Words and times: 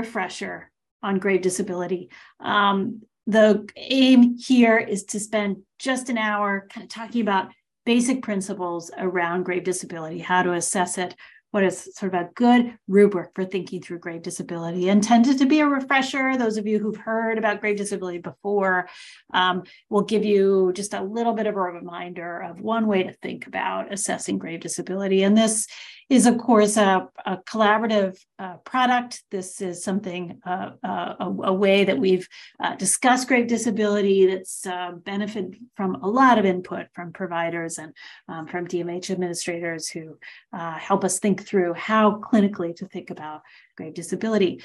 refresher 0.00 0.70
on 1.02 1.18
grave 1.18 1.42
disability. 1.42 2.10
Um, 2.40 3.02
the 3.26 3.68
aim 3.76 4.36
here 4.38 4.78
is 4.78 5.04
to 5.04 5.20
spend 5.20 5.62
just 5.78 6.08
an 6.08 6.18
hour 6.18 6.66
kind 6.72 6.84
of 6.84 6.90
talking 6.90 7.22
about 7.22 7.52
basic 7.86 8.22
principles 8.22 8.90
around 8.98 9.44
grave 9.44 9.64
disability, 9.64 10.18
how 10.18 10.42
to 10.42 10.52
assess 10.52 10.98
it, 10.98 11.14
what 11.50 11.64
is 11.64 11.90
sort 11.94 12.14
of 12.14 12.20
a 12.20 12.30
good 12.34 12.76
rubric 12.86 13.30
for 13.34 13.44
thinking 13.44 13.82
through 13.82 13.98
grave 13.98 14.22
disability. 14.22 14.88
Intended 14.88 15.38
to 15.38 15.46
be 15.46 15.60
a 15.60 15.66
refresher. 15.66 16.36
Those 16.36 16.56
of 16.56 16.66
you 16.66 16.78
who've 16.78 16.96
heard 16.96 17.38
about 17.38 17.60
grave 17.60 17.76
disability 17.76 18.18
before 18.18 18.88
um, 19.34 19.64
will 19.88 20.02
give 20.02 20.24
you 20.24 20.72
just 20.74 20.94
a 20.94 21.02
little 21.02 21.34
bit 21.34 21.46
of 21.46 21.56
a 21.56 21.60
reminder 21.60 22.40
of 22.40 22.60
one 22.60 22.86
way 22.86 23.02
to 23.02 23.12
think 23.12 23.46
about 23.46 23.92
assessing 23.92 24.38
grave 24.38 24.60
disability. 24.60 25.24
And 25.24 25.36
this 25.36 25.66
is 26.10 26.26
of 26.26 26.36
course 26.38 26.76
a, 26.76 27.08
a 27.24 27.36
collaborative 27.38 28.18
uh, 28.38 28.56
product 28.58 29.22
this 29.30 29.60
is 29.60 29.82
something 29.82 30.40
uh, 30.44 30.72
uh, 30.84 31.14
a, 31.20 31.26
a, 31.44 31.52
way 31.52 31.84
that 31.84 31.98
we've 31.98 32.28
uh, 32.58 32.74
discussed 32.74 33.28
grave 33.28 33.46
disability 33.46 34.26
that's 34.26 34.66
uh, 34.66 34.90
benefited 34.92 35.56
from 35.76 35.94
a 36.02 36.08
lot 36.08 36.36
of 36.36 36.44
input 36.44 36.86
from 36.92 37.12
providers 37.12 37.78
and 37.78 37.94
um, 38.28 38.46
from 38.46 38.66
dmh 38.66 39.08
administrators 39.10 39.88
who 39.88 40.18
help 40.52 41.04
us 41.04 41.20
think 41.20 41.46
through 41.46 41.72
how 41.74 42.20
clinically 42.20 42.74
to 42.74 42.86
think 42.86 43.10
about 43.10 43.42
grave 43.76 43.94
disability. 43.94 44.60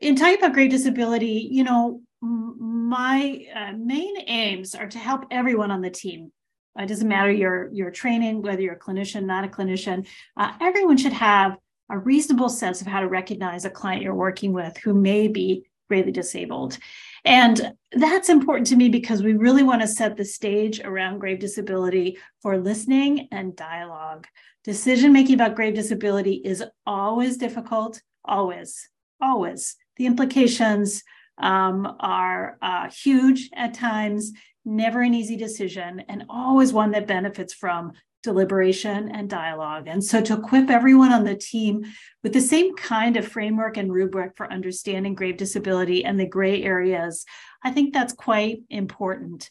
In 0.00 0.16
talking 0.16 0.38
about 0.38 0.54
grave 0.54 0.70
disability, 0.70 1.48
you 1.50 1.64
know, 1.64 2.00
my 2.22 3.44
main 3.76 4.14
aims 4.26 4.74
are 4.74 4.88
to 4.88 4.98
help 4.98 5.26
everyone 5.30 5.70
on 5.70 5.82
the 5.82 5.90
team. 5.90 6.32
It 6.78 6.88
doesn't 6.88 7.08
matter 7.08 7.30
your 7.30 7.70
your 7.72 7.90
training, 7.90 8.42
whether 8.42 8.62
you're 8.62 8.74
a 8.74 8.78
clinician, 8.78 9.24
not 9.24 9.44
a 9.44 9.48
clinician. 9.48 10.06
Uh, 10.36 10.52
everyone 10.60 10.96
should 10.96 11.12
have 11.12 11.56
a 11.90 11.98
reasonable 11.98 12.48
sense 12.48 12.80
of 12.80 12.86
how 12.86 13.00
to 13.00 13.08
recognize 13.08 13.64
a 13.64 13.70
client 13.70 14.02
you're 14.02 14.14
working 14.14 14.52
with 14.52 14.76
who 14.78 14.94
may 14.94 15.28
be 15.28 15.66
greatly 15.88 16.12
disabled. 16.12 16.78
And 17.24 17.74
that's 17.92 18.30
important 18.30 18.66
to 18.68 18.76
me 18.76 18.88
because 18.88 19.22
we 19.22 19.34
really 19.34 19.62
want 19.62 19.82
to 19.82 19.86
set 19.86 20.16
the 20.16 20.24
stage 20.24 20.80
around 20.80 21.18
grave 21.18 21.38
disability 21.38 22.18
for 22.40 22.58
listening 22.58 23.28
and 23.30 23.54
dialogue. 23.54 24.26
Decision 24.64 25.12
making 25.12 25.34
about 25.34 25.54
grave 25.54 25.74
disability 25.74 26.34
is 26.44 26.64
always 26.86 27.36
difficult, 27.36 28.00
always, 28.24 28.88
always. 29.20 29.76
The 29.96 30.06
implications 30.06 31.02
um, 31.38 31.96
are 32.00 32.56
uh, 32.62 32.88
huge 32.90 33.50
at 33.54 33.74
times, 33.74 34.32
never 34.64 35.02
an 35.02 35.14
easy 35.14 35.36
decision, 35.36 36.00
and 36.08 36.24
always 36.28 36.72
one 36.72 36.90
that 36.92 37.06
benefits 37.06 37.52
from 37.52 37.92
deliberation 38.22 39.10
and 39.10 39.28
dialogue. 39.28 39.88
And 39.88 40.02
so 40.02 40.20
to 40.20 40.34
equip 40.34 40.70
everyone 40.70 41.12
on 41.12 41.24
the 41.24 41.34
team 41.34 41.84
with 42.22 42.32
the 42.32 42.40
same 42.40 42.74
kind 42.76 43.16
of 43.16 43.26
framework 43.26 43.76
and 43.76 43.92
rubric 43.92 44.36
for 44.36 44.50
understanding 44.52 45.14
grave 45.14 45.36
disability 45.36 46.04
and 46.04 46.18
the 46.18 46.26
gray 46.26 46.62
areas, 46.62 47.24
I 47.64 47.72
think 47.72 47.92
that's 47.92 48.12
quite 48.12 48.62
important. 48.70 49.50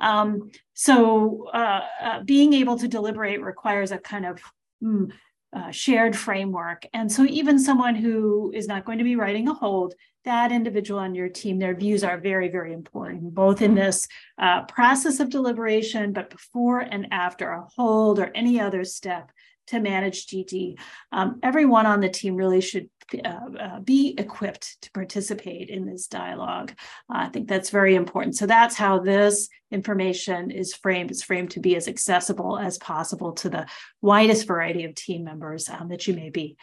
Um, 0.00 0.50
so 0.74 1.48
uh, 1.52 1.80
uh, 2.00 2.22
being 2.22 2.52
able 2.54 2.78
to 2.78 2.88
deliberate 2.88 3.42
requires 3.42 3.92
a 3.92 3.98
kind 3.98 4.26
of 4.26 4.40
mm, 4.82 5.12
uh, 5.52 5.70
shared 5.70 6.16
framework. 6.16 6.86
And 6.94 7.10
so 7.10 7.24
even 7.24 7.58
someone 7.58 7.94
who 7.94 8.52
is 8.54 8.66
not 8.66 8.84
going 8.84 8.98
to 8.98 9.04
be 9.04 9.16
writing 9.16 9.48
a 9.48 9.54
hold, 9.54 9.94
that 10.24 10.52
individual 10.52 11.00
on 11.00 11.14
your 11.14 11.28
team, 11.28 11.58
their 11.58 11.74
views 11.74 12.04
are 12.04 12.16
very, 12.16 12.48
very 12.48 12.72
important, 12.72 13.34
both 13.34 13.60
in 13.60 13.74
this 13.74 14.06
uh, 14.38 14.62
process 14.64 15.20
of 15.20 15.30
deliberation, 15.30 16.12
but 16.12 16.30
before 16.30 16.80
and 16.80 17.08
after 17.10 17.50
a 17.50 17.66
hold 17.76 18.18
or 18.18 18.30
any 18.34 18.60
other 18.60 18.84
step 18.84 19.32
to 19.68 19.80
manage 19.80 20.26
GD. 20.26 20.78
Um, 21.10 21.38
everyone 21.42 21.86
on 21.86 22.00
the 22.00 22.08
team 22.08 22.36
really 22.36 22.60
should 22.60 22.88
uh, 23.24 23.38
uh, 23.58 23.80
be 23.80 24.14
equipped 24.16 24.80
to 24.82 24.90
participate 24.92 25.68
in 25.68 25.86
this 25.86 26.06
dialogue. 26.06 26.72
Uh, 27.12 27.18
I 27.18 27.28
think 27.28 27.48
that's 27.48 27.70
very 27.70 27.94
important. 27.94 28.36
So 28.36 28.46
that's 28.46 28.76
how 28.76 28.98
this 29.00 29.48
information 29.70 30.50
is 30.50 30.74
framed. 30.74 31.10
It's 31.10 31.22
framed 31.22 31.50
to 31.52 31.60
be 31.60 31.76
as 31.76 31.88
accessible 31.88 32.58
as 32.58 32.78
possible 32.78 33.32
to 33.32 33.48
the 33.48 33.66
widest 34.00 34.46
variety 34.46 34.84
of 34.84 34.94
team 34.94 35.24
members 35.24 35.68
um, 35.68 35.88
that 35.88 36.06
you 36.06 36.14
may 36.14 36.30
be 36.30 36.56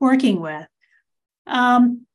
working 0.00 0.40
with. 0.40 0.66
Um, 1.46 2.06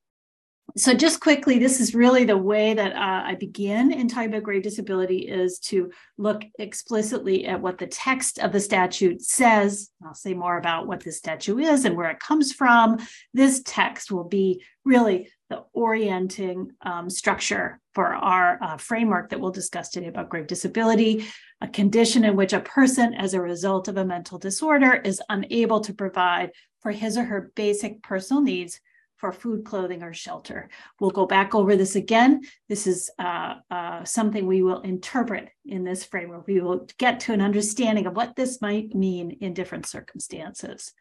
so 0.77 0.93
just 0.93 1.19
quickly, 1.19 1.59
this 1.59 1.79
is 1.79 1.95
really 1.95 2.23
the 2.23 2.37
way 2.37 2.73
that 2.73 2.93
uh, 2.93 3.23
I 3.25 3.35
begin 3.35 3.91
in 3.91 4.07
talking 4.07 4.29
about 4.29 4.43
grave 4.43 4.63
disability 4.63 5.27
is 5.27 5.59
to 5.59 5.91
look 6.17 6.43
explicitly 6.59 7.45
at 7.47 7.61
what 7.61 7.77
the 7.77 7.87
text 7.87 8.39
of 8.39 8.51
the 8.51 8.59
statute 8.59 9.21
says. 9.21 9.89
I'll 10.05 10.13
say 10.13 10.33
more 10.33 10.57
about 10.57 10.87
what 10.87 11.01
the 11.01 11.11
statute 11.11 11.59
is 11.59 11.85
and 11.85 11.97
where 11.97 12.09
it 12.11 12.19
comes 12.19 12.53
from. 12.53 12.97
This 13.33 13.61
text 13.65 14.11
will 14.11 14.23
be 14.23 14.63
really 14.85 15.29
the 15.49 15.63
orienting 15.73 16.71
um, 16.81 17.09
structure 17.09 17.79
for 17.93 18.13
our 18.13 18.61
uh, 18.61 18.77
framework 18.77 19.29
that 19.29 19.39
we'll 19.39 19.51
discuss 19.51 19.89
today 19.89 20.07
about 20.07 20.29
grave 20.29 20.47
disability, 20.47 21.25
a 21.61 21.67
condition 21.67 22.23
in 22.23 22.35
which 22.35 22.53
a 22.53 22.59
person, 22.59 23.13
as 23.13 23.33
a 23.33 23.41
result 23.41 23.87
of 23.87 23.97
a 23.97 24.05
mental 24.05 24.37
disorder, 24.37 24.93
is 24.93 25.21
unable 25.29 25.79
to 25.81 25.93
provide 25.93 26.51
for 26.81 26.91
his 26.91 27.17
or 27.17 27.23
her 27.23 27.51
basic 27.55 28.03
personal 28.03 28.41
needs 28.41 28.79
for 29.17 29.31
food, 29.31 29.65
clothing, 29.65 30.03
or 30.03 30.13
shelter. 30.13 30.69
We'll 30.99 31.11
go 31.11 31.25
back 31.25 31.53
over 31.53 31.75
this 31.75 31.95
again. 31.95 32.41
This 32.69 32.87
is 32.87 33.09
uh, 33.19 33.55
uh, 33.69 34.03
something 34.03 34.45
we 34.45 34.61
will 34.61 34.81
interpret 34.81 35.49
in 35.65 35.83
this 35.83 36.03
framework. 36.03 36.47
We 36.47 36.61
will 36.61 36.87
get 36.97 37.19
to 37.21 37.33
an 37.33 37.41
understanding 37.41 38.05
of 38.05 38.15
what 38.15 38.35
this 38.35 38.61
might 38.61 38.93
mean 38.93 39.31
in 39.41 39.53
different 39.53 39.85
circumstances. 39.85 40.93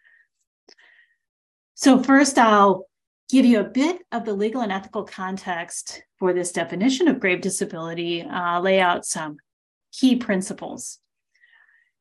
So, 1.74 2.02
first, 2.02 2.38
I'll 2.38 2.86
give 3.28 3.44
you 3.44 3.60
a 3.60 3.64
bit 3.64 4.02
of 4.12 4.24
the 4.24 4.32
legal 4.32 4.62
and 4.62 4.72
ethical 4.72 5.04
context 5.04 6.02
for 6.18 6.32
this 6.32 6.52
definition 6.52 7.08
of 7.08 7.20
grave 7.20 7.40
disability, 7.40 8.22
uh, 8.22 8.60
lay 8.60 8.80
out 8.80 9.04
some 9.04 9.36
key 9.92 10.16
principles. 10.16 10.98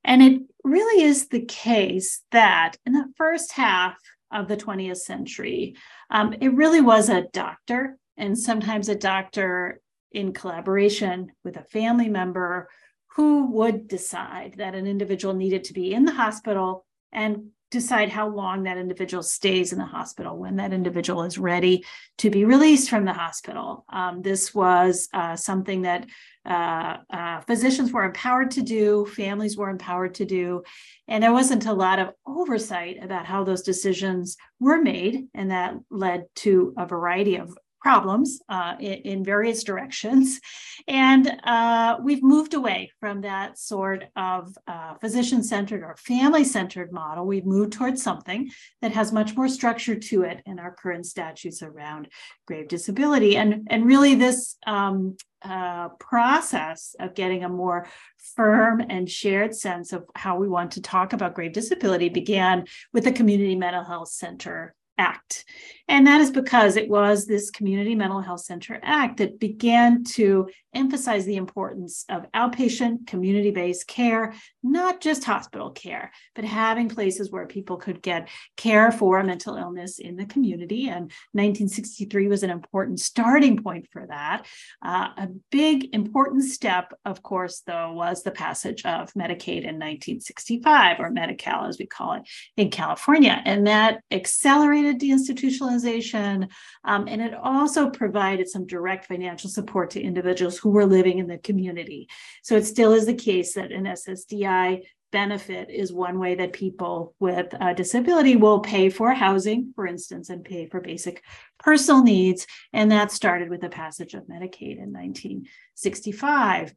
And 0.04 0.22
it 0.22 0.42
really 0.64 1.04
is 1.04 1.28
the 1.28 1.44
case 1.44 2.22
that 2.32 2.78
in 2.86 2.94
the 2.94 3.12
first 3.18 3.54
half 3.54 3.98
of 4.36 4.48
the 4.48 4.58
20th 4.58 4.98
century. 4.98 5.76
Um, 6.10 6.34
it 6.40 6.54
really 6.54 6.82
was 6.82 7.10
a 7.10 7.28
doctor, 7.34 7.98
and 8.18 8.38
sometimes 8.38 8.90
a 8.90 8.96
doctor 8.96 9.82
in 10.12 10.34
collaboration 10.34 11.32
with 11.44 11.58
a 11.58 11.64
family 11.64 12.10
member 12.10 12.70
who 13.16 13.52
would 13.52 13.88
decide 13.88 14.56
that 14.58 14.76
an 14.76 14.88
individual 14.88 15.34
needed 15.34 15.64
to 15.64 15.74
be 15.74 15.94
in 15.94 16.06
the 16.06 16.12
hospital 16.12 16.86
and 17.12 17.48
decide 17.76 18.10
how 18.10 18.30
long 18.30 18.64
that 18.64 18.78
individual 18.78 19.22
stays 19.22 19.74
in 19.74 19.80
the 19.80 19.86
hospital 19.86 20.38
when 20.38 20.56
that 20.56 20.72
individual 20.72 21.24
is 21.24 21.38
ready 21.38 21.84
to 22.18 22.30
be 22.30 22.46
released 22.46 22.90
from 22.90 23.04
the 23.04 23.12
hospital. 23.12 23.84
Um, 23.90 24.22
this 24.22 24.56
was 24.56 25.10
uh, 25.14 25.36
something 25.36 25.82
that 25.82 26.08
uh, 26.46 26.98
uh, 27.10 27.42
physicians 27.42 27.92
were 27.92 28.06
empowered 28.06 28.52
to 28.52 28.62
do, 28.62 29.06
families 29.08 29.58
were 29.58 29.70
empowered 29.70 30.14
to 30.16 30.26
do, 30.26 30.64
and 31.08 31.22
there 31.22 31.34
wasn't 31.34 31.66
a 31.66 31.74
lot 31.74 32.00
of 32.00 32.14
oversight 32.26 33.04
about 33.04 33.26
how 33.26 33.44
those 33.44 33.64
decisions 33.64 34.38
were 34.60 34.82
made, 34.82 35.28
and 35.34 35.52
that 35.52 35.76
led 35.90 36.26
to 36.36 36.74
a 36.78 36.86
variety 36.86 37.36
of 37.36 37.58
problems 37.86 38.42
uh, 38.50 38.74
in, 38.80 38.94
in, 39.12 39.24
various 39.24 39.64
directions. 39.64 40.40
And 40.88 41.32
uh, 41.44 41.98
we've 42.02 42.24
moved 42.24 42.56
away 42.56 42.90
from 43.00 43.22
that 43.22 43.60
sort 43.60 44.06
of 44.16 44.58
uh, 44.66 44.96
physician 44.96 45.44
centered 45.44 45.84
or 45.84 45.96
family 45.96 46.46
centered 46.46 46.92
model. 46.92 47.28
We've 47.28 47.46
moved 47.46 47.74
towards 47.74 48.02
something 48.02 48.50
that 48.82 48.94
has 48.94 49.14
much 49.14 49.38
more 49.38 49.48
structure 49.48 50.00
to 50.00 50.24
it 50.24 50.42
in 50.48 50.58
our 50.58 50.74
current 50.74 51.06
statutes 51.06 51.62
around 51.62 52.08
grave 52.48 52.70
disability. 52.70 53.38
And, 53.38 53.68
and 53.70 53.86
really, 53.86 54.16
this 54.16 54.58
um, 54.66 55.16
uh, 55.44 55.90
process 56.00 56.96
of 57.00 57.14
getting 57.14 57.44
a 57.44 57.50
more 57.50 57.88
firm 58.36 58.82
and 58.90 59.08
shared 59.08 59.54
sense 59.54 59.94
of 59.94 60.06
how 60.16 60.38
we 60.38 60.50
want 60.50 60.72
to 60.72 60.82
talk 60.82 61.14
about 61.14 61.36
grave 61.36 61.54
disability 61.54 62.10
began 62.10 62.66
with 62.94 63.04
the 63.04 63.12
Community 63.12 63.56
Mental 63.56 63.84
Health 63.84 64.10
Center 64.10 64.74
Act. 64.98 65.46
And 65.88 66.08
that 66.08 66.20
is 66.22 66.32
because 66.32 66.78
it 66.78 66.90
was 66.90 67.26
this 67.26 67.52
Community 67.52 67.94
Mental 67.94 68.22
Health 68.22 68.42
Center 68.42 68.80
Act 68.82 69.18
that 69.18 69.40
began 69.40 70.04
to 70.16 70.50
emphasize 70.74 71.26
the 71.26 71.36
importance 71.36 72.06
of 72.10 72.30
outpatient 72.34 73.08
community 73.08 73.52
based 73.52 73.88
care, 73.88 74.34
not 74.64 75.00
just 75.00 75.24
hospital 75.24 75.70
care, 75.70 76.12
but 76.34 76.44
having 76.44 76.90
places 76.90 77.32
where 77.32 77.46
people 77.46 77.78
could 77.78 78.02
get 78.02 78.30
care 78.58 78.92
for 78.92 79.20
a 79.20 79.24
mental 79.24 79.56
illness 79.56 80.00
in 80.00 80.16
the 80.16 80.26
community. 80.26 80.88
And 80.88 81.12
1963 81.32 82.28
was 82.28 82.44
an 82.44 82.50
important 82.50 83.00
starting 83.00 83.62
point 83.62 83.88
for 83.92 84.06
that. 84.08 84.46
Uh, 84.82 85.10
a 85.18 85.30
big 85.52 85.94
important 85.94 86.44
step, 86.44 86.94
of 87.06 87.22
course, 87.22 87.62
though, 87.66 87.94
was 87.94 88.24
the 88.24 88.32
passage 88.32 88.84
of 88.86 89.14
Medicaid 89.14 89.64
in 89.64 89.76
1965, 89.80 91.00
or 91.00 91.12
Medi 91.12 91.36
Cal 91.36 91.66
as 91.66 91.78
we 91.78 91.86
call 91.86 92.14
it 92.14 92.24
in 92.58 92.70
California. 92.70 93.42
And 93.46 93.68
that 93.68 94.02
accelerated 94.12 95.00
deinstitutionalization 95.00 95.75
um, 95.84 97.08
and 97.08 97.22
it 97.22 97.34
also 97.34 97.90
provided 97.90 98.48
some 98.48 98.66
direct 98.66 99.06
financial 99.06 99.50
support 99.50 99.92
to 99.92 100.02
individuals 100.02 100.58
who 100.58 100.70
were 100.70 100.86
living 100.86 101.20
in 101.20 101.28
the 101.28 101.38
community. 101.38 102.08
So 102.44 102.56
it 102.56 102.66
still 102.66 102.94
is 102.94 103.06
the 103.06 103.14
case 103.14 103.54
that 103.54 103.72
an 103.72 103.86
SSDI 103.86 104.84
benefit 105.12 105.70
is 105.70 105.94
one 105.94 106.20
way 106.20 106.36
that 106.36 106.52
people 106.52 107.16
with 107.20 107.48
a 107.62 107.74
disability 107.74 108.36
will 108.36 108.60
pay 108.60 108.90
for 108.90 109.14
housing, 109.14 109.72
for 109.74 109.88
instance, 109.88 110.30
and 110.30 110.44
pay 110.44 110.68
for 110.68 110.82
basic 110.82 111.24
personal 111.58 112.04
needs. 112.04 112.46
And 112.74 112.92
that 112.92 113.12
started 113.12 113.50
with 113.50 113.62
the 113.62 113.70
passage 113.70 114.14
of 114.14 114.24
Medicaid 114.24 114.78
in 114.78 114.92
1965. 114.92 116.74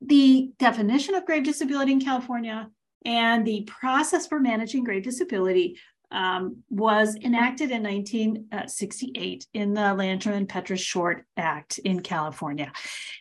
The 0.00 0.52
definition 0.58 1.16
of 1.16 1.26
grave 1.26 1.42
disability 1.42 1.90
in 1.90 2.00
California 2.00 2.70
and 3.04 3.44
the 3.44 3.64
process 3.66 4.26
for 4.26 4.38
managing 4.38 4.84
grave 4.84 5.02
disability 5.02 5.78
um, 6.10 6.62
was 6.70 7.16
enacted 7.16 7.70
in 7.70 7.82
1968 7.82 9.46
in 9.52 9.74
the 9.74 9.80
Lanterman-Petris-Short 9.80 11.24
Act 11.36 11.78
in 11.78 12.00
California. 12.00 12.72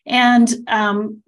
And 0.05 0.49
um, 0.67 1.23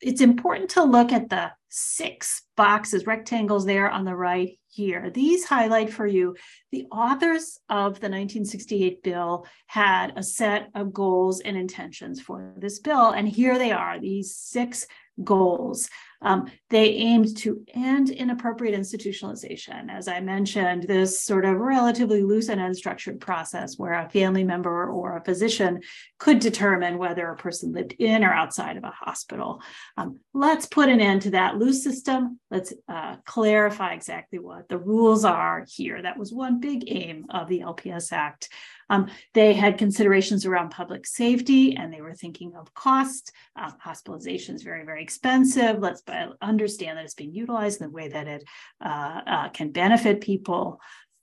it's 0.00 0.20
important 0.20 0.70
to 0.70 0.84
look 0.84 1.12
at 1.12 1.28
the 1.28 1.52
six 1.68 2.42
boxes, 2.56 3.06
rectangles 3.06 3.66
there 3.66 3.90
on 3.90 4.04
the 4.04 4.14
right 4.14 4.58
here. 4.68 5.10
These 5.10 5.44
highlight 5.44 5.92
for 5.92 6.06
you 6.06 6.36
the 6.70 6.86
authors 6.92 7.58
of 7.68 7.94
the 7.94 8.08
1968 8.08 9.02
bill 9.02 9.46
had 9.66 10.12
a 10.16 10.22
set 10.22 10.68
of 10.74 10.92
goals 10.92 11.40
and 11.40 11.56
intentions 11.56 12.20
for 12.20 12.52
this 12.56 12.78
bill. 12.78 13.10
And 13.10 13.28
here 13.28 13.58
they 13.58 13.72
are, 13.72 13.98
these 13.98 14.36
six 14.36 14.86
goals. 15.22 15.88
Um, 16.24 16.50
they 16.70 16.88
aimed 16.94 17.36
to 17.38 17.64
end 17.74 18.10
inappropriate 18.10 18.78
institutionalization. 18.78 19.90
As 19.90 20.08
I 20.08 20.20
mentioned, 20.20 20.84
this 20.84 21.22
sort 21.22 21.44
of 21.44 21.58
relatively 21.58 22.22
loose 22.22 22.48
and 22.48 22.60
unstructured 22.60 23.20
process 23.20 23.78
where 23.78 23.92
a 23.92 24.08
family 24.08 24.42
member 24.42 24.88
or 24.88 25.16
a 25.16 25.24
physician 25.24 25.82
could 26.18 26.40
determine 26.40 26.98
whether 26.98 27.28
a 27.28 27.36
person 27.36 27.72
lived 27.72 27.94
in 27.98 28.24
or 28.24 28.32
outside 28.32 28.76
of 28.76 28.84
a 28.84 28.90
hospital. 28.90 29.62
Um, 29.96 30.18
let's 30.32 30.66
put 30.66 30.88
an 30.88 31.00
end 31.00 31.22
to 31.22 31.30
that 31.32 31.58
loose 31.58 31.84
system. 31.84 32.40
Let's 32.50 32.72
uh, 32.88 33.16
clarify 33.24 33.92
exactly 33.92 34.38
what 34.38 34.68
the 34.68 34.78
rules 34.78 35.24
are 35.24 35.66
here. 35.68 36.00
That 36.02 36.18
was 36.18 36.32
one 36.32 36.58
big 36.58 36.84
aim 36.86 37.26
of 37.28 37.48
the 37.48 37.60
LPS 37.60 38.12
Act. 38.12 38.48
Um, 38.90 39.10
they 39.32 39.54
had 39.54 39.78
considerations 39.78 40.46
around 40.46 40.70
public 40.70 41.06
safety 41.06 41.76
and 41.76 41.92
they 41.92 42.00
were 42.00 42.14
thinking 42.14 42.54
of 42.56 42.72
cost. 42.74 43.32
Uh, 43.56 43.70
hospitalization 43.78 44.54
is 44.54 44.62
very, 44.62 44.84
very 44.84 45.02
expensive. 45.02 45.80
Let's 45.80 46.02
understand 46.40 46.98
that 46.98 47.04
it's 47.04 47.14
being 47.14 47.34
utilized 47.34 47.80
in 47.80 47.88
the 47.88 47.92
way 47.92 48.08
that 48.08 48.26
it 48.26 48.44
uh, 48.84 49.20
uh, 49.26 49.48
can 49.50 49.70
benefit 49.70 50.20
people. 50.20 50.80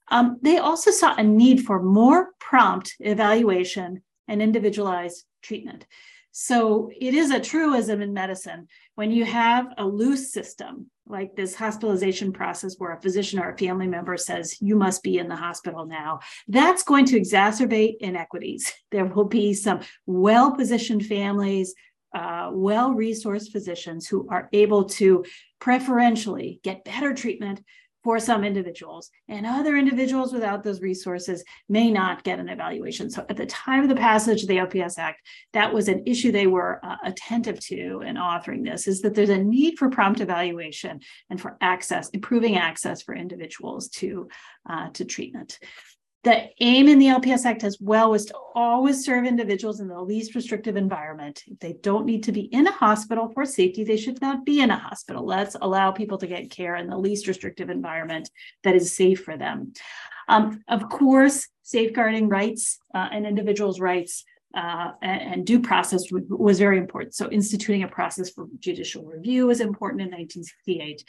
Um, 0.10 0.38
they 0.42 0.58
also 0.58 0.92
saw 0.92 1.16
a 1.16 1.24
need 1.24 1.66
for 1.66 1.82
more 1.82 2.32
prompt 2.40 2.96
evaluation 3.00 4.02
and 4.28 4.42
individualized 4.42 5.26
treatment. 5.42 5.86
So 6.32 6.92
it 6.98 7.14
is 7.14 7.32
a 7.32 7.40
truism 7.40 8.02
in 8.02 8.14
medicine 8.14 8.68
when 8.96 9.12
you 9.12 9.26
have 9.26 9.68
a 9.78 9.86
loose 9.86 10.32
system 10.32 10.91
like 11.08 11.36
this 11.36 11.56
hospitalization 11.56 12.32
process 12.32 12.76
where 12.78 12.94
a 12.94 13.02
physician 13.02 13.40
or 13.40 13.52
a 13.52 13.58
family 13.58 13.88
member 13.88 14.18
says 14.18 14.62
you 14.62 14.76
must 14.76 15.04
be 15.04 15.18
in 15.18 15.28
the 15.28 15.36
hospital 15.36 15.86
now. 15.86 16.20
That's 16.48 16.84
going 16.84 17.06
to 17.08 17.20
exacerbate 17.20 17.96
inequities. 18.00 18.72
There 18.92 19.06
will 19.06 19.26
be 19.26 19.54
some 19.54 19.80
well 20.06 20.54
positioned 20.54 21.06
families 21.06 21.74
uh, 22.14 22.50
well 22.52 22.94
resourced 22.94 23.52
physicians 23.52 24.08
who 24.08 24.28
are 24.30 24.50
able 24.52 24.86
to 24.86 25.24
preferentially 25.60 26.60
get 26.64 26.84
better 26.84 27.14
treatment 27.14 27.64
for 28.04 28.20
some 28.20 28.44
individuals. 28.44 29.10
And 29.28 29.46
other 29.46 29.78
individuals 29.78 30.34
without 30.34 30.64
those 30.64 30.82
resources 30.82 31.44
may 31.70 31.92
not 31.92 32.24
get 32.24 32.40
an 32.40 32.50
evaluation. 32.50 33.10
So 33.10 33.26
at 33.30 33.38
the 33.38 33.46
time 33.46 33.84
of 33.84 33.90
the 33.90 33.96
passage 33.96 34.42
of 34.42 34.48
the 34.48 34.58
lps 34.58 34.98
act 34.98 35.22
that 35.54 35.74
was 35.74 35.88
an 35.88 36.04
issue 36.06 36.32
they 36.32 36.48
were 36.48 36.80
uh, 36.84 36.98
attentive 37.04 37.60
to 37.60 38.02
in 38.02 38.16
authoring 38.16 38.64
this 38.64 38.88
is 38.88 39.02
that 39.02 39.16
there's 39.16 39.30
a 39.30 39.38
need 39.38 39.78
for 39.78 39.90
prompt 39.90 40.22
evaluation 40.22 41.00
and 41.30 41.40
for 41.40 41.58
access 41.62 42.10
improving 42.10 42.58
access 42.58 43.02
for 43.02 43.16
individuals 43.16 43.90
to 43.90 44.28
uh, 44.70 44.90
to 44.92 45.06
treatment 45.06 45.60
the 46.24 46.50
aim 46.60 46.88
in 46.88 47.00
the 47.00 47.08
LPS 47.08 47.46
Act 47.46 47.64
as 47.64 47.78
well 47.82 48.12
was 48.12 48.26
to 48.26 48.36
always 48.54 49.04
serve 49.04 49.26
individuals 49.26 49.80
in 49.80 49.88
the 49.88 50.00
least 50.00 50.36
restrictive 50.36 50.76
environment. 50.76 51.44
If 51.48 51.60
they 51.60 51.74
don't 51.74 52.06
need 52.06 52.24
to 52.24 52.32
be 52.32 52.42
in 52.42 52.68
a 52.68 52.72
hospital 52.72 53.30
for 53.30 53.44
safety, 53.44 53.84
they 53.84 53.98
should 53.98 54.22
not 54.22 54.46
be 54.46 54.62
in 54.62 54.70
a 54.70 54.78
hospital. 54.78 55.26
Let's 55.26 55.56
allow 55.60 55.92
people 55.92 56.20
to 56.20 56.28
get 56.28 56.52
care 56.52 56.76
in 56.76 56.88
the 56.88 56.98
least 56.98 57.28
restrictive 57.28 57.72
environment 57.72 58.30
that 58.64 58.76
is 58.76 58.96
safe 58.96 59.24
for 59.24 59.36
them. 59.36 59.74
Um, 60.28 60.64
of 60.68 60.90
course, 60.90 61.48
safeguarding 61.64 62.30
rights 62.30 62.78
uh, 62.94 63.08
and 63.12 63.26
individuals' 63.26 63.80
rights 63.80 64.24
uh, 64.56 64.92
and, 65.02 65.22
and, 65.22 65.48
due 65.48 65.62
process 65.62 66.04
was 66.12 66.60
very 66.60 66.78
important. 66.78 67.16
So, 67.16 67.32
instituting 67.32 67.84
a 67.84 67.88
process 67.88 68.30
for 68.30 68.48
judicial 68.60 69.06
review 69.06 69.48
was 69.48 69.62
important 69.62 70.02
in 70.02 70.08
1968. 70.08 71.06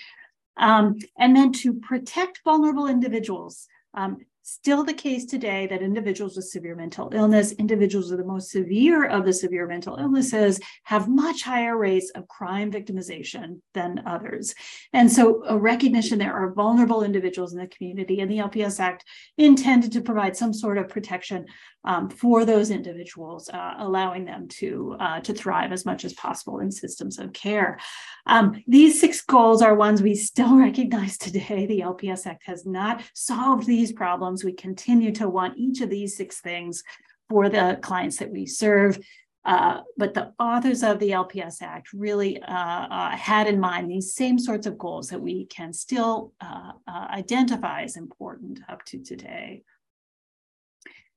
Um, 0.56 0.98
and 1.18 1.34
then 1.34 1.52
to 1.54 1.74
protect 1.74 2.40
vulnerable 2.44 2.86
individuals. 2.86 3.66
Um, 3.94 4.18
still 4.42 4.84
the 4.84 4.92
case 4.92 5.24
today 5.24 5.66
that 5.68 5.82
individuals 5.82 6.36
with 6.36 6.46
severe 6.46 6.74
mental 6.74 7.10
illness, 7.12 7.52
individuals 7.52 8.10
with 8.10 8.20
the 8.20 8.26
most 8.26 8.50
severe 8.50 9.06
of 9.06 9.24
the 9.24 9.32
severe 9.32 9.66
mental 9.66 9.96
illnesses, 9.96 10.60
have 10.84 11.08
much 11.08 11.42
higher 11.42 11.76
rates 11.76 12.10
of 12.14 12.28
crime 12.28 12.70
victimization 12.70 13.60
than 13.74 14.02
others. 14.06 14.54
And 14.92 15.10
so, 15.10 15.42
a 15.46 15.56
recognition 15.56 16.18
there 16.18 16.34
are 16.34 16.52
vulnerable 16.52 17.02
individuals 17.02 17.52
in 17.52 17.58
the 17.58 17.68
community, 17.68 18.20
and 18.20 18.30
the 18.30 18.38
LPS 18.38 18.80
Act 18.80 19.04
intended 19.38 19.92
to 19.92 20.00
provide 20.00 20.36
some 20.36 20.52
sort 20.52 20.78
of 20.78 20.88
protection 20.88 21.46
um, 21.84 22.08
for 22.08 22.44
those 22.44 22.70
individuals, 22.70 23.48
uh, 23.48 23.74
allowing 23.78 24.24
them 24.24 24.46
to, 24.46 24.96
uh, 25.00 25.20
to 25.20 25.34
thrive 25.34 25.72
as 25.72 25.84
much 25.84 26.04
as 26.04 26.12
possible 26.14 26.60
in 26.60 26.70
systems 26.70 27.18
of 27.18 27.32
care. 27.32 27.78
Um, 28.26 28.62
these 28.68 29.00
six 29.00 29.20
goals 29.20 29.62
are 29.62 29.74
ones 29.74 30.00
we 30.00 30.14
still 30.14 30.56
recognize 30.58 31.18
today. 31.18 31.66
The 31.66 31.80
LPS 31.80 32.26
Act 32.26 32.44
has 32.46 32.64
not 32.64 33.02
solved 33.14 33.66
these 33.66 33.92
problems. 33.92 34.31
We 34.44 34.52
continue 34.52 35.12
to 35.12 35.28
want 35.28 35.58
each 35.58 35.80
of 35.80 35.90
these 35.90 36.16
six 36.16 36.40
things 36.40 36.82
for 37.28 37.48
the 37.48 37.78
clients 37.82 38.18
that 38.18 38.30
we 38.30 38.46
serve. 38.46 38.98
Uh, 39.44 39.80
but 39.96 40.14
the 40.14 40.32
authors 40.38 40.82
of 40.82 40.98
the 40.98 41.10
LPS 41.10 41.62
Act 41.62 41.92
really 41.92 42.40
uh, 42.42 42.52
uh, 42.52 43.10
had 43.10 43.46
in 43.46 43.58
mind 43.58 43.90
these 43.90 44.14
same 44.14 44.38
sorts 44.38 44.66
of 44.66 44.78
goals 44.78 45.08
that 45.08 45.20
we 45.20 45.46
can 45.46 45.72
still 45.72 46.32
uh, 46.40 46.72
uh, 46.86 47.06
identify 47.10 47.82
as 47.82 47.96
important 47.96 48.60
up 48.68 48.84
to 48.84 49.02
today. 49.02 49.62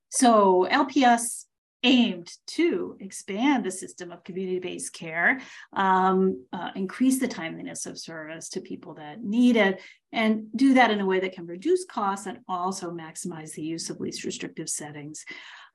So 0.08 0.66
LPS 0.70 1.45
aimed 1.82 2.30
to 2.46 2.96
expand 3.00 3.64
the 3.64 3.70
system 3.70 4.10
of 4.10 4.24
community-based 4.24 4.92
care, 4.92 5.40
um, 5.72 6.44
uh, 6.52 6.70
increase 6.74 7.18
the 7.18 7.28
timeliness 7.28 7.86
of 7.86 7.98
service 7.98 8.48
to 8.50 8.60
people 8.60 8.94
that 8.94 9.22
need 9.22 9.56
it, 9.56 9.80
and 10.12 10.46
do 10.56 10.74
that 10.74 10.90
in 10.90 11.00
a 11.00 11.06
way 11.06 11.20
that 11.20 11.32
can 11.32 11.46
reduce 11.46 11.84
costs 11.84 12.26
and 12.26 12.38
also 12.48 12.90
maximize 12.90 13.52
the 13.52 13.62
use 13.62 13.90
of 13.90 14.00
least 14.00 14.24
restrictive 14.24 14.68
settings. 14.68 15.24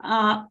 Uh, 0.03 0.43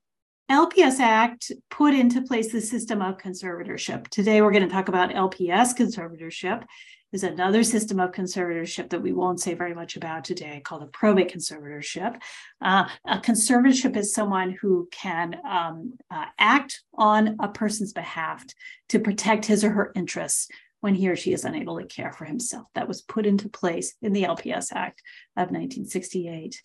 LPS 0.50 0.98
Act 0.98 1.52
put 1.70 1.94
into 1.94 2.22
place 2.22 2.50
the 2.50 2.60
system 2.60 3.00
of 3.00 3.18
conservatorship. 3.18 4.08
Today, 4.08 4.42
we're 4.42 4.50
going 4.50 4.68
to 4.68 4.74
talk 4.74 4.88
about 4.88 5.10
LPS 5.10 5.76
conservatorship. 5.76 6.64
There's 7.10 7.24
another 7.24 7.64
system 7.64 7.98
of 7.98 8.12
conservatorship 8.12 8.90
that 8.90 9.02
we 9.02 9.12
won't 9.12 9.40
say 9.40 9.54
very 9.54 9.74
much 9.74 9.96
about 9.96 10.24
today 10.24 10.60
called 10.64 10.82
a 10.82 10.86
probate 10.86 11.32
conservatorship. 11.32 12.20
Uh, 12.60 12.88
a 13.04 13.18
conservatorship 13.18 13.96
is 13.96 14.14
someone 14.14 14.56
who 14.60 14.88
can 14.92 15.36
um, 15.44 15.98
uh, 16.10 16.26
act 16.38 16.82
on 16.94 17.36
a 17.40 17.48
person's 17.48 17.92
behalf 17.92 18.44
to 18.90 19.00
protect 19.00 19.46
his 19.46 19.64
or 19.64 19.70
her 19.70 19.92
interests 19.96 20.48
when 20.80 20.94
he 20.94 21.08
or 21.08 21.16
she 21.16 21.32
is 21.32 21.44
unable 21.44 21.78
to 21.78 21.86
care 21.86 22.12
for 22.12 22.24
himself. 22.24 22.66
That 22.74 22.88
was 22.88 23.02
put 23.02 23.26
into 23.26 23.48
place 23.48 23.94
in 24.00 24.12
the 24.12 24.24
LPS 24.24 24.72
Act 24.72 25.02
of 25.36 25.50
1968. 25.50 26.62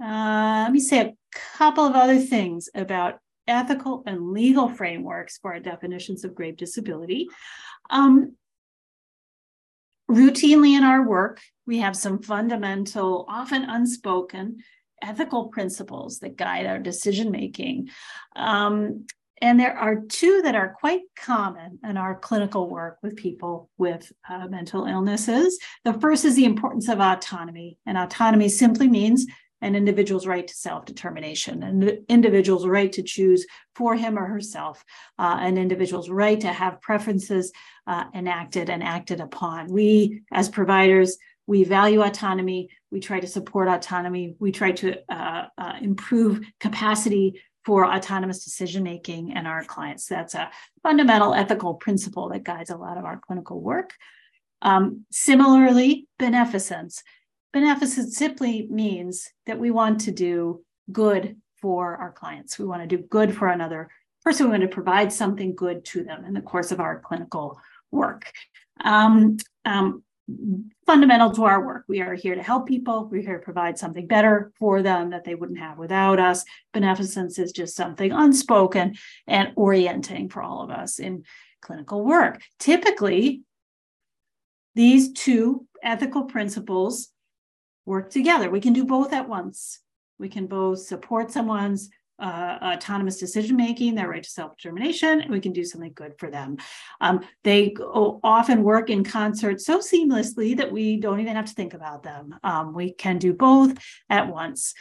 Uh, 0.00 0.62
let 0.64 0.72
me 0.72 0.78
say 0.78 1.00
a 1.00 1.14
couple 1.56 1.84
of 1.84 1.94
other 1.94 2.18
things 2.18 2.68
about 2.74 3.18
ethical 3.48 4.02
and 4.06 4.30
legal 4.30 4.68
frameworks 4.68 5.38
for 5.38 5.54
our 5.54 5.60
definitions 5.60 6.22
of 6.22 6.34
grave 6.34 6.56
disability. 6.56 7.26
Um, 7.90 8.36
routinely 10.10 10.76
in 10.76 10.84
our 10.84 11.06
work, 11.06 11.40
we 11.66 11.78
have 11.78 11.96
some 11.96 12.22
fundamental, 12.22 13.26
often 13.28 13.64
unspoken 13.64 14.58
ethical 15.02 15.48
principles 15.48 16.18
that 16.20 16.36
guide 16.36 16.66
our 16.66 16.78
decision 16.78 17.30
making. 17.30 17.88
Um, 18.34 19.06
and 19.40 19.60
there 19.60 19.76
are 19.76 20.02
two 20.08 20.42
that 20.42 20.56
are 20.56 20.76
quite 20.80 21.02
common 21.16 21.78
in 21.84 21.96
our 21.96 22.18
clinical 22.18 22.68
work 22.68 22.98
with 23.02 23.14
people 23.14 23.70
with 23.78 24.10
uh, 24.28 24.48
mental 24.48 24.86
illnesses. 24.86 25.58
The 25.84 25.92
first 25.92 26.24
is 26.24 26.34
the 26.34 26.44
importance 26.44 26.88
of 26.88 26.98
autonomy, 26.98 27.78
and 27.86 27.96
autonomy 27.96 28.48
simply 28.48 28.88
means 28.88 29.26
an 29.60 29.74
individual's 29.74 30.26
right 30.26 30.46
to 30.46 30.54
self-determination, 30.54 31.62
an 31.62 32.04
individual's 32.08 32.66
right 32.66 32.92
to 32.92 33.02
choose 33.02 33.46
for 33.74 33.94
him 33.94 34.18
or 34.18 34.26
herself, 34.26 34.84
uh, 35.18 35.38
an 35.40 35.58
individual's 35.58 36.08
right 36.10 36.40
to 36.40 36.48
have 36.48 36.80
preferences 36.80 37.52
uh, 37.86 38.04
enacted 38.14 38.70
and 38.70 38.82
acted 38.82 39.20
upon. 39.20 39.66
We, 39.68 40.22
as 40.32 40.48
providers, 40.48 41.18
we 41.46 41.64
value 41.64 42.02
autonomy. 42.02 42.68
We 42.90 43.00
try 43.00 43.20
to 43.20 43.26
support 43.26 43.68
autonomy. 43.68 44.36
We 44.38 44.52
try 44.52 44.72
to 44.72 44.96
uh, 45.10 45.46
uh 45.56 45.74
improve 45.80 46.40
capacity 46.60 47.40
for 47.64 47.86
autonomous 47.86 48.44
decision 48.44 48.82
making 48.82 49.30
in 49.32 49.46
our 49.46 49.62
clients. 49.64 50.06
That's 50.06 50.34
a 50.34 50.50
fundamental 50.82 51.34
ethical 51.34 51.74
principle 51.74 52.30
that 52.30 52.42
guides 52.42 52.70
a 52.70 52.76
lot 52.76 52.96
of 52.96 53.04
our 53.04 53.18
clinical 53.18 53.60
work. 53.60 53.92
Um, 54.62 55.04
similarly, 55.10 56.08
beneficence. 56.18 57.02
Beneficence 57.52 58.16
simply 58.16 58.68
means 58.70 59.30
that 59.46 59.58
we 59.58 59.70
want 59.70 60.00
to 60.02 60.12
do 60.12 60.64
good 60.92 61.36
for 61.60 61.96
our 61.96 62.12
clients. 62.12 62.58
We 62.58 62.66
want 62.66 62.82
to 62.82 62.96
do 62.96 63.02
good 63.02 63.34
for 63.34 63.48
another 63.48 63.88
person. 64.24 64.46
We 64.46 64.50
want 64.50 64.62
to 64.62 64.68
provide 64.68 65.12
something 65.12 65.54
good 65.54 65.84
to 65.86 66.04
them 66.04 66.24
in 66.24 66.34
the 66.34 66.40
course 66.40 66.72
of 66.72 66.80
our 66.80 67.00
clinical 67.00 67.58
work. 67.90 68.30
Um, 68.84 69.38
um, 69.64 70.02
fundamental 70.86 71.30
to 71.32 71.44
our 71.44 71.64
work. 71.64 71.84
We 71.88 72.00
are 72.02 72.14
here 72.14 72.34
to 72.34 72.42
help 72.42 72.68
people. 72.68 73.08
We're 73.10 73.22
here 73.22 73.38
to 73.38 73.44
provide 73.44 73.78
something 73.78 74.06
better 74.06 74.52
for 74.58 74.82
them 74.82 75.10
that 75.10 75.24
they 75.24 75.34
wouldn't 75.34 75.58
have 75.58 75.78
without 75.78 76.20
us. 76.20 76.44
Beneficence 76.74 77.38
is 77.38 77.52
just 77.52 77.74
something 77.74 78.12
unspoken 78.12 78.96
and 79.26 79.52
orienting 79.56 80.28
for 80.28 80.42
all 80.42 80.62
of 80.62 80.70
us 80.70 80.98
in 80.98 81.24
clinical 81.62 82.04
work. 82.04 82.42
Typically, 82.58 83.42
these 84.74 85.12
two 85.12 85.66
ethical 85.82 86.24
principles 86.24 87.08
work 87.88 88.10
together. 88.10 88.50
We 88.50 88.60
can 88.60 88.74
do 88.74 88.84
both 88.84 89.12
at 89.12 89.28
once. 89.28 89.80
We 90.18 90.28
can 90.28 90.46
both 90.46 90.80
support 90.80 91.32
someone's 91.32 91.88
uh, 92.20 92.58
autonomous 92.62 93.18
decision 93.18 93.56
making, 93.56 93.94
their 93.94 94.08
right 94.08 94.22
to 94.22 94.30
self 94.30 94.56
determination, 94.56 95.20
and 95.20 95.30
we 95.30 95.40
can 95.40 95.52
do 95.52 95.64
something 95.64 95.92
good 95.94 96.14
for 96.18 96.30
them. 96.30 96.56
Um, 97.00 97.20
they 97.44 97.70
go, 97.70 98.20
often 98.22 98.62
work 98.62 98.90
in 98.90 99.04
concert 99.04 99.60
so 99.60 99.78
seamlessly 99.78 100.56
that 100.56 100.70
we 100.70 100.98
don't 100.98 101.20
even 101.20 101.36
have 101.36 101.46
to 101.46 101.54
think 101.54 101.74
about 101.74 102.02
them. 102.02 102.34
Um, 102.42 102.74
we 102.74 102.92
can 102.92 103.18
do 103.18 103.32
both 103.32 103.78
at 104.10 104.28
once. 104.28 104.74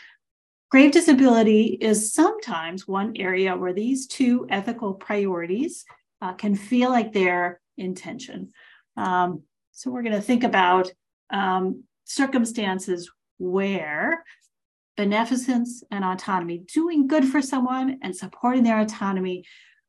Grave 0.70 0.92
disability 0.92 1.78
is 1.80 2.12
sometimes 2.14 2.88
one 2.88 3.14
area 3.16 3.56
where 3.56 3.74
these 3.74 4.08
two 4.08 4.48
ethical 4.50 4.96
priorities 4.96 5.86
uh, 6.22 6.34
can 6.34 6.56
feel 6.56 6.90
like 6.90 7.14
they're 7.14 7.62
in 7.78 7.96
tension. 7.96 8.52
Um, 8.98 9.44
so 9.72 9.92
we're 9.92 10.02
going 10.02 10.16
to 10.16 10.22
think 10.22 10.44
about 10.44 10.92
um, 11.30 11.84
circumstances 12.08 13.12
where 13.38 14.24
beneficence 14.96 15.84
and 15.92 16.04
autonomy, 16.04 16.64
doing 16.74 17.08
good 17.08 17.26
for 17.26 17.42
someone 17.42 18.00
and 18.02 18.16
supporting 18.16 18.64
their 18.64 18.80
autonomy, 18.80 19.46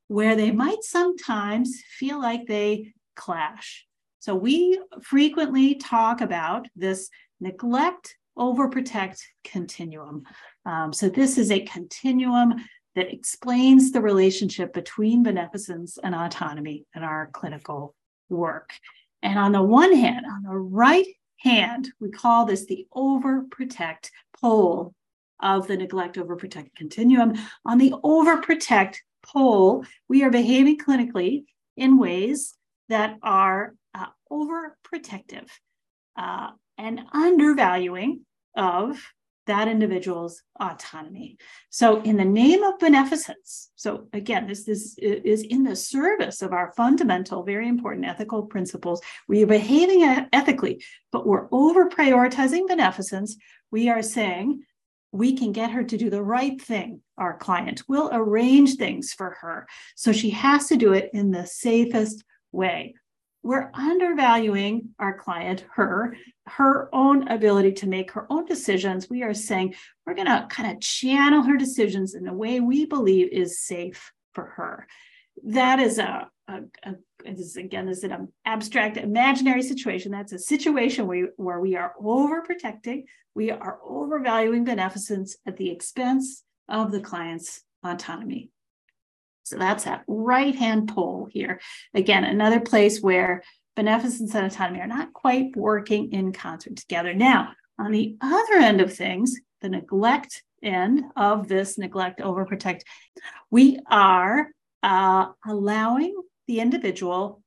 where 0.08 0.37
they 0.37 0.50
might 0.50 0.82
sometimes 0.82 1.82
feel 1.98 2.20
like 2.20 2.46
they 2.46 2.92
clash. 3.16 3.87
So 4.18 4.34
we 4.34 4.80
frequently 5.02 5.76
talk 5.76 6.20
about 6.20 6.66
this 6.76 7.08
neglect 7.40 8.16
overprotect 8.37 9.20
continuum. 9.44 10.22
Um, 10.66 10.92
so 10.92 11.08
this 11.08 11.38
is 11.38 11.50
a 11.50 11.60
continuum 11.60 12.56
that 12.94 13.12
explains 13.12 13.92
the 13.92 14.00
relationship 14.00 14.72
between 14.72 15.22
beneficence 15.22 15.98
and 16.02 16.14
autonomy 16.14 16.84
in 16.94 17.02
our 17.02 17.30
clinical 17.32 17.94
work. 18.28 18.70
And 19.22 19.38
on 19.38 19.52
the 19.52 19.62
one 19.62 19.94
hand, 19.94 20.26
on 20.26 20.42
the 20.42 20.56
right 20.56 21.06
hand, 21.38 21.90
we 22.00 22.11
call 22.11 22.45
this 22.45 22.66
the 22.66 22.87
overprotect 22.95 24.11
pole 24.40 24.95
of 25.40 25.66
the 25.66 25.76
neglect 25.76 26.16
overprotect 26.16 26.75
continuum. 26.75 27.35
On 27.64 27.78
the 27.78 27.95
overprotect 28.04 28.97
pole, 29.23 29.85
we 30.09 30.23
are 30.25 30.30
behaving 30.30 30.78
clinically 30.78 31.45
in 31.76 31.99
ways 31.99 32.54
that 32.88 33.18
are 33.23 33.75
uh, 33.95 34.07
overprotective 34.30 35.49
uh, 36.16 36.50
and 36.76 37.00
undervaluing 37.12 38.21
of 38.57 39.00
that 39.49 39.67
individual's 39.69 40.43
autonomy. 40.61 41.37
So, 41.71 42.00
in 42.02 42.17
the 42.17 42.25
name 42.25 42.62
of 42.62 42.78
beneficence, 42.78 43.71
so 43.75 44.07
again, 44.12 44.47
this, 44.47 44.64
this 44.64 44.97
is 44.99 45.43
in 45.43 45.64
the 45.64 45.75
service 45.75 46.40
of 46.40 46.52
our 46.52 46.73
fundamental, 46.76 47.43
very 47.43 47.69
important 47.69 48.07
ethical 48.07 48.45
principles. 48.45 49.00
We 49.26 49.43
are 49.43 49.47
behaving 49.47 50.05
ethically, 50.33 50.85
but 51.11 51.26
we're 51.26 51.49
over 51.50 51.88
prioritizing 51.88 52.69
beneficence. 52.69 53.37
We 53.71 53.88
are 53.88 54.02
saying 54.02 54.62
we 55.12 55.37
can 55.37 55.52
get 55.52 55.71
her 55.71 55.83
to 55.83 55.97
do 55.97 56.11
the 56.11 56.23
right 56.23 56.61
thing, 56.61 57.00
our 57.17 57.37
client. 57.37 57.83
will 57.88 58.11
arrange 58.12 58.76
things 58.76 59.12
for 59.12 59.37
her. 59.40 59.67
So 59.97 60.12
she 60.12 60.31
has 60.31 60.69
to 60.69 60.76
do 60.76 60.93
it 60.93 61.11
in 61.12 61.31
the 61.31 61.47
safest 61.47 62.25
way. 62.52 62.95
We're 63.42 63.71
undervaluing 63.73 64.90
our 64.99 65.16
client, 65.16 65.64
her, 65.75 66.16
her 66.47 66.88
own 66.92 67.28
ability 67.28 67.73
to 67.73 67.88
make 67.88 68.11
her 68.12 68.26
own 68.30 68.47
decisions. 68.47 69.09
We 69.09 69.23
are 69.23 69.35
saying 69.35 69.75
we're 70.07 70.14
going 70.14 70.26
to 70.26 70.47
kind 70.50 70.73
of 70.73 70.80
channel 70.80 71.42
her 71.42 71.57
decisions 71.57 72.14
in 72.14 72.26
a 72.26 72.35
way 72.35 72.61
we 72.61 72.85
believe 72.85 73.28
is 73.33 73.61
safe 73.61 74.12
for 74.35 74.45
her. 74.57 74.87
That 75.45 75.78
is 75.78 75.99
a, 75.99 76.28
a, 76.49 76.61
a 76.85 76.95
this 77.25 77.57
again 77.57 77.87
this 77.87 77.99
is 77.99 78.04
an 78.04 78.28
abstract 78.45 78.97
imaginary 78.97 79.62
situation 79.62 80.12
that's 80.12 80.33
a 80.33 80.38
situation 80.38 81.07
where, 81.07 81.28
where 81.37 81.61
we 81.61 81.76
are 81.76 81.95
overprotecting 82.00 83.04
we 83.35 83.50
are 83.50 83.78
overvaluing 83.85 84.64
beneficence 84.64 85.37
at 85.47 85.57
the 85.57 85.71
expense 85.71 86.42
of 86.68 86.90
the 86.90 87.00
client's 87.00 87.62
autonomy 87.85 88.50
so 89.49 89.59
that's 89.59 89.85
that 89.85 90.05
right 90.07 90.55
hand 90.55 90.88
pole 90.88 91.28
here. 91.31 91.61
Again 91.95 92.25
another 92.25 92.61
place 92.61 93.00
where 93.00 93.43
beneficence 93.76 94.35
and 94.35 94.47
autonomy 94.47 94.81
are 94.81 94.87
not 94.87 95.12
quite 95.12 95.57
working 95.57 96.12
in 96.12 96.33
concert 96.33 96.76
together. 96.76 97.14
Now 97.14 97.52
on 97.78 97.93
the 97.93 98.17
other 98.21 98.55
end 98.55 98.81
of 98.81 98.95
things 98.95 99.38
the 99.61 99.69
neglect 99.69 100.43
end 100.62 101.05
of 101.17 101.49
this 101.49 101.78
neglect 101.78 102.21
overprotect 102.21 102.81
we 103.50 103.78
are 103.90 104.49
uh, 104.83 105.26
allowing 105.47 106.14
the 106.47 106.61
individual 106.61 107.43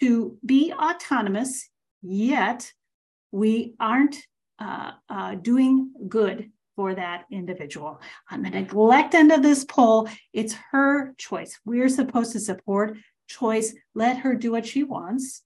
to 0.00 0.36
be 0.44 0.72
autonomous, 0.72 1.68
yet 2.02 2.72
we 3.32 3.74
aren't 3.80 4.16
uh, 4.58 4.92
uh, 5.08 5.34
doing 5.34 5.92
good 6.08 6.50
for 6.76 6.94
that 6.94 7.24
individual. 7.30 8.00
On 8.30 8.42
the 8.42 8.50
neglect 8.50 9.14
end 9.14 9.32
of 9.32 9.42
this 9.42 9.64
pole, 9.64 10.08
it's 10.32 10.54
her 10.70 11.14
choice. 11.16 11.58
We're 11.64 11.88
supposed 11.88 12.32
to 12.32 12.40
support 12.40 12.98
choice, 13.26 13.74
let 13.94 14.18
her 14.18 14.34
do 14.34 14.52
what 14.52 14.66
she 14.66 14.84
wants. 14.84 15.42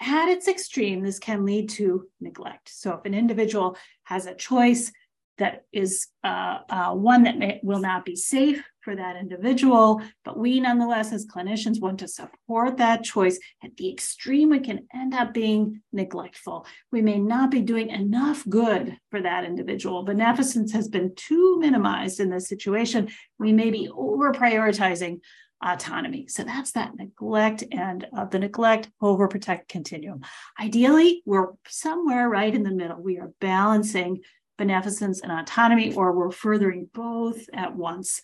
At 0.00 0.28
its 0.28 0.46
extreme, 0.46 1.02
this 1.02 1.18
can 1.18 1.44
lead 1.44 1.68
to 1.70 2.06
neglect. 2.20 2.70
So 2.70 2.94
if 2.94 3.04
an 3.04 3.14
individual 3.14 3.76
has 4.04 4.26
a 4.26 4.34
choice 4.34 4.92
that 5.38 5.64
is 5.72 6.06
uh, 6.24 6.58
uh, 6.68 6.94
one 6.94 7.24
that 7.24 7.38
may, 7.38 7.60
will 7.62 7.80
not 7.80 8.04
be 8.04 8.16
safe 8.16 8.62
for 8.88 8.96
that 8.96 9.16
individual. 9.16 10.00
But 10.24 10.38
we, 10.38 10.60
nonetheless, 10.60 11.12
as 11.12 11.26
clinicians, 11.26 11.78
want 11.78 11.98
to 11.98 12.08
support 12.08 12.78
that 12.78 13.04
choice. 13.04 13.38
At 13.62 13.76
the 13.76 13.92
extreme, 13.92 14.48
we 14.48 14.60
can 14.60 14.86
end 14.94 15.12
up 15.12 15.34
being 15.34 15.82
neglectful. 15.92 16.64
We 16.90 17.02
may 17.02 17.18
not 17.18 17.50
be 17.50 17.60
doing 17.60 17.90
enough 17.90 18.48
good 18.48 18.96
for 19.10 19.20
that 19.20 19.44
individual. 19.44 20.04
Beneficence 20.04 20.72
has 20.72 20.88
been 20.88 21.12
too 21.16 21.58
minimized 21.60 22.18
in 22.18 22.30
this 22.30 22.48
situation. 22.48 23.10
We 23.38 23.52
may 23.52 23.70
be 23.70 23.90
over 23.94 24.32
prioritizing 24.32 25.20
autonomy. 25.62 26.26
So 26.28 26.44
that's 26.44 26.72
that 26.72 26.96
neglect 26.96 27.64
and 27.70 28.06
uh, 28.16 28.24
the 28.24 28.38
neglect 28.38 28.88
overprotect 29.02 29.68
continuum. 29.68 30.22
Ideally, 30.58 31.22
we're 31.26 31.48
somewhere 31.66 32.26
right 32.30 32.54
in 32.54 32.62
the 32.62 32.70
middle. 32.70 33.02
We 33.02 33.18
are 33.18 33.32
balancing 33.38 34.22
beneficence 34.56 35.20
and 35.20 35.32
autonomy, 35.32 35.94
or 35.94 36.12
we're 36.12 36.32
furthering 36.32 36.88
both 36.92 37.48
at 37.54 37.74
once. 37.74 38.20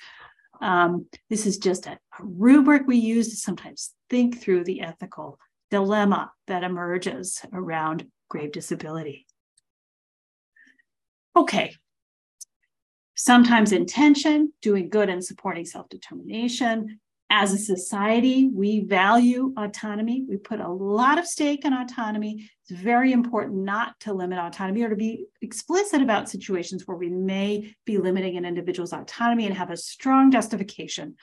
Um, 0.65 1.07
this 1.29 1.45
is 1.45 1.59
just 1.59 1.87
a, 1.87 1.93
a 1.93 1.99
rubric 2.21 2.87
we 2.87 2.97
use 2.97 3.29
to 3.29 3.37
sometimes 3.37 3.93
think 4.09 4.41
through 4.41 4.65
the 4.65 4.81
ethical 4.81 5.39
dilemma 5.71 6.33
that 6.47 6.65
emerges 6.65 7.45
around 7.53 8.07
grave 8.31 8.51
disability. 8.51 9.27
Okay. 11.37 11.77
Sometimes 13.15 13.73
intention, 13.73 14.55
doing 14.63 14.89
good 14.89 15.11
and 15.11 15.23
supporting 15.23 15.67
self 15.67 15.91
determination, 15.91 16.99
as 17.37 17.53
a 17.53 17.59
society, 17.59 18.49
we 18.55 18.85
value 18.85 19.53
autonomy. 19.57 20.25
We 20.29 20.37
put 20.37 20.61
a 20.61 20.69
lot 20.69 21.19
of 21.19 21.27
stake 21.27 21.65
in 21.65 21.73
autonomy. 21.73 22.49
It's 22.63 22.81
very 22.81 23.11
important 23.11 23.57
not 23.65 23.99
to 24.01 24.13
limit 24.13 24.39
autonomy 24.39 24.85
or 24.85 24.91
to 24.91 24.95
be 24.95 25.27
explicit 25.43 26.01
about 26.01 26.31
situations 26.31 26.87
where 26.87 26.97
we 26.97 27.09
may 27.09 27.75
be 27.85 27.99
limiting 27.99 28.37
an 28.37 28.45
individual's 28.45 28.93
autonomy 28.93 29.47
and 29.47 29.57
have 29.57 29.73
a 29.73 29.77
strong 29.77 30.31
justification 30.31 31.17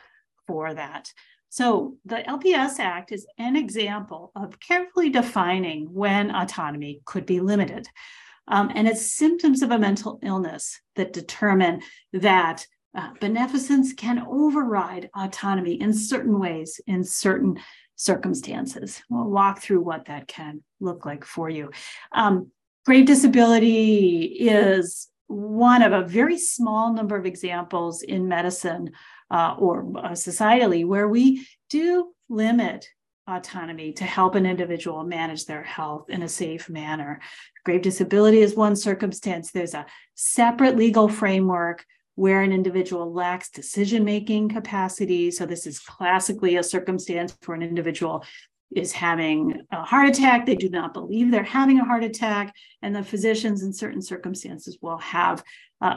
for 0.48 0.74
that. 0.74 1.10
So, 1.48 1.96
the 2.04 2.18
LPS 2.18 2.80
Act 2.80 3.14
is 3.14 3.26
an 3.38 3.56
example 3.56 4.34
of 4.36 4.60
carefully 4.60 5.10
defining 5.10 5.94
when 5.94 6.36
autonomy 6.36 7.00
could 7.06 7.26
be 7.26 7.40
limited. 7.40 7.88
Um, 8.50 8.70
and 8.76 8.86
it's 8.86 9.14
symptoms 9.14 9.62
of 9.62 9.72
a 9.72 9.80
mental 9.80 10.20
illness 10.24 10.78
that 10.98 11.14
determine 11.14 11.84
that 12.12 12.66
uh, 12.96 13.12
beneficence 13.20 13.94
can 13.94 14.26
override 14.28 15.10
autonomy 15.16 15.80
in 15.80 15.94
certain 15.94 16.40
ways, 16.40 16.82
in 16.88 17.04
certain 17.04 17.60
circumstances. 17.96 19.02
We'll 19.10 19.30
walk 19.30 19.62
through 19.62 19.82
what 19.82 20.06
that 20.06 20.28
can 20.28 20.64
look 20.80 21.06
like 21.06 21.24
for 21.24 21.50
you. 21.50 21.72
Um, 22.12 22.52
grave 22.86 23.06
disability 23.06 24.24
is 24.24 25.08
one 25.28 25.82
of 25.82 25.94
a 25.94 26.08
very 26.08 26.38
small 26.38 26.94
number 26.94 27.16
of 27.16 27.26
examples 27.26 28.02
in 28.02 28.28
medicine 28.28 28.92
uh, 29.30 29.56
or 29.58 29.82
uh, 29.98 30.12
societally 30.12 30.86
where 30.86 31.08
we 31.08 31.48
do 31.70 32.12
limit 32.28 32.86
autonomy 33.28 33.94
to 33.94 34.04
help 34.04 34.36
an 34.36 34.46
individual 34.46 35.04
manage 35.04 35.46
their 35.46 35.64
health 35.64 36.10
in 36.10 36.24
a 36.24 36.28
safe 36.28 36.70
manner. 36.70 37.22
Grave 37.64 37.82
disability 37.82 38.42
is 38.42 38.56
one 38.56 38.76
circumstance. 38.76 39.52
There's 39.52 39.74
a 39.74 39.86
separate 40.16 40.76
legal 40.76 41.08
framework 41.08 41.86
where 42.22 42.42
an 42.44 42.52
individual 42.52 43.12
lacks 43.12 43.50
decision 43.50 44.06
making 44.06 44.48
capacity. 44.48 45.32
So, 45.32 45.48
this 45.48 45.66
is 45.66 45.80
classically 45.80 46.56
a 46.56 46.62
circumstance 46.62 47.36
where 47.48 47.56
an 47.56 47.64
individual 47.64 48.24
is 48.76 48.92
having 48.92 49.64
a 49.72 49.84
heart 49.84 50.08
attack. 50.08 50.46
They 50.46 50.56
do 50.56 50.70
not 50.70 50.94
believe 50.94 51.32
they're 51.32 51.42
having 51.42 51.80
a 51.80 51.84
heart 51.84 52.04
attack. 52.04 52.54
And 52.84 52.96
the 52.96 53.02
physicians, 53.02 53.64
in 53.64 53.74
certain 53.74 54.04
circumstances, 54.04 54.78
will 54.84 55.00
have 55.00 55.44
a, 55.82 55.88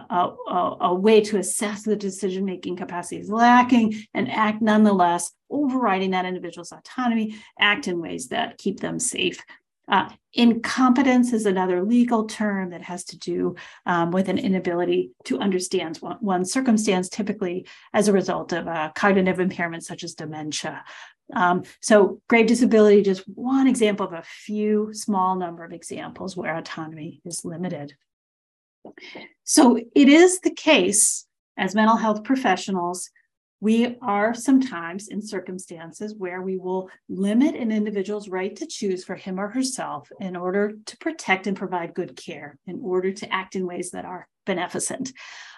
a, 0.49 0.77
a 0.81 0.95
way 0.95 1.21
to 1.21 1.37
assess 1.37 1.83
the 1.83 1.95
decision 1.95 2.47
making 2.47 2.77
capacity 2.77 3.21
is 3.21 3.29
lacking 3.29 3.95
and 4.15 4.33
act 4.33 4.63
nonetheless, 4.63 5.31
overriding 5.51 6.13
that 6.13 6.25
individual's 6.25 6.73
autonomy, 6.73 7.37
act 7.61 7.87
in 7.87 8.01
ways 8.01 8.29
that 8.29 8.57
keep 8.57 8.81
them 8.81 8.99
safe. 8.99 9.45
Uh, 9.87 10.09
incompetence 10.33 11.33
is 11.33 11.45
another 11.45 11.83
legal 11.83 12.27
term 12.27 12.71
that 12.71 12.83
has 12.83 13.05
to 13.05 13.19
do 13.19 13.55
um, 13.87 14.11
with 14.11 14.29
an 14.29 14.39
inability 14.39 15.11
to 15.25 15.39
understand 15.39 15.99
one, 15.99 16.17
one, 16.21 16.45
circumstance, 16.45 17.09
typically 17.09 17.67
as 17.93 18.09
a 18.09 18.13
result 18.13 18.53
of 18.53 18.67
a 18.67 18.93
cognitive 18.95 19.41
impairment 19.41 19.85
such 19.85 20.03
as 20.03 20.15
dementia. 20.15 20.83
Um, 21.35 21.65
so, 21.81 22.21
grave 22.29 22.47
disability, 22.47 23.03
just 23.03 23.23
one 23.29 23.67
example 23.67 24.07
of 24.07 24.13
a 24.13 24.23
few 24.23 24.93
small 24.93 25.37
number 25.37 25.65
of 25.65 25.73
examples 25.73 26.37
where 26.37 26.57
autonomy 26.57 27.21
is 27.25 27.45
limited. 27.45 27.95
So, 29.45 29.77
it 29.77 30.09
is 30.09 30.41
the 30.41 30.51
case 30.51 31.27
as 31.57 31.75
mental 31.75 31.97
health 31.97 32.25
professionals, 32.25 33.11
we 33.61 33.97
are 34.03 34.35
sometimes 34.35 35.09
in 35.09 35.23
circumstances 35.23 36.15
where 36.15 36.43
we 36.43 36.59
will 36.59 36.91
limit 37.09 37.55
an 37.55 37.73
individual's 37.73 38.29
right 38.29 38.55
to 38.57 38.67
choose 38.67 39.05
for 39.05 39.15
him 39.15 39.41
or 39.41 39.49
herself 39.49 40.11
in 40.21 40.37
order 40.37 40.75
to 40.87 40.97
protect 40.99 41.47
and 41.47 41.57
provide 41.57 41.95
good 41.95 42.17
care, 42.17 42.59
in 42.67 42.81
order 42.83 43.13
to 43.13 43.33
act 43.33 43.57
in 43.57 43.67
ways 43.67 43.93
that 43.93 44.05
are 44.05 44.29
beneficent. 44.45 45.13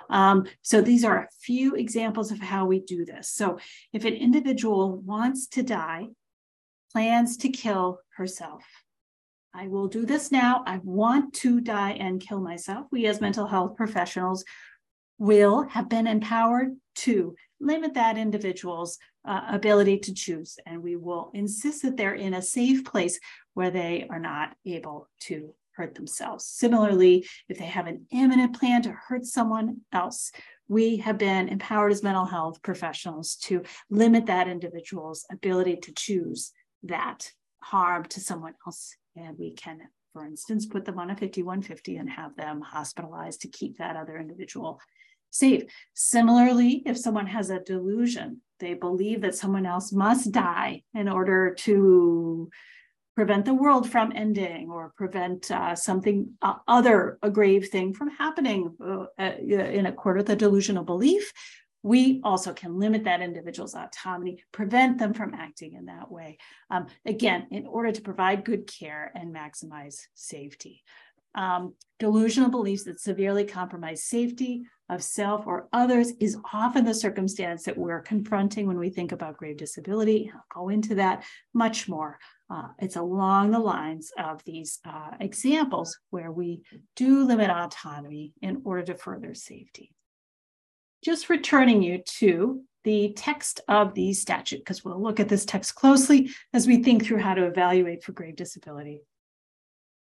Um, 0.08 0.46
so 0.62 0.80
these 0.80 1.04
are 1.04 1.18
a 1.18 1.28
few 1.40 1.74
examples 1.74 2.30
of 2.30 2.38
how 2.38 2.66
we 2.66 2.80
do 2.80 3.04
this. 3.04 3.28
So 3.28 3.58
if 3.92 4.04
an 4.04 4.14
individual 4.14 4.98
wants 4.98 5.48
to 5.48 5.62
die, 5.62 6.08
plans 6.92 7.36
to 7.38 7.48
kill 7.48 7.98
herself, 8.16 8.62
I 9.52 9.68
will 9.68 9.88
do 9.88 10.04
this 10.04 10.30
now. 10.30 10.62
I 10.66 10.80
want 10.84 11.32
to 11.36 11.60
die 11.60 11.92
and 11.92 12.20
kill 12.20 12.40
myself. 12.40 12.86
We, 12.92 13.06
as 13.06 13.22
mental 13.22 13.46
health 13.46 13.74
professionals, 13.74 14.44
will 15.18 15.62
have 15.68 15.88
been 15.88 16.06
empowered 16.06 16.76
to 16.94 17.34
limit 17.60 17.94
that 17.94 18.18
individual's 18.18 18.98
uh, 19.24 19.42
ability 19.48 19.98
to 19.98 20.14
choose. 20.14 20.58
And 20.66 20.82
we 20.82 20.96
will 20.96 21.30
insist 21.34 21.82
that 21.82 21.96
they're 21.96 22.14
in 22.14 22.34
a 22.34 22.42
safe 22.42 22.84
place 22.84 23.18
where 23.54 23.70
they 23.70 24.06
are 24.10 24.20
not 24.20 24.54
able 24.64 25.08
to 25.20 25.54
hurt 25.76 25.94
themselves. 25.94 26.46
Similarly, 26.46 27.26
if 27.48 27.58
they 27.58 27.66
have 27.66 27.86
an 27.86 28.06
imminent 28.10 28.58
plan 28.58 28.82
to 28.82 28.92
hurt 28.92 29.24
someone 29.24 29.82
else, 29.92 30.32
we 30.68 30.96
have 30.98 31.18
been 31.18 31.48
empowered 31.48 31.92
as 31.92 32.02
mental 32.02 32.24
health 32.24 32.62
professionals 32.62 33.36
to 33.36 33.62
limit 33.90 34.26
that 34.26 34.48
individual's 34.48 35.24
ability 35.30 35.76
to 35.76 35.92
choose 35.92 36.52
that 36.82 37.30
harm 37.60 38.04
to 38.04 38.20
someone 38.20 38.54
else. 38.66 38.94
And 39.16 39.38
we 39.38 39.52
can, 39.52 39.80
for 40.12 40.24
instance, 40.24 40.66
put 40.66 40.84
them 40.84 40.98
on 40.98 41.10
a 41.10 41.16
5150 41.16 41.96
and 41.96 42.10
have 42.10 42.36
them 42.36 42.60
hospitalized 42.60 43.42
to 43.42 43.48
keep 43.48 43.78
that 43.78 43.96
other 43.96 44.18
individual 44.18 44.80
safe. 45.38 45.64
Similarly, 45.94 46.82
if 46.86 46.98
someone 46.98 47.26
has 47.26 47.50
a 47.50 47.60
delusion, 47.60 48.40
they 48.58 48.74
believe 48.74 49.20
that 49.22 49.34
someone 49.34 49.66
else 49.66 49.92
must 49.92 50.32
die 50.32 50.82
in 50.94 51.08
order 51.08 51.54
to 51.54 52.50
prevent 53.16 53.46
the 53.46 53.54
world 53.54 53.90
from 53.90 54.12
ending 54.14 54.70
or 54.70 54.92
prevent 54.96 55.50
uh, 55.50 55.74
something 55.74 56.34
uh, 56.42 56.56
other 56.68 57.18
a 57.22 57.30
grave 57.30 57.68
thing 57.68 57.94
from 57.94 58.10
happening 58.10 58.74
uh, 58.80 59.06
in 59.18 59.86
accord 59.86 60.18
with 60.18 60.30
a 60.30 60.36
delusional 60.36 60.84
belief 60.84 61.32
we 61.82 62.20
also 62.24 62.52
can 62.52 62.78
limit 62.78 63.04
that 63.04 63.22
individual's 63.22 63.74
autonomy 63.74 64.42
prevent 64.52 64.98
them 64.98 65.14
from 65.14 65.32
acting 65.32 65.72
in 65.72 65.86
that 65.86 66.10
way 66.10 66.36
um, 66.70 66.86
again 67.06 67.46
in 67.50 67.66
order 67.66 67.90
to 67.90 68.02
provide 68.02 68.44
good 68.44 68.66
care 68.66 69.10
and 69.14 69.34
maximize 69.34 69.96
safety 70.14 70.84
um, 71.34 71.74
delusional 71.98 72.50
beliefs 72.50 72.84
that 72.84 73.00
severely 73.00 73.44
compromise 73.44 74.04
safety 74.04 74.64
of 74.88 75.02
self 75.02 75.46
or 75.46 75.68
others 75.72 76.12
is 76.20 76.38
often 76.52 76.84
the 76.84 76.94
circumstance 76.94 77.64
that 77.64 77.76
we're 77.76 78.00
confronting 78.00 78.66
when 78.66 78.78
we 78.78 78.90
think 78.90 79.12
about 79.12 79.36
grave 79.36 79.56
disability. 79.56 80.30
I'll 80.32 80.62
go 80.62 80.68
into 80.68 80.94
that 80.96 81.24
much 81.52 81.88
more. 81.88 82.18
Uh, 82.48 82.68
it's 82.78 82.96
along 82.96 83.50
the 83.50 83.58
lines 83.58 84.12
of 84.16 84.42
these 84.44 84.78
uh, 84.84 85.10
examples 85.18 85.98
where 86.10 86.30
we 86.30 86.62
do 86.94 87.24
limit 87.24 87.50
autonomy 87.50 88.32
in 88.40 88.62
order 88.64 88.82
to 88.84 88.94
further 88.94 89.34
safety. 89.34 89.92
Just 91.04 91.28
returning 91.28 91.82
you 91.82 92.02
to 92.18 92.62
the 92.84 93.12
text 93.16 93.60
of 93.66 93.94
the 93.94 94.12
statute, 94.12 94.58
because 94.58 94.84
we'll 94.84 95.02
look 95.02 95.18
at 95.18 95.28
this 95.28 95.44
text 95.44 95.74
closely 95.74 96.30
as 96.52 96.68
we 96.68 96.84
think 96.84 97.04
through 97.04 97.18
how 97.18 97.34
to 97.34 97.46
evaluate 97.46 98.04
for 98.04 98.12
grave 98.12 98.36
disability. 98.36 99.02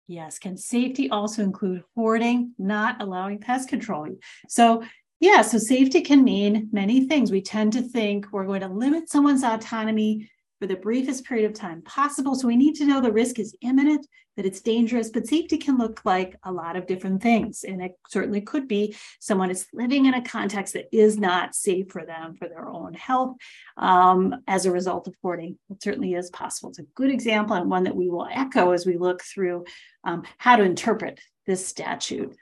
Yes. 0.07 0.37
Can 0.39 0.57
safety 0.57 1.09
also 1.09 1.43
include 1.43 1.83
hoarding, 1.95 2.53
not 2.57 3.01
allowing 3.01 3.39
pest 3.39 3.69
control? 3.69 4.07
So, 4.49 4.83
yeah, 5.19 5.41
so 5.41 5.57
safety 5.57 6.01
can 6.01 6.23
mean 6.23 6.67
many 6.73 7.07
things. 7.07 7.31
We 7.31 7.41
tend 7.41 7.73
to 7.73 7.81
think 7.81 8.27
we're 8.31 8.45
going 8.45 8.61
to 8.61 8.67
limit 8.67 9.09
someone's 9.09 9.43
autonomy 9.43 10.29
for 10.63 10.67
the 10.67 10.75
briefest 10.77 11.25
period 11.25 11.45
of 11.45 11.53
time 11.53 11.81
possible. 11.81 12.35
So 12.35 12.47
we 12.47 12.55
need 12.55 12.75
to 12.75 12.85
know 12.85 13.01
the 13.01 13.11
risk 13.11 13.37
is 13.37 13.53
imminent, 13.59 14.07
that 14.37 14.45
it's 14.45 14.61
dangerous, 14.61 15.09
but 15.09 15.27
safety 15.27 15.57
can 15.57 15.77
look 15.77 15.99
like 16.05 16.37
a 16.43 16.53
lot 16.53 16.77
of 16.77 16.87
different 16.87 17.21
things. 17.21 17.65
And 17.65 17.81
it 17.81 17.99
certainly 18.07 18.39
could 18.39 18.65
be 18.65 18.95
someone 19.19 19.51
is 19.51 19.67
living 19.73 20.05
in 20.05 20.13
a 20.13 20.23
context 20.23 20.75
that 20.75 20.87
is 20.93 21.17
not 21.17 21.53
safe 21.53 21.87
for 21.89 22.05
them 22.05 22.35
for 22.35 22.47
their 22.47 22.69
own 22.69 22.93
health 22.93 23.35
um, 23.75 24.35
as 24.47 24.65
a 24.65 24.71
result 24.71 25.05
of 25.09 25.15
hoarding. 25.21 25.57
It 25.69 25.83
certainly 25.83 26.13
is 26.13 26.29
possible. 26.29 26.69
It's 26.69 26.79
a 26.79 26.83
good 26.95 27.11
example 27.11 27.57
and 27.57 27.69
one 27.69 27.83
that 27.83 27.97
we 27.97 28.07
will 28.07 28.29
echo 28.31 28.71
as 28.71 28.85
we 28.85 28.95
look 28.95 29.21
through 29.21 29.65
um, 30.05 30.23
how 30.37 30.55
to 30.55 30.63
interpret 30.63 31.19
this 31.45 31.67
statute 31.67 32.37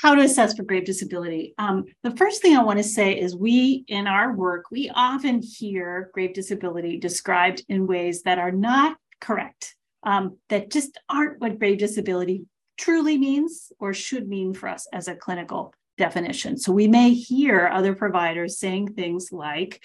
how 0.00 0.14
to 0.14 0.22
assess 0.22 0.54
for 0.54 0.62
grave 0.62 0.84
disability. 0.84 1.54
Um, 1.58 1.84
the 2.04 2.16
first 2.16 2.40
thing 2.40 2.56
I 2.56 2.62
want 2.62 2.78
to 2.78 2.84
say 2.84 3.18
is 3.18 3.34
we, 3.34 3.84
in 3.88 4.06
our 4.06 4.32
work, 4.32 4.66
we 4.70 4.90
often 4.94 5.42
hear 5.42 6.10
grave 6.14 6.34
disability 6.34 6.98
described 6.98 7.64
in 7.68 7.88
ways 7.88 8.22
that 8.22 8.38
are 8.38 8.52
not 8.52 8.96
correct, 9.20 9.74
um, 10.04 10.38
that 10.50 10.70
just 10.70 11.00
aren't 11.08 11.40
what 11.40 11.58
grave 11.58 11.78
disability 11.78 12.44
truly 12.76 13.18
means 13.18 13.72
or 13.80 13.92
should 13.92 14.28
mean 14.28 14.54
for 14.54 14.68
us 14.68 14.86
as 14.92 15.08
a 15.08 15.16
clinical 15.16 15.74
definition. 15.96 16.56
So 16.56 16.70
we 16.70 16.86
may 16.86 17.12
hear 17.12 17.66
other 17.66 17.94
providers 17.94 18.58
saying 18.58 18.94
things 18.94 19.32
like, 19.32 19.82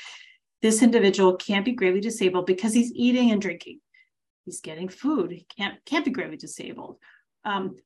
this 0.62 0.84
individual 0.84 1.36
can't 1.36 1.66
be 1.66 1.74
gravely 1.74 2.02
disabled 2.02 2.46
because 2.46 2.74
he's 2.74 2.94
eating 2.94 3.32
and 3.32 3.42
drinking. 3.42 3.80
He's 4.46 4.62
getting 4.62 4.90
food. 4.90 5.32
He 5.32 5.46
can't, 5.58 5.84
can't 5.86 6.06
be 6.06 6.12
gravely 6.12 6.38
disabled. 6.38 6.98
Um, 7.44 7.78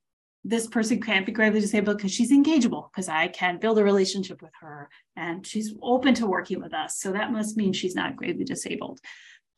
this 0.44 0.66
person 0.66 1.00
can't 1.00 1.26
be 1.26 1.32
gravely 1.32 1.60
disabled 1.60 1.96
because 1.96 2.12
she's 2.12 2.32
engageable 2.32 2.90
because 2.90 3.08
I 3.08 3.28
can 3.28 3.58
build 3.58 3.78
a 3.78 3.84
relationship 3.84 4.40
with 4.40 4.52
her 4.60 4.88
and 5.16 5.46
she's 5.46 5.74
open 5.82 6.14
to 6.14 6.26
working 6.26 6.60
with 6.60 6.72
us. 6.72 6.98
So 6.98 7.12
that 7.12 7.32
must 7.32 7.56
mean 7.56 7.72
she's 7.72 7.94
not 7.94 8.16
gravely 8.16 8.44
disabled. 8.44 9.00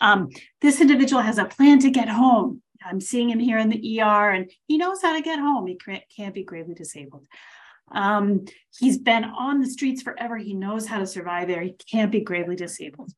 Um, 0.00 0.30
this 0.60 0.80
individual 0.80 1.22
has 1.22 1.38
a 1.38 1.44
plan 1.44 1.78
to 1.80 1.90
get 1.90 2.08
home. 2.08 2.62
I'm 2.84 3.00
seeing 3.00 3.28
him 3.28 3.38
here 3.38 3.58
in 3.58 3.68
the 3.68 4.00
ER 4.00 4.30
and 4.30 4.50
he 4.66 4.78
knows 4.78 5.02
how 5.02 5.14
to 5.14 5.22
get 5.22 5.38
home. 5.38 5.66
He 5.66 5.78
can't 6.16 6.34
be 6.34 6.44
gravely 6.44 6.74
disabled. 6.74 7.26
Um, 7.92 8.44
he's 8.78 8.98
been 8.98 9.24
on 9.24 9.60
the 9.60 9.68
streets 9.68 10.00
forever. 10.00 10.38
He 10.38 10.54
knows 10.54 10.86
how 10.86 10.98
to 10.98 11.06
survive 11.06 11.48
there. 11.48 11.60
He 11.60 11.72
can't 11.90 12.12
be 12.12 12.20
gravely 12.20 12.56
disabled. 12.56 13.12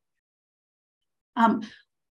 Um, 1.37 1.63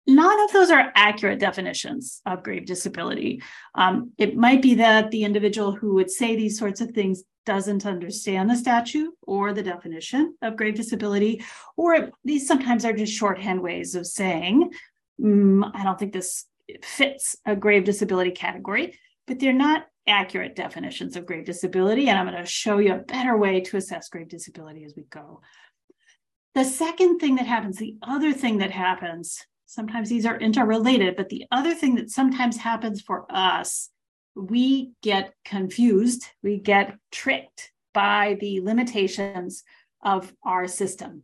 none 0.09 0.39
of 0.41 0.51
those 0.51 0.71
are 0.71 0.91
accurate 0.95 1.39
definitions 1.39 2.21
of 2.25 2.43
grave 2.43 2.65
disability. 2.65 3.41
Um, 3.75 4.11
it 4.17 4.35
might 4.35 4.61
be 4.61 4.75
that 4.75 5.11
the 5.11 5.23
individual 5.23 5.71
who 5.71 5.93
would 5.95 6.11
say 6.11 6.35
these 6.35 6.57
sorts 6.57 6.81
of 6.81 6.91
things 6.91 7.23
doesn't 7.45 7.85
understand 7.85 8.49
the 8.49 8.55
statute 8.55 9.11
or 9.23 9.53
the 9.53 9.63
definition 9.63 10.35
of 10.41 10.55
grave 10.55 10.75
disability, 10.75 11.43
or 11.77 12.11
these 12.23 12.47
sometimes 12.47 12.85
are 12.85 12.93
just 12.93 13.13
shorthand 13.13 13.61
ways 13.61 13.95
of 13.95 14.05
saying, 14.05 14.71
mm, 15.19 15.71
I 15.73 15.83
don't 15.83 15.97
think 15.97 16.13
this 16.13 16.45
fits 16.83 17.35
a 17.45 17.55
grave 17.55 17.85
disability 17.85 18.31
category, 18.31 18.99
but 19.25 19.39
they're 19.39 19.53
not 19.53 19.87
accurate 20.05 20.55
definitions 20.55 21.15
of 21.15 21.25
grave 21.25 21.45
disability. 21.45 22.09
And 22.09 22.17
I'm 22.17 22.27
going 22.27 22.37
to 22.37 22.45
show 22.45 22.77
you 22.79 22.93
a 22.93 22.99
better 22.99 23.37
way 23.37 23.61
to 23.61 23.77
assess 23.77 24.09
grave 24.09 24.27
disability 24.27 24.83
as 24.83 24.93
we 24.95 25.03
go. 25.03 25.41
The 26.55 26.65
second 26.65 27.19
thing 27.19 27.35
that 27.35 27.45
happens, 27.45 27.77
the 27.77 27.95
other 28.01 28.33
thing 28.33 28.57
that 28.57 28.71
happens 28.71 29.45
Sometimes 29.69 30.09
these 30.09 30.25
are 30.25 30.39
interrelated, 30.39 31.15
but 31.15 31.29
the 31.29 31.45
other 31.51 31.75
thing 31.75 31.93
that 31.93 32.09
sometimes 32.09 32.57
happens 32.57 33.01
for 33.01 33.27
us, 33.29 33.91
we 34.33 34.93
get 35.03 35.35
confused, 35.45 36.25
we 36.41 36.57
get 36.57 36.97
tricked 37.11 37.71
by 37.93 38.35
the 38.41 38.61
limitations 38.61 39.63
of 40.01 40.33
our 40.43 40.67
system. 40.67 41.21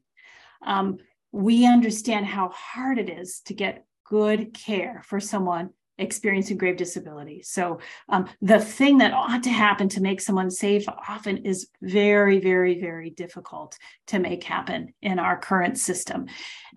Um, 0.64 1.00
we 1.32 1.66
understand 1.66 2.28
how 2.28 2.50
hard 2.50 3.00
it 3.00 3.10
is 3.10 3.42
to 3.46 3.56
get 3.56 3.84
good 4.04 4.54
care 4.54 5.02
for 5.04 5.20
someone 5.20 5.72
experiencing 5.98 6.58
grave 6.58 6.78
disability. 6.78 7.42
So 7.44 7.80
um, 8.10 8.28
the 8.42 8.60
thing 8.60 8.98
that 9.00 9.14
ought 9.14 9.44
to 9.44 9.50
happen 9.50 9.90
to 9.90 10.02
make 10.02 10.22
someone 10.22 10.52
safe 10.52 10.86
often 10.88 11.38
is 11.38 11.70
very, 11.82 12.40
very, 12.40 12.80
very 12.80 13.10
difficult 13.10 13.78
to 14.08 14.20
make 14.20 14.44
happen 14.44 14.94
in 15.02 15.20
our 15.20 15.38
current 15.38 15.78
system. 15.78 16.28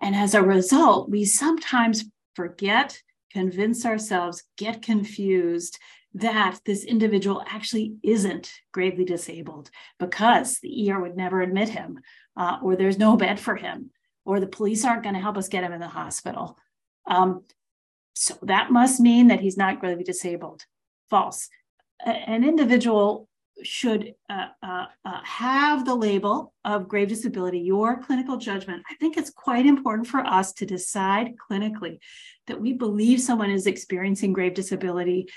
And 0.01 0.15
as 0.15 0.33
a 0.33 0.43
result, 0.43 1.09
we 1.09 1.25
sometimes 1.25 2.05
forget, 2.35 3.01
convince 3.31 3.85
ourselves, 3.85 4.43
get 4.57 4.81
confused 4.81 5.77
that 6.13 6.59
this 6.65 6.83
individual 6.83 7.43
actually 7.47 7.95
isn't 8.01 8.51
gravely 8.71 9.05
disabled 9.05 9.69
because 9.99 10.59
the 10.59 10.91
ER 10.91 10.99
would 10.99 11.15
never 11.15 11.41
admit 11.41 11.69
him, 11.69 11.99
uh, 12.35 12.57
or 12.63 12.75
there's 12.75 12.97
no 12.97 13.15
bed 13.15 13.39
for 13.39 13.55
him, 13.55 13.91
or 14.25 14.39
the 14.39 14.47
police 14.47 14.85
aren't 14.85 15.03
going 15.03 15.15
to 15.15 15.21
help 15.21 15.37
us 15.37 15.49
get 15.49 15.63
him 15.63 15.73
in 15.73 15.79
the 15.79 15.87
hospital. 15.87 16.57
Um, 17.05 17.43
so 18.19 18.37
that 18.41 18.69
must 18.69 18.99
mean 18.99 19.29
that 19.29 19.39
he's 19.39 19.55
not 19.55 19.79
gravely 19.79 20.03
disabled. 20.03 20.65
False. 21.09 21.47
A- 22.05 22.09
an 22.09 22.43
individual 22.43 23.29
should 23.63 24.13
uh, 24.29 24.47
uh, 24.61 24.87
uh, 25.05 25.21
have 25.23 25.85
the 25.85 25.95
label 25.95 26.53
of 26.65 26.89
grave 26.89 27.07
disability, 27.07 27.59
your 27.59 28.01
clinical 28.03 28.35
judgment. 28.35 28.83
I 28.89 28.95
think 28.95 29.15
it's 29.15 29.29
quite 29.29 29.65
important 29.65 30.09
for 30.09 30.19
us 30.19 30.51
to 30.53 30.65
decide 30.65 31.35
clinically 31.49 31.99
that 32.47 32.59
we 32.59 32.73
believe 32.73 33.21
someone 33.21 33.51
is 33.51 33.67
experiencing 33.67 34.33
grave 34.33 34.53
disability 34.53 35.29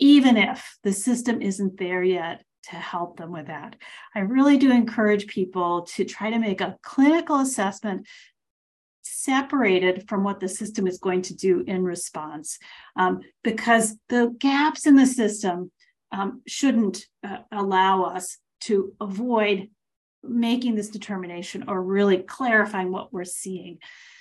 even 0.00 0.36
if 0.36 0.76
the 0.82 0.92
system 0.92 1.40
isn't 1.40 1.76
there 1.76 2.02
yet 2.02 2.44
to 2.64 2.76
help 2.76 3.16
them 3.16 3.32
with 3.32 3.46
that. 3.46 3.76
I 4.14 4.20
really 4.20 4.56
do 4.56 4.70
encourage 4.72 5.26
people 5.26 5.82
to 5.94 6.04
try 6.04 6.30
to 6.30 6.38
make 6.38 6.60
a 6.60 6.76
clinical 6.82 7.40
assessment 7.40 8.06
separated 9.10 10.08
from 10.08 10.24
what 10.24 10.40
the 10.40 10.48
system 10.48 10.86
is 10.86 10.98
going 10.98 11.22
to 11.22 11.34
do 11.34 11.64
in 11.66 11.82
response 11.82 12.58
um, 12.96 13.20
because 13.42 13.96
the 14.08 14.34
gaps 14.38 14.86
in 14.86 14.96
the 14.96 15.06
system 15.06 15.70
um, 16.12 16.42
shouldn't 16.46 17.06
uh, 17.26 17.38
allow 17.52 18.04
us 18.04 18.38
to 18.60 18.92
avoid 19.00 19.68
making 20.22 20.74
this 20.74 20.88
determination 20.88 21.64
or 21.68 21.82
really 21.82 22.18
clarifying 22.18 22.90
what 22.90 23.12
we're 23.12 23.24
seeing. 23.24 23.78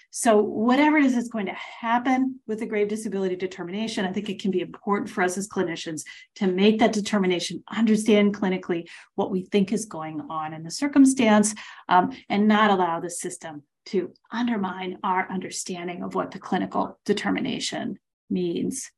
So, 0.10 0.42
whatever 0.42 0.98
it 0.98 1.06
is 1.06 1.16
that's 1.16 1.28
going 1.28 1.48
to 1.48 1.54
happen 1.54 2.40
with 2.48 2.60
the 2.60 2.66
grave 2.66 2.88
disability 2.88 3.36
determination, 3.36 4.06
I 4.06 4.12
think 4.12 4.30
it 4.30 4.42
can 4.42 4.52
be 4.52 4.62
important 4.62 5.10
for 5.10 5.22
us 5.22 5.38
as 5.38 5.50
clinicians 5.50 6.04
to 6.36 6.48
make 6.48 6.80
that 6.80 6.94
determination, 6.94 7.64
understand 7.70 8.36
clinically 8.36 8.88
what 9.16 9.32
we 9.32 9.44
think 9.44 9.72
is 9.72 9.86
going 9.86 10.22
on 10.30 10.54
in 10.54 10.64
the 10.64 10.72
circumstance, 10.72 11.54
um, 11.90 12.18
and 12.30 12.48
not 12.48 12.72
allow 12.72 13.00
the 13.00 13.10
system 13.10 13.64
to 13.88 14.14
undermine 14.32 14.98
our 15.04 15.30
understanding 15.32 16.04
of 16.04 16.16
what 16.16 16.32
the 16.32 16.40
clinical 16.40 17.00
determination 17.06 18.00
means. 18.30 18.92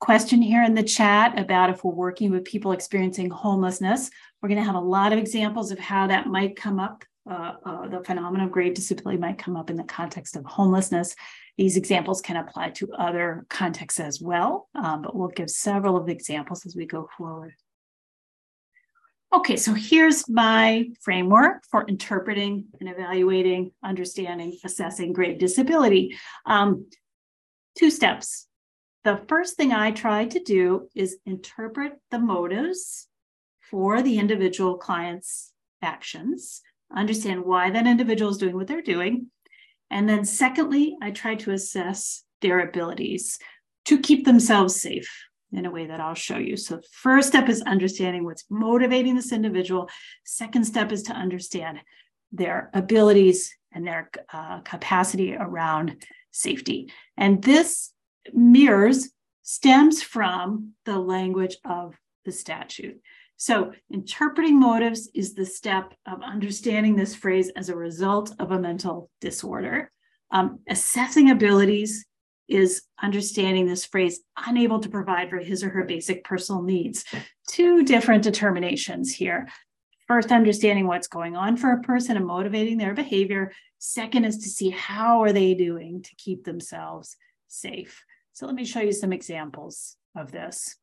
Question 0.00 0.42
here 0.42 0.62
in 0.62 0.74
the 0.74 0.82
chat 0.82 1.38
about 1.38 1.70
if 1.70 1.84
we're 1.84 1.94
working 1.94 2.30
with 2.30 2.44
people 2.44 2.72
experiencing 2.72 3.30
homelessness. 3.30 4.10
We're 4.40 4.48
going 4.48 4.60
to 4.60 4.66
have 4.66 4.74
a 4.74 4.80
lot 4.80 5.12
of 5.12 5.18
examples 5.18 5.70
of 5.70 5.78
how 5.78 6.06
that 6.08 6.26
might 6.26 6.56
come 6.56 6.78
up 6.78 7.04
uh, 7.28 7.54
uh, 7.64 7.88
the 7.88 8.04
phenomenon 8.04 8.46
of 8.46 8.52
grave 8.52 8.74
disability 8.74 9.18
might 9.18 9.38
come 9.38 9.56
up 9.56 9.70
in 9.70 9.76
the 9.76 9.84
context 9.84 10.36
of 10.36 10.44
homelessness. 10.44 11.16
These 11.56 11.76
examples 11.76 12.20
can 12.20 12.36
apply 12.36 12.70
to 12.70 12.92
other 12.92 13.46
contexts 13.48 14.00
as 14.00 14.20
well, 14.20 14.68
um, 14.74 15.02
but 15.02 15.16
we'll 15.16 15.28
give 15.28 15.48
several 15.48 15.96
of 15.96 16.06
the 16.06 16.12
examples 16.12 16.66
as 16.66 16.76
we 16.76 16.86
go 16.86 17.08
forward. 17.16 17.54
Okay, 19.34 19.56
so 19.56 19.74
here's 19.74 20.28
my 20.28 20.84
framework 21.00 21.64
for 21.68 21.84
interpreting 21.88 22.66
and 22.78 22.88
evaluating, 22.88 23.72
understanding, 23.82 24.56
assessing 24.62 25.12
grave 25.12 25.40
disability. 25.40 26.16
Um, 26.46 26.86
two 27.76 27.90
steps. 27.90 28.46
The 29.02 29.22
first 29.28 29.56
thing 29.56 29.72
I 29.72 29.90
try 29.90 30.26
to 30.26 30.38
do 30.38 30.88
is 30.94 31.18
interpret 31.26 31.94
the 32.12 32.20
motives 32.20 33.08
for 33.72 34.02
the 34.02 34.20
individual 34.20 34.78
client's 34.78 35.52
actions 35.82 36.62
understand 36.94 37.44
why 37.44 37.70
that 37.70 37.88
individual 37.88 38.30
is 38.30 38.38
doing 38.38 38.54
what 38.54 38.68
they're 38.68 38.82
doing. 38.82 39.26
And 39.90 40.08
then, 40.08 40.24
secondly, 40.24 40.96
I 41.02 41.10
try 41.10 41.34
to 41.34 41.50
assess 41.50 42.22
their 42.40 42.60
abilities 42.60 43.40
to 43.86 43.98
keep 43.98 44.24
themselves 44.24 44.80
safe 44.80 45.10
in 45.56 45.66
a 45.66 45.70
way 45.70 45.86
that 45.86 46.00
I'll 46.00 46.14
show 46.14 46.38
you. 46.38 46.56
So, 46.56 46.80
first 46.90 47.28
step 47.28 47.48
is 47.48 47.62
understanding 47.62 48.24
what's 48.24 48.44
motivating 48.50 49.14
this 49.14 49.32
individual. 49.32 49.88
Second 50.24 50.64
step 50.64 50.92
is 50.92 51.02
to 51.04 51.12
understand 51.12 51.80
their 52.32 52.70
abilities 52.74 53.54
and 53.72 53.86
their 53.86 54.10
uh, 54.32 54.60
capacity 54.60 55.34
around 55.34 56.04
safety. 56.30 56.90
And 57.16 57.42
this 57.42 57.92
mirrors, 58.32 59.10
stems 59.42 60.02
from 60.02 60.72
the 60.86 60.98
language 60.98 61.56
of 61.64 61.94
the 62.24 62.32
statute. 62.32 62.98
So, 63.36 63.72
interpreting 63.90 64.58
motives 64.58 65.10
is 65.14 65.34
the 65.34 65.44
step 65.44 65.92
of 66.06 66.22
understanding 66.22 66.96
this 66.96 67.14
phrase 67.14 67.50
as 67.56 67.68
a 67.68 67.76
result 67.76 68.32
of 68.38 68.52
a 68.52 68.58
mental 68.58 69.10
disorder. 69.20 69.90
Um, 70.30 70.60
assessing 70.68 71.30
abilities 71.30 72.06
is 72.48 72.82
understanding 73.02 73.66
this 73.66 73.84
phrase 73.84 74.20
unable 74.46 74.80
to 74.80 74.88
provide 74.88 75.30
for 75.30 75.38
his 75.38 75.64
or 75.64 75.70
her 75.70 75.84
basic 75.84 76.24
personal 76.24 76.62
needs. 76.62 77.04
Two 77.48 77.84
different 77.84 78.22
determinations 78.22 79.12
here. 79.12 79.48
First, 80.06 80.32
understanding 80.32 80.86
what's 80.86 81.08
going 81.08 81.34
on 81.34 81.56
for 81.56 81.72
a 81.72 81.80
person 81.80 82.16
and 82.16 82.26
motivating 82.26 82.76
their 82.76 82.92
behavior. 82.92 83.52
Second 83.78 84.24
is 84.24 84.38
to 84.38 84.48
see 84.48 84.70
how 84.70 85.22
are 85.22 85.32
they 85.32 85.54
doing 85.54 86.02
to 86.02 86.14
keep 86.16 86.44
themselves 86.44 87.16
safe. 87.48 88.04
So 88.34 88.46
let 88.46 88.54
me 88.54 88.64
show 88.64 88.80
you 88.80 88.92
some 88.92 89.12
examples 89.12 89.96
of 90.14 90.30
this. 90.30 90.76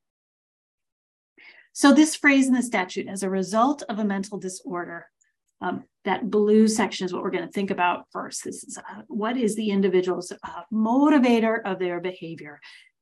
So, 1.73 1.93
this 1.93 2.15
phrase 2.15 2.47
in 2.47 2.53
the 2.53 2.63
statute, 2.63 3.07
as 3.07 3.23
a 3.23 3.29
result 3.29 3.81
of 3.87 3.97
a 3.97 4.03
mental 4.03 4.37
disorder, 4.37 5.07
um, 5.61 5.83
that 6.05 6.29
blue 6.29 6.67
section 6.67 7.05
is 7.05 7.13
what 7.13 7.21
we're 7.21 7.31
going 7.31 7.45
to 7.45 7.51
think 7.51 7.71
about 7.71 8.05
first. 8.11 8.43
This 8.43 8.63
is 8.63 8.77
uh, 8.77 9.01
what 9.07 9.37
is 9.37 9.55
the 9.55 9.69
individual's 9.69 10.31
uh, 10.31 10.61
motivator 10.73 11.59
of 11.63 11.79
their 11.79 11.99
behavior. 11.99 12.59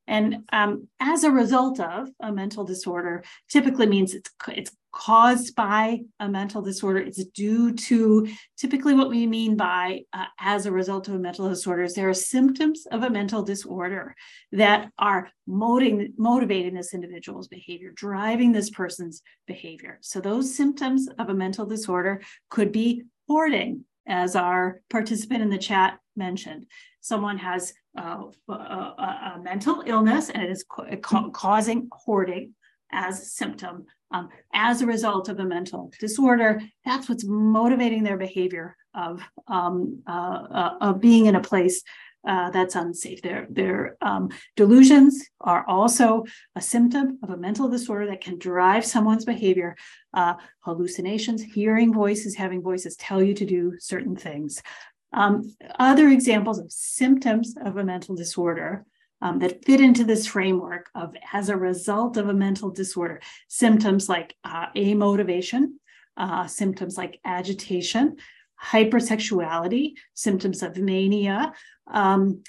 And 0.09 0.43
um, 0.51 0.87
as 0.99 1.23
a 1.23 1.31
result 1.31 1.79
of 1.79 2.09
a 2.19 2.31
mental 2.31 2.65
disorder, 2.65 3.23
typically 3.47 3.85
means 3.85 4.15
it's 4.15 4.31
it's 4.47 4.71
caused 4.91 5.55
by 5.55 5.99
a 6.19 6.27
mental 6.27 6.63
disorder. 6.63 6.99
It's 6.99 7.23
due 7.25 7.73
to 7.73 8.27
typically 8.57 8.95
what 8.95 9.09
we 9.09 9.27
mean 9.27 9.55
by 9.55 10.01
uh, 10.11 10.25
as 10.39 10.65
a 10.65 10.71
result 10.71 11.07
of 11.07 11.13
a 11.13 11.19
mental 11.19 11.47
disorder 11.47 11.83
is 11.83 11.93
there 11.93 12.09
are 12.09 12.13
symptoms 12.15 12.87
of 12.91 13.03
a 13.03 13.09
mental 13.09 13.43
disorder 13.43 14.15
that 14.51 14.89
are 14.97 15.29
motivating, 15.45 16.13
motivating 16.17 16.73
this 16.73 16.95
individual's 16.95 17.47
behavior, 17.47 17.91
driving 17.95 18.51
this 18.51 18.71
person's 18.71 19.21
behavior. 19.45 19.99
So 20.01 20.19
those 20.19 20.55
symptoms 20.55 21.07
of 21.19 21.29
a 21.29 21.35
mental 21.35 21.67
disorder 21.67 22.21
could 22.49 22.71
be 22.71 23.03
hoarding, 23.27 23.85
as 24.07 24.35
our 24.35 24.81
participant 24.89 25.43
in 25.43 25.51
the 25.51 25.57
chat 25.59 25.99
mentioned. 26.15 26.65
Someone 27.01 27.37
has 27.37 27.73
uh, 27.97 28.23
a, 28.49 28.53
a, 28.53 29.39
mental 29.41 29.83
illness 29.85 30.29
and 30.29 30.43
it 30.43 30.49
is 30.49 30.65
ca- 30.69 31.29
causing 31.31 31.87
hoarding 31.91 32.53
as 32.91 33.21
a 33.21 33.25
symptom 33.25 33.85
um, 34.11 34.29
as 34.53 34.81
a 34.81 34.85
result 34.85 35.29
of 35.29 35.39
a 35.39 35.45
mental 35.45 35.91
disorder. 35.99 36.61
That's 36.85 37.09
what's 37.09 37.25
motivating 37.25 38.03
their 38.03 38.17
behavior 38.17 38.75
of, 38.93 39.21
um, 39.47 40.01
uh, 40.07 40.11
uh, 40.51 40.77
of 40.81 40.99
being 40.99 41.27
in 41.27 41.35
a 41.35 41.41
place 41.41 41.83
uh, 42.27 42.49
that's 42.51 42.75
unsafe. 42.75 43.21
Their, 43.21 43.47
their 43.49 43.95
um, 44.01 44.29
delusions 44.55 45.25
are 45.39 45.65
also 45.67 46.25
a 46.55 46.61
symptom 46.61 47.17
of 47.23 47.29
a 47.29 47.37
mental 47.37 47.69
disorder 47.69 48.07
that 48.07 48.21
can 48.21 48.37
drive 48.37 48.85
someone's 48.85 49.25
behavior. 49.25 49.77
Uh, 50.13 50.33
hallucinations, 50.61 51.41
hearing 51.41 51.93
voices, 51.93 52.35
having 52.35 52.61
voices 52.61 52.95
tell 52.97 53.23
you 53.23 53.33
to 53.35 53.45
do 53.45 53.73
certain 53.79 54.15
things. 54.15 54.61
Um, 55.11 55.55
other 55.79 56.09
examples 56.09 56.59
of 56.59 56.71
symptoms 56.71 57.55
of 57.63 57.77
a 57.77 57.83
mental 57.83 58.15
disorder 58.15 58.85
um, 59.21 59.39
that 59.39 59.65
fit 59.65 59.81
into 59.81 60.03
this 60.03 60.27
framework 60.27 60.89
of 60.95 61.15
as 61.33 61.49
a 61.49 61.57
result 61.57 62.17
of 62.17 62.29
a 62.29 62.33
mental 62.33 62.69
disorder, 62.69 63.21
symptoms 63.47 64.07
like 64.07 64.35
uh, 64.43 64.67
amotivation, 64.75 65.73
uh, 66.17 66.47
symptoms 66.47 66.97
like 66.97 67.19
agitation, 67.25 68.17
hypersexuality, 68.63 69.93
symptoms 70.13 70.63
of 70.63 70.77
mania, 70.77 71.53
um, 71.91 72.43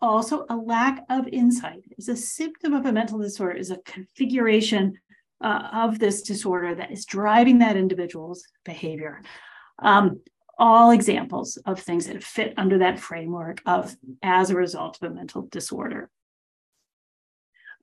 also 0.00 0.46
a 0.48 0.56
lack 0.56 1.04
of 1.10 1.26
insight. 1.28 1.82
Is 1.98 2.08
a 2.08 2.16
symptom 2.16 2.72
of 2.72 2.86
a 2.86 2.92
mental 2.92 3.18
disorder 3.18 3.56
is 3.56 3.70
a 3.70 3.78
configuration 3.78 4.98
uh, 5.42 5.68
of 5.72 5.98
this 5.98 6.22
disorder 6.22 6.74
that 6.74 6.90
is 6.90 7.04
driving 7.04 7.58
that 7.58 7.76
individual's 7.76 8.44
behavior. 8.64 9.22
Um, 9.80 10.20
all 10.58 10.90
examples 10.90 11.56
of 11.66 11.80
things 11.80 12.06
that 12.06 12.22
fit 12.22 12.54
under 12.56 12.78
that 12.78 12.98
framework 12.98 13.62
of 13.64 13.96
as 14.22 14.50
a 14.50 14.56
result 14.56 14.98
of 15.00 15.10
a 15.10 15.14
mental 15.14 15.42
disorder. 15.50 16.10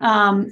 Um, 0.02 0.50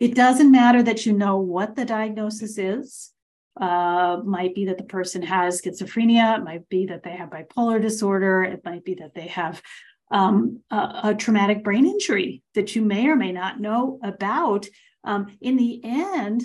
it 0.00 0.14
doesn't 0.14 0.50
matter 0.50 0.82
that 0.82 1.04
you 1.04 1.12
know 1.12 1.38
what 1.38 1.74
the 1.74 1.84
diagnosis 1.84 2.58
is. 2.58 3.12
Uh, 3.60 4.20
might 4.24 4.54
be 4.54 4.66
that 4.66 4.78
the 4.78 4.84
person 4.84 5.20
has 5.20 5.60
schizophrenia. 5.60 6.38
It 6.38 6.44
might 6.44 6.68
be 6.68 6.86
that 6.86 7.02
they 7.02 7.10
have 7.10 7.30
bipolar 7.30 7.82
disorder. 7.82 8.44
It 8.44 8.64
might 8.64 8.84
be 8.84 8.94
that 8.94 9.14
they 9.14 9.26
have 9.26 9.60
um, 10.12 10.60
a, 10.70 11.00
a, 11.04 11.14
traumatic 11.14 11.64
brain 11.64 11.84
injury 11.84 12.42
that 12.54 12.76
you 12.76 12.82
may 12.82 13.08
or 13.08 13.16
may 13.16 13.32
not 13.32 13.60
know 13.60 13.98
about. 14.02 14.66
Um, 15.02 15.36
in 15.40 15.56
the 15.56 15.80
end, 15.84 16.44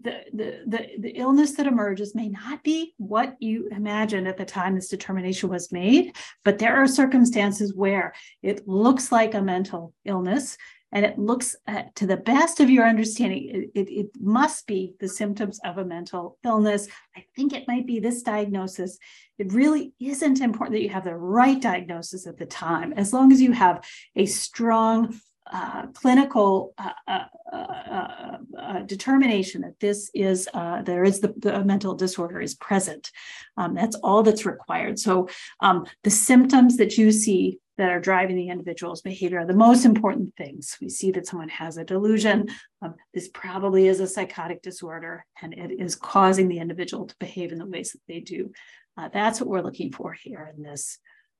the, 0.00 0.22
the, 0.32 0.88
the, 0.98 1.10
illness 1.10 1.52
that 1.52 1.66
emerges 1.66 2.14
may 2.14 2.28
not 2.28 2.62
be 2.64 2.94
what 2.96 3.36
you 3.40 3.68
imagined 3.70 4.26
at 4.26 4.38
the 4.38 4.44
time 4.44 4.74
this 4.74 4.88
determination 4.88 5.50
was 5.50 5.70
made, 5.70 6.16
but 6.44 6.58
there 6.58 6.76
are 6.76 6.86
circumstances 6.86 7.74
where 7.74 8.14
it 8.42 8.66
looks 8.66 9.12
like 9.12 9.34
a 9.34 9.42
mental 9.42 9.92
illness 10.04 10.56
and 10.92 11.06
it 11.06 11.18
looks 11.18 11.56
at, 11.66 11.94
to 11.96 12.06
the 12.06 12.18
best 12.18 12.60
of 12.60 12.68
your 12.68 12.86
understanding, 12.86 13.70
it, 13.74 13.88
it, 13.88 14.10
must 14.20 14.66
be 14.66 14.94
the 15.00 15.08
symptoms 15.08 15.58
of 15.64 15.78
a 15.78 15.84
mental 15.84 16.36
illness. 16.44 16.86
I 17.16 17.24
think 17.34 17.54
it 17.54 17.66
might 17.66 17.86
be 17.86 17.98
this 17.98 18.22
diagnosis. 18.22 18.98
It 19.38 19.52
really 19.52 19.94
isn't 19.98 20.42
important 20.42 20.74
that 20.74 20.82
you 20.82 20.90
have 20.90 21.04
the 21.04 21.16
right 21.16 21.60
diagnosis 21.60 22.26
at 22.26 22.36
the 22.36 22.44
time, 22.44 22.92
as 22.92 23.12
long 23.12 23.32
as 23.32 23.40
you 23.40 23.52
have 23.52 23.82
a 24.16 24.26
strong 24.26 25.18
uh, 25.50 25.86
clinical 25.88 26.72
uh, 26.78 26.90
uh, 27.08 27.24
uh, 27.52 28.38
uh 28.58 28.80
determination 28.82 29.62
that 29.62 29.78
this 29.80 30.10
is 30.14 30.48
there 30.84 31.04
is 31.04 31.20
the, 31.20 31.34
the, 31.36 31.64
mental 31.64 31.94
disorder 31.94 32.40
is 32.40 32.54
present. 32.54 33.10
Um, 33.56 33.74
that's 33.74 33.96
all 33.96 34.22
that's 34.22 34.46
required. 34.46 34.98
So 34.98 35.28
um, 35.60 35.86
the 36.04 36.10
symptoms 36.10 36.76
that 36.76 36.96
you 36.96 37.10
see 37.12 37.58
that 37.78 37.90
are 37.90 38.00
driving 38.00 38.36
the 38.36 38.48
individual's 38.48 39.02
behavior 39.02 39.40
are 39.40 39.46
the 39.46 39.54
most 39.54 39.84
important 39.84 40.34
things. 40.36 40.76
We 40.80 40.88
see 40.88 41.10
that 41.12 41.26
someone 41.26 41.48
has 41.48 41.78
a 41.78 41.84
delusion. 41.84 42.48
Um, 42.80 42.94
this 43.14 43.28
probably 43.28 43.88
is 43.88 44.00
a 44.00 44.06
psychotic 44.06 44.62
disorder, 44.62 45.24
and 45.40 45.54
it 45.54 45.80
is 45.80 45.96
causing 45.96 46.48
the 46.48 46.58
individual 46.58 47.06
to 47.06 47.16
behave 47.18 47.50
in 47.50 47.58
the 47.58 47.66
ways 47.66 47.92
that 47.92 48.02
they 48.06 48.20
do. 48.20 48.52
Uh, 48.96 49.08
that's 49.12 49.40
what 49.40 49.48
we're 49.48 49.62
looking 49.62 49.90
for 49.90 50.12
here 50.12 50.52
in 50.54 50.62
this 50.62 50.98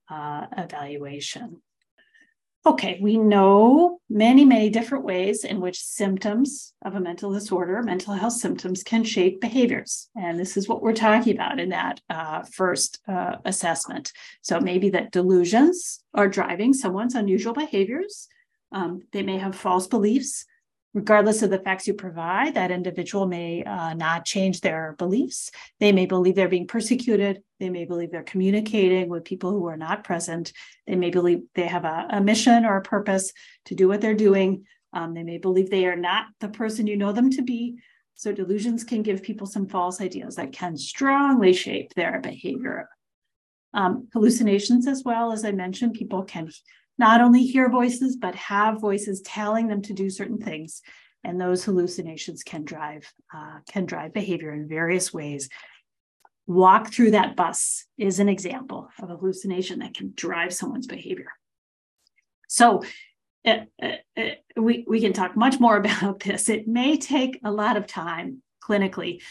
uh, 0.09 0.47
evaluation. 0.57 1.61
Okay, 2.65 2.97
we 3.01 3.17
know 3.17 3.99
many, 4.09 4.45
many 4.45 4.69
different 4.69 5.03
ways 5.03 5.43
in 5.43 5.59
which 5.59 5.83
symptoms 5.83 6.73
of 6.85 6.95
a 6.95 6.99
mental 6.99 7.33
disorder, 7.33 7.83
mental 7.83 8.13
health 8.13 8.33
symptoms, 8.33 8.83
can 8.83 9.03
shape 9.03 9.41
behaviors. 9.41 10.09
And 10.15 10.39
this 10.39 10.55
is 10.55 10.69
what 10.69 10.81
we're 10.81 10.93
talking 10.93 11.35
about 11.35 11.59
in 11.59 11.69
that 11.69 11.99
uh, 12.09 12.43
first 12.43 13.01
uh, 13.05 13.35
assessment. 13.43 14.13
So 14.41 14.61
maybe 14.61 14.89
that 14.91 15.11
delusions 15.11 16.05
are 16.13 16.29
driving 16.29 16.73
someone's 16.73 17.15
unusual 17.15 17.53
behaviors. 17.53 18.29
Um, 18.71 19.01
they 19.11 19.23
may 19.23 19.39
have 19.39 19.57
false 19.57 19.87
beliefs 19.87 20.45
regardless 20.93 21.41
of 21.41 21.49
the 21.49 21.59
facts 21.59 21.87
you 21.87 21.93
provide, 21.93 22.53
that 22.53 22.71
individual 22.71 23.25
may 23.25 23.63
uh, 23.63 23.93
not 23.93 24.25
change 24.25 24.61
their 24.61 24.95
beliefs. 24.97 25.49
They 25.79 25.91
may 25.91 26.05
believe 26.05 26.35
they're 26.35 26.47
being 26.47 26.67
persecuted. 26.67 27.41
They 27.59 27.69
may 27.69 27.85
believe 27.85 28.11
they're 28.11 28.23
communicating 28.23 29.09
with 29.09 29.25
people 29.25 29.51
who 29.51 29.67
are 29.67 29.77
not 29.77 30.03
present. 30.03 30.53
They 30.85 30.95
may 30.95 31.09
believe 31.09 31.41
they 31.55 31.67
have 31.67 31.85
a, 31.85 32.07
a 32.11 32.21
mission 32.21 32.65
or 32.65 32.77
a 32.77 32.81
purpose 32.83 33.33
to 33.65 33.75
do 33.75 33.87
what 33.87 34.01
they're 34.01 34.13
doing. 34.13 34.65
Um, 34.93 35.15
they 35.15 35.23
may 35.23 35.39
believe 35.39 35.69
they 35.69 35.87
are 35.87 35.95
not 35.95 36.27
the 36.39 36.49
person 36.49 36.85
you 36.85 36.97
know 36.97 37.11
them 37.11 37.31
to 37.31 37.41
be. 37.41 37.77
So 38.15 38.31
delusions 38.31 38.83
can 38.83 39.01
give 39.01 39.23
people 39.23 39.47
some 39.47 39.67
false 39.67 39.99
ideas 39.99 40.35
that 40.35 40.51
can 40.51 40.77
strongly 40.77 41.53
shape 41.53 41.93
their 41.95 42.19
behavior. 42.21 42.89
Um, 43.73 44.07
hallucinations, 44.13 44.87
as 44.87 45.03
well 45.03 45.31
as 45.31 45.43
I 45.43 45.51
mentioned, 45.51 45.95
people 45.95 46.23
can 46.23 46.51
not 46.97 47.21
only 47.21 47.43
hear 47.43 47.69
voices, 47.69 48.15
but 48.15 48.35
have 48.35 48.81
voices 48.81 49.21
telling 49.21 49.67
them 49.67 49.81
to 49.83 49.93
do 49.93 50.09
certain 50.09 50.37
things. 50.37 50.81
And 51.23 51.39
those 51.39 51.63
hallucinations 51.63 52.43
can 52.43 52.65
drive 52.65 53.11
uh, 53.33 53.59
can 53.67 53.85
drive 53.85 54.13
behavior 54.13 54.53
in 54.53 54.67
various 54.67 55.13
ways. 55.13 55.49
Walk 56.45 56.91
through 56.91 57.11
that 57.11 57.37
bus 57.37 57.85
is 57.97 58.19
an 58.19 58.27
example 58.27 58.89
of 59.01 59.09
a 59.09 59.15
hallucination 59.15 59.79
that 59.79 59.93
can 59.93 60.11
drive 60.15 60.53
someone's 60.53 60.87
behavior. 60.87 61.31
So 62.49 62.83
uh, 63.45 63.59
uh, 63.81 63.87
uh 64.17 64.29
we, 64.57 64.85
we 64.87 64.99
can 64.99 65.13
talk 65.13 65.37
much 65.37 65.59
more 65.59 65.77
about 65.83 66.19
this. 66.19 66.49
It 66.49 66.67
may 66.67 66.97
take 66.97 67.39
a 67.43 67.51
lot 67.51 67.77
of 67.77 67.87
time 67.87 68.41
clinically 68.61 69.21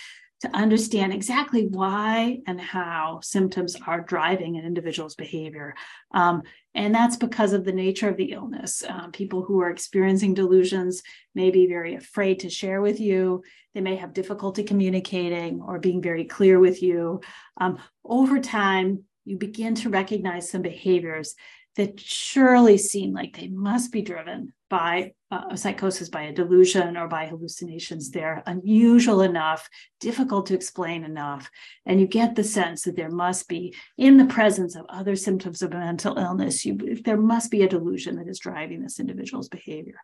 to 0.43 0.57
understand 0.57 1.13
exactly 1.13 1.67
why 1.69 2.41
and 2.49 2.61
how 2.61 3.21
symptoms 3.23 3.77
are 3.87 4.01
driving 4.01 4.57
an 4.57 4.65
individual's 4.65 5.15
behavior. 5.15 5.75
Um, 6.13 6.43
and 6.75 6.95
that's 6.95 7.17
because 7.17 7.53
of 7.53 7.65
the 7.65 7.73
nature 7.73 8.09
of 8.09 8.17
the 8.17 8.33
illness. 8.33 8.83
Um, 8.89 9.13
people 9.13 9.43
who 9.43 9.61
are 9.61 9.71
experiencing 9.71 10.35
delusions 10.35 11.03
may 11.35 11.51
be 11.51 11.67
very 11.67 11.95
afraid 11.95 12.41
to 12.41 12.51
share 12.51 12.81
with 12.81 12.99
you. 12.99 13.43
They 13.75 13.81
may 13.81 13.97
have 13.97 14.15
difficulty 14.15 14.63
communicating 14.63 15.61
or 15.61 15.79
being 15.79 16.01
very 16.01 16.25
clear 16.25 16.59
with 16.59 16.83
you. 16.83 17.21
Um, 17.59 17.79
over 18.05 18.39
time, 18.39 19.05
you 19.25 19.37
begin 19.37 19.75
to 19.77 19.91
recognize 19.91 20.51
some 20.51 20.63
behaviors 20.63 21.35
that 21.77 21.99
surely 21.99 22.77
seem 22.77 23.13
like 23.13 23.37
they 23.37 23.49
must 23.49 23.93
be 23.93 24.03
driven 24.03 24.53
by 24.69 25.13
uh, 25.31 25.55
psychosis, 25.57 26.09
by 26.09 26.23
a 26.23 26.33
delusion, 26.33 26.97
or 26.97 27.09
by 27.09 27.27
hallucinations. 27.27 28.11
They're 28.11 28.43
unusual 28.47 29.23
enough, 29.23 29.69
difficult 30.01 30.47
to 30.47 30.55
explain 30.55 31.05
enough. 31.05 31.51
And 31.87 32.01
you 32.01 32.07
get 32.07 32.35
the 32.35 32.45
sense 32.45 32.83
that 32.83 32.97
there 32.97 33.11
must 33.11 33.49
be, 33.49 33.75
in 33.97 34.17
the 34.17 34.27
presence 34.27 34.77
of 34.77 34.87
other 34.89 35.17
symptoms 35.17 35.63
of 35.63 35.73
mental 35.73 36.19
illness, 36.19 36.65
you, 36.65 37.01
there 37.03 37.17
must 37.17 37.51
be 37.51 37.63
a 37.63 37.69
delusion 37.69 38.17
that 38.17 38.29
is 38.29 38.39
driving 38.39 38.83
this 38.83 39.01
individual's 39.01 39.49
behavior. 39.49 40.01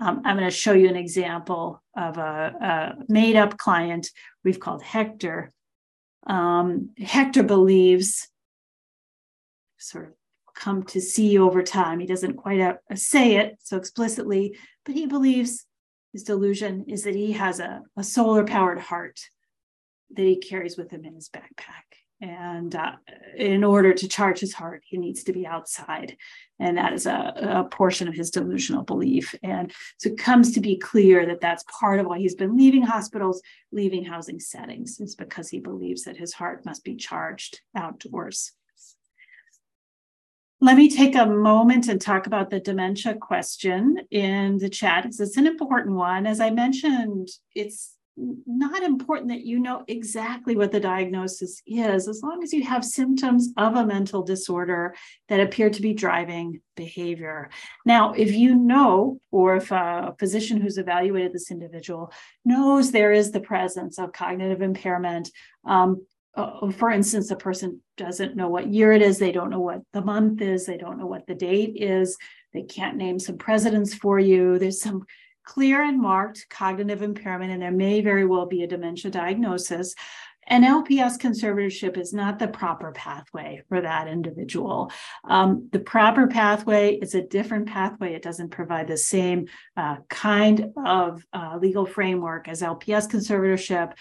Um, 0.00 0.22
I'm 0.24 0.36
going 0.36 0.48
to 0.48 0.54
show 0.54 0.72
you 0.72 0.88
an 0.88 0.96
example 0.96 1.82
of 1.96 2.18
a, 2.18 2.96
a 3.00 3.04
made 3.08 3.36
up 3.36 3.58
client 3.58 4.10
we've 4.42 4.60
called 4.60 4.82
Hector. 4.82 5.52
Um, 6.26 6.90
Hector 6.98 7.42
believes, 7.42 8.28
sort 9.78 10.06
of 10.06 10.12
come 10.54 10.82
to 10.84 11.00
see 11.00 11.38
over 11.38 11.62
time. 11.62 12.00
He 12.00 12.06
doesn't 12.06 12.36
quite 12.36 12.60
uh, 12.60 12.74
say 12.94 13.36
it 13.36 13.56
so 13.62 13.76
explicitly, 13.76 14.56
but 14.84 14.94
he 14.94 15.06
believes 15.06 15.66
his 16.12 16.22
delusion 16.22 16.84
is 16.88 17.02
that 17.04 17.14
he 17.16 17.32
has 17.32 17.60
a, 17.60 17.82
a 17.96 18.04
solar 18.04 18.44
powered 18.44 18.78
heart 18.78 19.18
that 20.10 20.22
he 20.22 20.36
carries 20.36 20.76
with 20.76 20.90
him 20.90 21.04
in 21.04 21.14
his 21.14 21.28
backpack. 21.28 21.98
And 22.20 22.74
uh, 22.74 22.92
in 23.36 23.64
order 23.64 23.92
to 23.92 24.08
charge 24.08 24.38
his 24.38 24.54
heart, 24.54 24.82
he 24.86 24.96
needs 24.96 25.24
to 25.24 25.32
be 25.32 25.46
outside. 25.46 26.16
And 26.58 26.78
that 26.78 26.92
is 26.92 27.06
a, 27.06 27.32
a, 27.36 27.64
portion 27.64 28.06
of 28.06 28.14
his 28.14 28.30
delusional 28.30 28.84
belief. 28.84 29.34
And 29.42 29.72
so 29.98 30.10
it 30.10 30.18
comes 30.18 30.52
to 30.52 30.60
be 30.60 30.78
clear 30.78 31.26
that 31.26 31.40
that's 31.40 31.64
part 31.64 32.00
of 32.00 32.06
why 32.06 32.18
he's 32.18 32.36
been 32.36 32.56
leaving 32.56 32.82
hospitals, 32.82 33.42
leaving 33.72 34.04
housing 34.04 34.38
settings, 34.38 35.00
is 35.00 35.16
because 35.16 35.48
he 35.48 35.58
believes 35.58 36.04
that 36.04 36.16
his 36.16 36.32
heart 36.32 36.64
must 36.64 36.84
be 36.84 36.94
charged 36.94 37.60
outdoors. 37.76 38.52
Let 40.64 40.78
me 40.78 40.88
take 40.88 41.14
a 41.14 41.26
moment 41.26 41.88
and 41.88 42.00
talk 42.00 42.26
about 42.26 42.48
the 42.48 42.58
dementia 42.58 43.16
question 43.16 43.98
in 44.10 44.56
the 44.56 44.70
chat 44.70 45.02
because 45.02 45.20
it's 45.20 45.36
an 45.36 45.46
important 45.46 45.94
one. 45.94 46.26
As 46.26 46.40
I 46.40 46.48
mentioned, 46.48 47.28
it's 47.54 47.98
not 48.16 48.82
important 48.82 49.28
that 49.28 49.44
you 49.44 49.58
know 49.58 49.84
exactly 49.88 50.56
what 50.56 50.72
the 50.72 50.80
diagnosis 50.80 51.60
is, 51.66 52.08
as 52.08 52.22
long 52.22 52.42
as 52.42 52.54
you 52.54 52.64
have 52.64 52.82
symptoms 52.82 53.50
of 53.58 53.74
a 53.76 53.84
mental 53.84 54.22
disorder 54.22 54.94
that 55.28 55.40
appear 55.40 55.68
to 55.68 55.82
be 55.82 55.92
driving 55.92 56.62
behavior. 56.76 57.50
Now, 57.84 58.14
if 58.14 58.32
you 58.32 58.54
know, 58.54 59.20
or 59.30 59.56
if 59.56 59.70
a 59.70 60.14
physician 60.18 60.62
who's 60.62 60.78
evaluated 60.78 61.34
this 61.34 61.50
individual 61.50 62.10
knows 62.46 62.90
there 62.90 63.12
is 63.12 63.32
the 63.32 63.40
presence 63.40 63.98
of 63.98 64.14
cognitive 64.14 64.62
impairment, 64.62 65.30
um, 65.66 66.06
uh, 66.36 66.70
for 66.70 66.90
instance, 66.90 67.30
a 67.30 67.36
person 67.36 67.80
doesn't 67.96 68.36
know 68.36 68.48
what 68.48 68.72
year 68.72 68.92
it 68.92 69.02
is, 69.02 69.18
they 69.18 69.32
don't 69.32 69.50
know 69.50 69.60
what 69.60 69.82
the 69.92 70.02
month 70.02 70.40
is, 70.40 70.66
they 70.66 70.76
don't 70.76 70.98
know 70.98 71.06
what 71.06 71.26
the 71.26 71.34
date 71.34 71.76
is, 71.76 72.16
they 72.52 72.62
can't 72.62 72.96
name 72.96 73.18
some 73.18 73.38
presidents 73.38 73.94
for 73.94 74.18
you. 74.18 74.58
There's 74.58 74.80
some 74.80 75.04
clear 75.44 75.82
and 75.82 76.00
marked 76.00 76.46
cognitive 76.48 77.02
impairment, 77.02 77.52
and 77.52 77.60
there 77.60 77.70
may 77.70 78.00
very 78.00 78.24
well 78.24 78.46
be 78.46 78.62
a 78.62 78.66
dementia 78.66 79.10
diagnosis. 79.10 79.94
And 80.46 80.64
LPS 80.64 81.18
conservatorship 81.18 81.96
is 81.96 82.12
not 82.12 82.38
the 82.38 82.48
proper 82.48 82.92
pathway 82.92 83.62
for 83.68 83.80
that 83.80 84.08
individual. 84.08 84.90
Um, 85.28 85.68
the 85.72 85.78
proper 85.78 86.26
pathway 86.26 86.96
is 86.96 87.14
a 87.14 87.22
different 87.22 87.66
pathway. 87.66 88.14
It 88.14 88.22
doesn't 88.22 88.50
provide 88.50 88.88
the 88.88 88.98
same 88.98 89.46
uh, 89.76 89.96
kind 90.10 90.72
of 90.84 91.24
uh, 91.32 91.56
legal 91.60 91.86
framework 91.86 92.46
as 92.48 92.60
LPS 92.60 93.08
conservatorship 93.08 93.92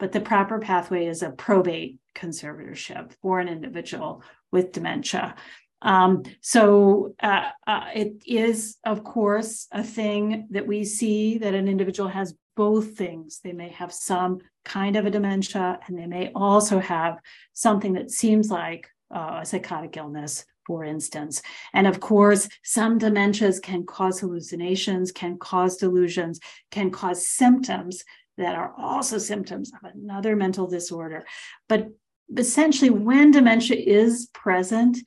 but 0.00 0.12
the 0.12 0.20
proper 0.20 0.58
pathway 0.58 1.06
is 1.06 1.22
a 1.22 1.30
probate 1.30 1.98
conservatorship 2.16 3.12
for 3.22 3.38
an 3.38 3.48
individual 3.48 4.22
with 4.50 4.72
dementia. 4.72 5.36
Um, 5.82 6.24
so 6.40 7.14
uh, 7.22 7.50
uh, 7.66 7.84
it 7.94 8.22
is, 8.26 8.78
of 8.84 9.04
course, 9.04 9.68
a 9.72 9.84
thing 9.84 10.48
that 10.50 10.66
we 10.66 10.84
see 10.84 11.38
that 11.38 11.54
an 11.54 11.68
individual 11.68 12.08
has 12.08 12.34
both 12.56 12.96
things. 12.96 13.40
They 13.42 13.52
may 13.52 13.68
have 13.70 13.92
some 13.92 14.38
kind 14.64 14.96
of 14.96 15.06
a 15.06 15.10
dementia, 15.10 15.78
and 15.86 15.98
they 15.98 16.06
may 16.06 16.32
also 16.34 16.78
have 16.80 17.18
something 17.52 17.94
that 17.94 18.10
seems 18.10 18.50
like 18.50 18.88
uh, 19.14 19.40
a 19.42 19.46
psychotic 19.46 19.96
illness, 19.96 20.44
for 20.66 20.84
instance. 20.84 21.40
And 21.72 21.86
of 21.86 22.00
course, 22.00 22.48
some 22.62 22.98
dementias 22.98 23.62
can 23.62 23.86
cause 23.86 24.20
hallucinations, 24.20 25.12
can 25.12 25.38
cause 25.38 25.76
delusions, 25.76 26.40
can 26.70 26.90
cause 26.90 27.26
symptoms 27.26 28.04
that 28.40 28.56
are 28.56 28.72
also 28.78 29.18
symptoms 29.18 29.70
of 29.72 29.90
another 29.94 30.34
mental 30.34 30.66
disorder. 30.66 31.24
But 31.68 31.88
essentially, 32.36 32.90
when 32.90 33.30
dementia 33.30 33.76
is 33.76 34.28
present, 34.32 34.98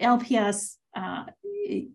LPS 0.00 0.76
uh, 0.94 1.24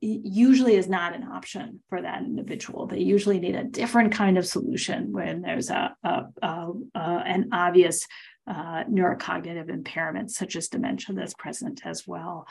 usually 0.02 0.75
is 0.75 0.89
not 0.89 1.15
an 1.15 1.23
option 1.23 1.82
for 1.89 2.02
that 2.02 2.23
individual. 2.23 2.88
They 2.88 2.99
usually 2.99 3.39
need 3.39 3.56
a 3.56 3.63
different 3.63 4.12
kind 4.13 4.38
of 4.38 4.47
solution 4.47 5.12
when 5.12 5.41
there's 5.41 5.69
a, 5.69 5.95
a, 6.04 6.25
a, 6.41 6.71
a 6.95 6.99
an 6.99 7.49
obvious 7.52 8.08
uh, 8.47 8.84
neurocognitive 8.86 9.69
impairment, 9.69 10.32
such 10.32 10.56
as 10.56 10.69
dementia, 10.69 11.15
that's 11.15 11.36
present 11.36 11.82
as 11.86 12.08
well. 12.08 12.47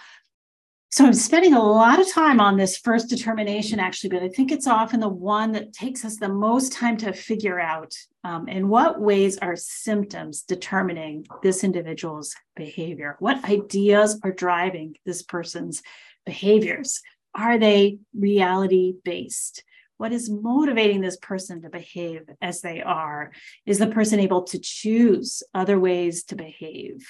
So 0.90 1.05
I'm 1.05 1.12
spending 1.12 1.53
a 1.53 1.62
lot 1.62 2.01
of 2.01 2.11
time 2.11 2.40
on 2.40 2.57
this 2.57 2.79
first 2.79 3.11
determination, 3.11 3.79
actually, 3.79 4.09
but 4.09 4.22
I 4.22 4.29
think 4.31 4.51
it's 4.51 4.66
often 4.66 5.01
the 5.01 5.09
one 5.09 5.53
that 5.53 5.74
takes 5.74 6.03
us 6.03 6.16
the 6.16 6.31
most 6.31 6.72
time 6.72 6.96
to 6.98 7.12
figure 7.12 7.61
out 7.61 7.94
um, 8.24 8.48
in 8.48 8.68
what 8.68 8.98
ways 8.98 9.37
are 9.37 9.55
symptoms 9.55 10.42
determining 10.42 11.27
this 11.42 11.62
individual's 11.62 12.35
behavior? 12.57 13.16
What 13.18 13.44
ideas 13.44 14.18
are 14.24 14.33
driving 14.33 14.96
this 15.05 15.22
person's 15.22 15.83
behaviors? 16.24 17.03
Are 17.35 17.59
they 17.59 17.98
reality 18.18 18.94
based? 19.05 19.64
What 19.98 20.12
is 20.12 20.31
motivating 20.31 21.03
this 21.03 21.18
person 21.18 21.61
to 21.62 21.68
behave 21.68 22.22
as 22.40 22.62
they 22.62 22.81
are? 22.81 23.33
Is 23.66 23.79
the 23.79 23.88
person 23.88 24.20
able 24.20 24.44
to 24.44 24.59
choose 24.59 25.42
other 25.53 25.79
ways 25.79 26.24
to 26.24 26.35
behave? 26.35 27.07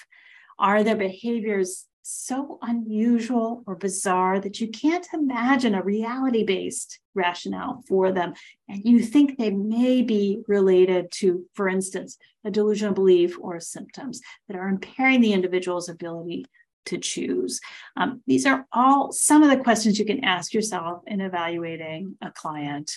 Are 0.59 0.83
their 0.83 0.97
behaviors 0.97 1.87
so 2.11 2.59
unusual 2.63 3.63
or 3.67 3.77
bizarre 3.77 4.41
that 4.41 4.61
you 4.61 4.69
can't 4.69 5.07
imagine 5.13 5.75
a 5.75 5.83
reality 5.83 6.43
based 6.43 7.01
rationale 7.15 7.83
for 7.87 8.13
them. 8.13 8.33
And 8.69 8.83
you 8.83 9.01
think 9.01 9.37
they 9.37 9.51
may 9.51 10.01
be 10.01 10.43
related 10.49 11.11
to, 11.13 11.45
for 11.55 11.69
instance, 11.69 12.17
a 12.45 12.51
delusional 12.51 12.95
belief 12.95 13.37
or 13.39 13.61
symptoms 13.61 14.23
that 14.49 14.57
are 14.57 14.69
impairing 14.69 15.21
the 15.21 15.35
individual's 15.35 15.91
ability 15.91 16.47
to 16.87 16.97
choose. 16.97 17.61
Um, 17.97 18.23
these 18.27 18.47
are 18.47 18.67
all 18.73 19.13
some 19.13 19.43
of 19.43 19.51
the 19.51 19.63
questions 19.63 19.99
you 19.99 20.07
can 20.07 20.25
ask 20.25 20.55
yourself 20.55 21.03
in 21.07 21.21
evaluating 21.21 22.17
a 22.23 22.31
client. 22.31 22.97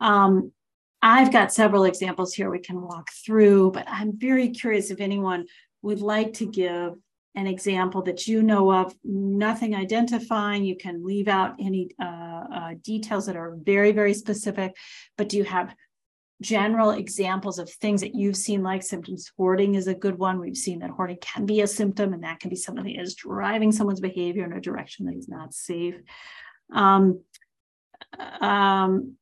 Um, 0.00 0.52
I've 1.02 1.32
got 1.32 1.52
several 1.52 1.84
examples 1.84 2.32
here 2.32 2.48
we 2.48 2.60
can 2.60 2.80
walk 2.80 3.10
through, 3.24 3.72
but 3.72 3.86
I'm 3.88 4.16
very 4.16 4.50
curious 4.50 4.90
if 4.90 5.00
anyone 5.00 5.46
would 5.82 6.00
like 6.00 6.34
to 6.34 6.46
give 6.46 6.94
an 7.36 7.46
example 7.46 8.02
that 8.02 8.26
you 8.26 8.42
know 8.42 8.72
of, 8.72 8.94
nothing 9.04 9.74
identifying. 9.74 10.64
You 10.64 10.76
can 10.76 11.04
leave 11.04 11.28
out 11.28 11.54
any 11.60 11.90
uh, 12.02 12.44
uh, 12.52 12.74
details 12.82 13.26
that 13.26 13.36
are 13.36 13.56
very, 13.62 13.92
very 13.92 14.14
specific, 14.14 14.74
but 15.16 15.28
do 15.28 15.36
you 15.36 15.44
have 15.44 15.74
general 16.42 16.90
examples 16.90 17.58
of 17.58 17.70
things 17.70 18.00
that 18.00 18.14
you've 18.14 18.36
seen 18.36 18.62
like 18.62 18.82
symptoms? 18.82 19.30
Hoarding 19.36 19.74
is 19.74 19.86
a 19.86 19.94
good 19.94 20.18
one. 20.18 20.40
We've 20.40 20.56
seen 20.56 20.78
that 20.80 20.90
hoarding 20.90 21.18
can 21.20 21.44
be 21.44 21.60
a 21.60 21.66
symptom, 21.66 22.14
and 22.14 22.24
that 22.24 22.40
can 22.40 22.50
be 22.50 22.56
something 22.56 22.84
that 22.84 23.00
is 23.00 23.14
driving 23.14 23.70
someone's 23.70 24.00
behavior 24.00 24.44
in 24.44 24.54
a 24.54 24.60
direction 24.60 25.06
that 25.06 25.16
is 25.16 25.28
not 25.28 25.52
safe. 25.52 25.96
Um, 26.72 27.20
um, 28.40 29.16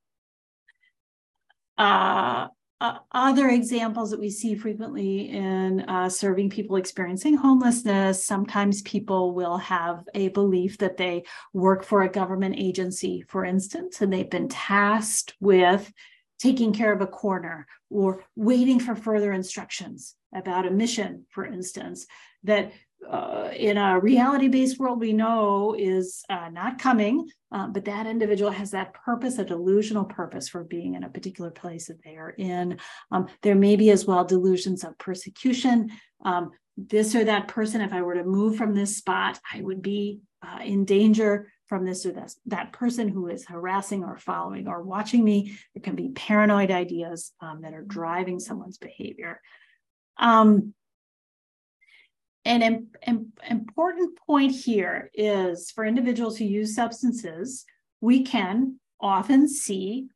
uh, 1.77 2.47
uh, 2.85 2.99
other 3.13 3.49
examples 3.49 4.11
that 4.11 4.21
we 4.21 4.29
see 4.29 4.55
frequently 4.55 5.31
in 5.31 5.81
uh, 5.89 6.07
serving 6.07 6.51
people 6.51 6.77
experiencing 6.77 7.35
homelessness, 7.35 8.27
sometimes 8.27 8.83
people 8.83 9.33
will 9.33 9.57
have 9.57 10.05
a 10.15 10.29
belief 10.29 10.77
that 10.77 10.99
they 10.99 11.25
work 11.55 11.83
for 11.83 12.03
a 12.03 12.11
government 12.11 12.55
agency, 12.59 13.25
for 13.27 13.43
instance, 13.43 14.03
and 14.03 14.13
they've 14.13 14.29
been 14.29 14.49
tasked 14.49 15.33
with 15.41 15.91
taking 16.39 16.75
care 16.75 16.93
of 16.93 17.01
a 17.01 17.07
corner 17.07 17.67
or 17.89 18.23
waiting 18.37 18.79
for 18.79 18.95
further 18.95 19.33
instructions 19.33 20.15
about 20.35 20.67
a 20.67 20.71
mission, 20.71 21.25
for 21.31 21.47
instance, 21.47 22.07
that 22.43 22.71
uh, 23.11 23.51
in 23.55 23.77
a 23.77 23.99
reality 24.01 24.49
based 24.49 24.79
world 24.79 25.01
we 25.01 25.13
know 25.13 25.75
is 25.79 26.25
uh, 26.29 26.49
not 26.51 26.79
coming, 26.79 27.29
uh, 27.53 27.69
but 27.69 27.85
that 27.85 28.07
individual 28.07 28.51
has 28.51 28.71
that 28.73 28.95
purpose, 28.95 29.39
a 29.39 29.45
delusional 29.45 30.05
purpose 30.05 30.49
for 30.49 30.65
being 30.65 30.95
in 30.95 31.05
a 31.05 31.09
particular 31.09 31.51
place 31.51 31.89
that 31.89 32.03
they 32.03 32.17
are 32.17 32.31
in. 32.31 32.79
Um, 33.11 33.27
there 33.43 33.55
may 33.55 33.77
be 33.77 33.91
as 33.91 34.07
well 34.07 34.25
delusions 34.25 34.85
of 34.85 34.99
persecution. 34.99 35.91
Um, 36.25 36.51
this 36.77 37.15
or 37.15 37.25
that 37.25 37.49
person, 37.49 37.81
if 37.81 37.93
I 37.93 38.03
were 38.03 38.15
to 38.15 38.25
move 38.25 38.57
from 38.57 38.75
this 38.75 38.97
spot, 38.97 39.39
I 39.53 39.61
would 39.61 39.83
be 39.83 40.21
uh, 40.43 40.61
in 40.63 40.85
danger 40.85 41.53
from 41.67 41.85
this 41.85 42.05
or 42.05 42.13
this, 42.13 42.37
that 42.47 42.73
person 42.73 43.09
who 43.09 43.29
is 43.29 43.47
harassing 43.47 44.05
or 44.05 44.19
following 44.19 44.69
or 44.69 44.83
watching 44.83 45.25
me. 45.25 45.57
There 45.75 45.83
can 45.83 45.97
be 45.97 46.11
paranoid 46.11 46.71
ideas 46.71 47.33
um, 47.41 47.63
that 47.63 47.75
are 47.75 47.83
driving 47.83 48.41
someone's 48.41 48.79
behavior. 48.79 49.41
Um, 50.19 50.75
an 52.45 52.63
Im- 52.63 52.89
Im- 53.07 53.33
important 53.49 54.19
point 54.27 54.53
here 54.53 55.11
is 55.15 55.71
for 55.71 55.85
individuals 55.85 56.37
who 56.37 56.45
use 56.45 56.75
substances, 56.75 57.65
we 58.01 58.23
can 58.23 58.79
often 59.01 59.49
see 59.49 60.09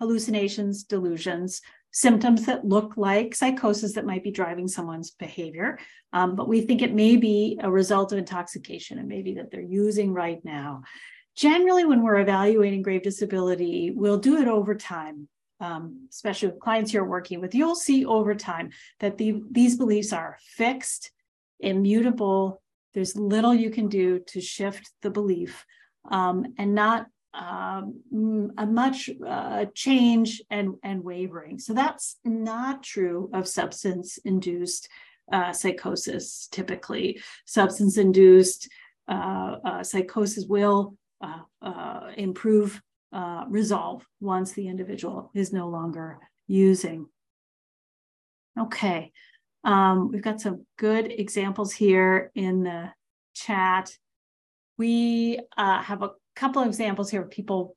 hallucinations, 0.00 0.84
delusions, 0.84 1.60
symptoms 1.92 2.44
that 2.44 2.64
look 2.64 2.96
like 2.96 3.34
psychosis 3.34 3.94
that 3.94 4.04
might 4.04 4.22
be 4.22 4.30
driving 4.30 4.68
someone's 4.68 5.12
behavior. 5.12 5.78
Um, 6.12 6.36
but 6.36 6.48
we 6.48 6.60
think 6.60 6.82
it 6.82 6.92
may 6.92 7.16
be 7.16 7.58
a 7.62 7.70
result 7.70 8.12
of 8.12 8.18
intoxication 8.18 8.98
and 8.98 9.08
maybe 9.08 9.34
that 9.34 9.50
they're 9.50 9.62
using 9.62 10.12
right 10.12 10.44
now. 10.44 10.82
Generally, 11.36 11.84
when 11.84 12.02
we're 12.02 12.20
evaluating 12.20 12.82
grave 12.82 13.02
disability, 13.02 13.92
we'll 13.94 14.18
do 14.18 14.36
it 14.36 14.48
over 14.48 14.74
time. 14.74 15.28
Um, 15.58 16.08
especially 16.10 16.48
with 16.48 16.60
clients 16.60 16.92
you're 16.92 17.08
working 17.08 17.40
with, 17.40 17.54
you'll 17.54 17.74
see 17.74 18.04
over 18.04 18.34
time 18.34 18.72
that 19.00 19.16
the, 19.16 19.40
these 19.50 19.78
beliefs 19.78 20.12
are 20.12 20.36
fixed 20.42 21.12
immutable. 21.60 22.62
There's 22.94 23.16
little 23.16 23.54
you 23.54 23.70
can 23.70 23.88
do 23.88 24.20
to 24.28 24.40
shift 24.40 24.90
the 25.02 25.10
belief 25.10 25.64
um, 26.10 26.54
and 26.58 26.74
not 26.74 27.06
um, 27.34 28.00
a 28.56 28.66
much 28.66 29.10
uh, 29.26 29.66
change 29.74 30.42
and, 30.50 30.74
and 30.82 31.04
wavering. 31.04 31.58
So 31.58 31.74
that's 31.74 32.16
not 32.24 32.82
true 32.82 33.30
of 33.34 33.46
substance 33.46 34.18
induced 34.24 34.88
uh, 35.30 35.52
psychosis 35.52 36.48
typically. 36.50 37.20
Substance 37.44 37.98
induced 37.98 38.68
uh, 39.08 39.56
uh, 39.64 39.82
psychosis 39.82 40.46
will 40.46 40.96
uh, 41.20 41.42
uh, 41.62 42.10
improve 42.16 42.80
resolve 43.48 44.04
once 44.20 44.52
the 44.52 44.68
individual 44.68 45.30
is 45.34 45.52
no 45.52 45.68
longer 45.68 46.18
using. 46.46 47.06
Okay, 48.58 49.12
um, 49.66 50.12
we've 50.12 50.22
got 50.22 50.40
some 50.40 50.64
good 50.78 51.10
examples 51.10 51.72
here 51.72 52.30
in 52.36 52.62
the 52.62 52.92
chat. 53.34 53.92
We 54.78 55.40
uh, 55.56 55.82
have 55.82 56.02
a 56.02 56.12
couple 56.36 56.62
of 56.62 56.68
examples 56.68 57.10
here 57.10 57.22
of 57.22 57.30
people 57.30 57.76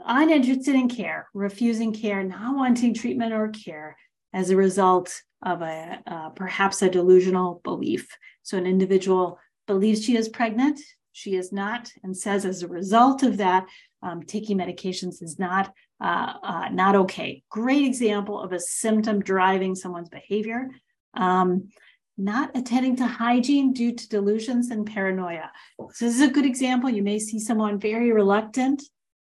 uninterested 0.00 0.74
in 0.74 0.88
care, 0.88 1.28
refusing 1.34 1.92
care, 1.92 2.24
not 2.24 2.56
wanting 2.56 2.94
treatment 2.94 3.34
or 3.34 3.48
care 3.48 3.96
as 4.32 4.48
a 4.48 4.56
result 4.56 5.14
of 5.42 5.60
a 5.60 6.00
uh, 6.06 6.30
perhaps 6.30 6.80
a 6.80 6.88
delusional 6.88 7.60
belief. 7.64 8.08
So 8.42 8.56
an 8.56 8.66
individual 8.66 9.38
believes 9.66 10.02
she 10.02 10.16
is 10.16 10.30
pregnant, 10.30 10.80
she 11.12 11.36
is 11.36 11.52
not, 11.52 11.90
and 12.02 12.16
says 12.16 12.46
as 12.46 12.62
a 12.62 12.68
result 12.68 13.22
of 13.22 13.36
that, 13.36 13.66
um, 14.02 14.22
taking 14.22 14.56
medications 14.56 15.22
is 15.22 15.38
not 15.38 15.70
uh, 16.00 16.32
uh, 16.42 16.68
not 16.70 16.96
okay. 16.96 17.42
Great 17.50 17.84
example 17.84 18.40
of 18.40 18.52
a 18.52 18.60
symptom 18.60 19.20
driving 19.20 19.74
someone's 19.74 20.08
behavior. 20.08 20.70
Um, 21.16 21.68
not 22.16 22.56
attending 22.56 22.94
to 22.96 23.06
hygiene 23.06 23.72
due 23.72 23.92
to 23.92 24.08
delusions 24.08 24.70
and 24.70 24.86
paranoia. 24.86 25.50
So, 25.92 26.04
this 26.04 26.14
is 26.14 26.20
a 26.20 26.30
good 26.30 26.46
example. 26.46 26.88
You 26.88 27.02
may 27.02 27.18
see 27.18 27.40
someone 27.40 27.80
very 27.80 28.12
reluctant 28.12 28.82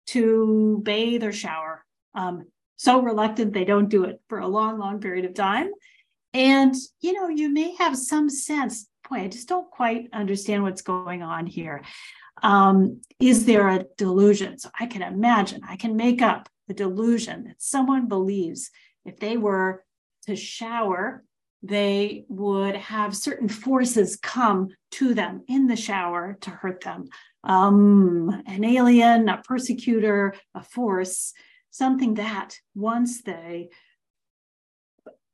to 0.08 0.80
bathe 0.84 1.24
or 1.24 1.32
shower. 1.32 1.84
Um, 2.14 2.46
so 2.78 3.02
reluctant 3.02 3.52
they 3.52 3.64
don't 3.64 3.88
do 3.88 4.04
it 4.04 4.20
for 4.28 4.38
a 4.38 4.46
long, 4.46 4.78
long 4.78 5.00
period 5.00 5.24
of 5.24 5.34
time. 5.34 5.70
And, 6.32 6.74
you 7.00 7.12
know, 7.12 7.28
you 7.28 7.52
may 7.52 7.74
have 7.76 7.96
some 7.98 8.30
sense, 8.30 8.88
boy, 9.08 9.16
I 9.16 9.28
just 9.28 9.48
don't 9.48 9.70
quite 9.70 10.08
understand 10.12 10.62
what's 10.62 10.82
going 10.82 11.22
on 11.22 11.46
here. 11.46 11.82
Um, 12.42 13.00
is 13.18 13.46
there 13.46 13.68
a 13.68 13.84
delusion? 13.96 14.58
So 14.58 14.70
I 14.78 14.86
can 14.86 15.02
imagine, 15.02 15.62
I 15.68 15.76
can 15.76 15.96
make 15.96 16.22
up 16.22 16.48
the 16.68 16.74
delusion 16.74 17.44
that 17.44 17.60
someone 17.60 18.06
believes 18.06 18.70
if 19.04 19.18
they 19.18 19.36
were 19.36 19.84
to 20.26 20.36
shower 20.36 21.24
they 21.62 22.24
would 22.28 22.76
have 22.76 23.16
certain 23.16 23.48
forces 23.48 24.16
come 24.16 24.68
to 24.92 25.14
them 25.14 25.42
in 25.48 25.66
the 25.66 25.76
shower 25.76 26.38
to 26.42 26.50
hurt 26.50 26.82
them. 26.82 27.08
Um, 27.44 28.42
an 28.46 28.64
alien, 28.64 29.28
a 29.28 29.42
persecutor, 29.44 30.34
a 30.54 30.62
force, 30.62 31.32
something 31.70 32.14
that 32.14 32.56
once 32.74 33.22
they 33.22 33.70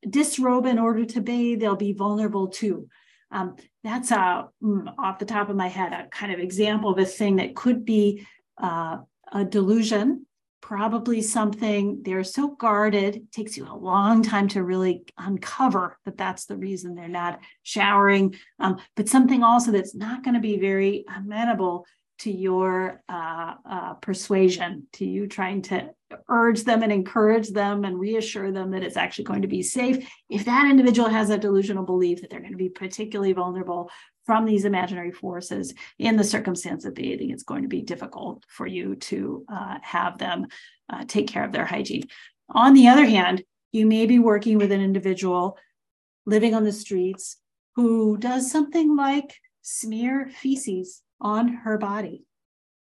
disrobe 0.07 0.65
in 0.65 0.79
order 0.79 1.05
to 1.05 1.21
bathe, 1.21 1.59
they'll 1.59 1.75
be 1.75 1.93
vulnerable 1.93 2.47
to. 2.47 2.87
Um, 3.31 3.55
that's 3.83 4.11
a, 4.11 4.47
mm, 4.63 4.93
off 4.97 5.19
the 5.19 5.25
top 5.25 5.49
of 5.49 5.55
my 5.55 5.67
head, 5.67 5.93
a 5.93 6.07
kind 6.09 6.31
of 6.31 6.39
example 6.39 6.91
of 6.91 6.99
a 6.99 7.05
thing 7.05 7.37
that 7.37 7.55
could 7.55 7.85
be 7.85 8.25
uh, 8.61 8.97
a 9.31 9.43
delusion 9.43 10.25
probably 10.65 11.21
something 11.21 12.01
they're 12.01 12.23
so 12.23 12.47
guarded 12.47 13.17
it 13.17 13.31
takes 13.31 13.55
you 13.55 13.67
a 13.69 13.77
long 13.77 14.23
time 14.23 14.47
to 14.47 14.63
really 14.63 15.05
uncover 15.19 15.99
that 16.05 16.17
that's 16.17 16.45
the 16.45 16.57
reason 16.57 16.95
they're 16.95 17.07
not 17.07 17.39
showering. 17.61 18.33
Um, 18.59 18.77
but 18.95 19.07
something 19.07 19.43
also 19.43 19.71
that's 19.71 19.93
not 19.93 20.23
going 20.23 20.33
to 20.33 20.39
be 20.39 20.57
very 20.57 21.05
amenable 21.15 21.85
to 22.17 22.31
your 22.31 23.03
uh, 23.07 23.53
uh, 23.69 23.93
persuasion, 23.95 24.87
to 24.93 25.05
you 25.05 25.27
trying 25.27 25.61
to 25.63 25.91
urge 26.29 26.63
them 26.63 26.83
and 26.83 26.91
encourage 26.91 27.49
them 27.49 27.85
and 27.85 27.99
reassure 27.99 28.51
them 28.51 28.71
that 28.71 28.83
it's 28.83 28.97
actually 28.97 29.25
going 29.25 29.41
to 29.41 29.47
be 29.47 29.61
safe. 29.61 30.07
If 30.29 30.45
that 30.45 30.69
individual 30.69 31.09
has 31.09 31.29
a 31.29 31.37
delusional 31.37 31.85
belief 31.85 32.21
that 32.21 32.29
they're 32.29 32.39
going 32.39 32.51
to 32.51 32.57
be 32.57 32.69
particularly 32.69 33.33
vulnerable 33.33 33.89
from 34.25 34.45
these 34.45 34.65
imaginary 34.65 35.11
forces 35.11 35.73
in 35.99 36.17
the 36.17 36.23
circumstance 36.23 36.85
of 36.85 36.95
bathing, 36.95 37.31
it's 37.31 37.43
going 37.43 37.61
to 37.61 37.67
be 37.67 37.81
difficult 37.81 38.43
for 38.47 38.65
you 38.65 38.95
to 38.95 39.45
uh, 39.49 39.77
have 39.81 40.17
them 40.17 40.47
uh, 40.89 41.03
take 41.07 41.27
care 41.27 41.43
of 41.43 41.51
their 41.51 41.65
hygiene. 41.65 42.03
On 42.49 42.73
the 42.73 42.87
other 42.87 43.05
hand, 43.05 43.43
you 43.71 43.85
may 43.85 44.05
be 44.05 44.19
working 44.19 44.57
with 44.57 44.71
an 44.71 44.81
individual 44.81 45.57
living 46.25 46.53
on 46.53 46.63
the 46.63 46.71
streets 46.71 47.37
who 47.75 48.17
does 48.17 48.49
something 48.49 48.95
like 48.95 49.35
smear 49.61 50.29
feces 50.29 51.01
on 51.19 51.47
her 51.47 51.77
body. 51.77 52.25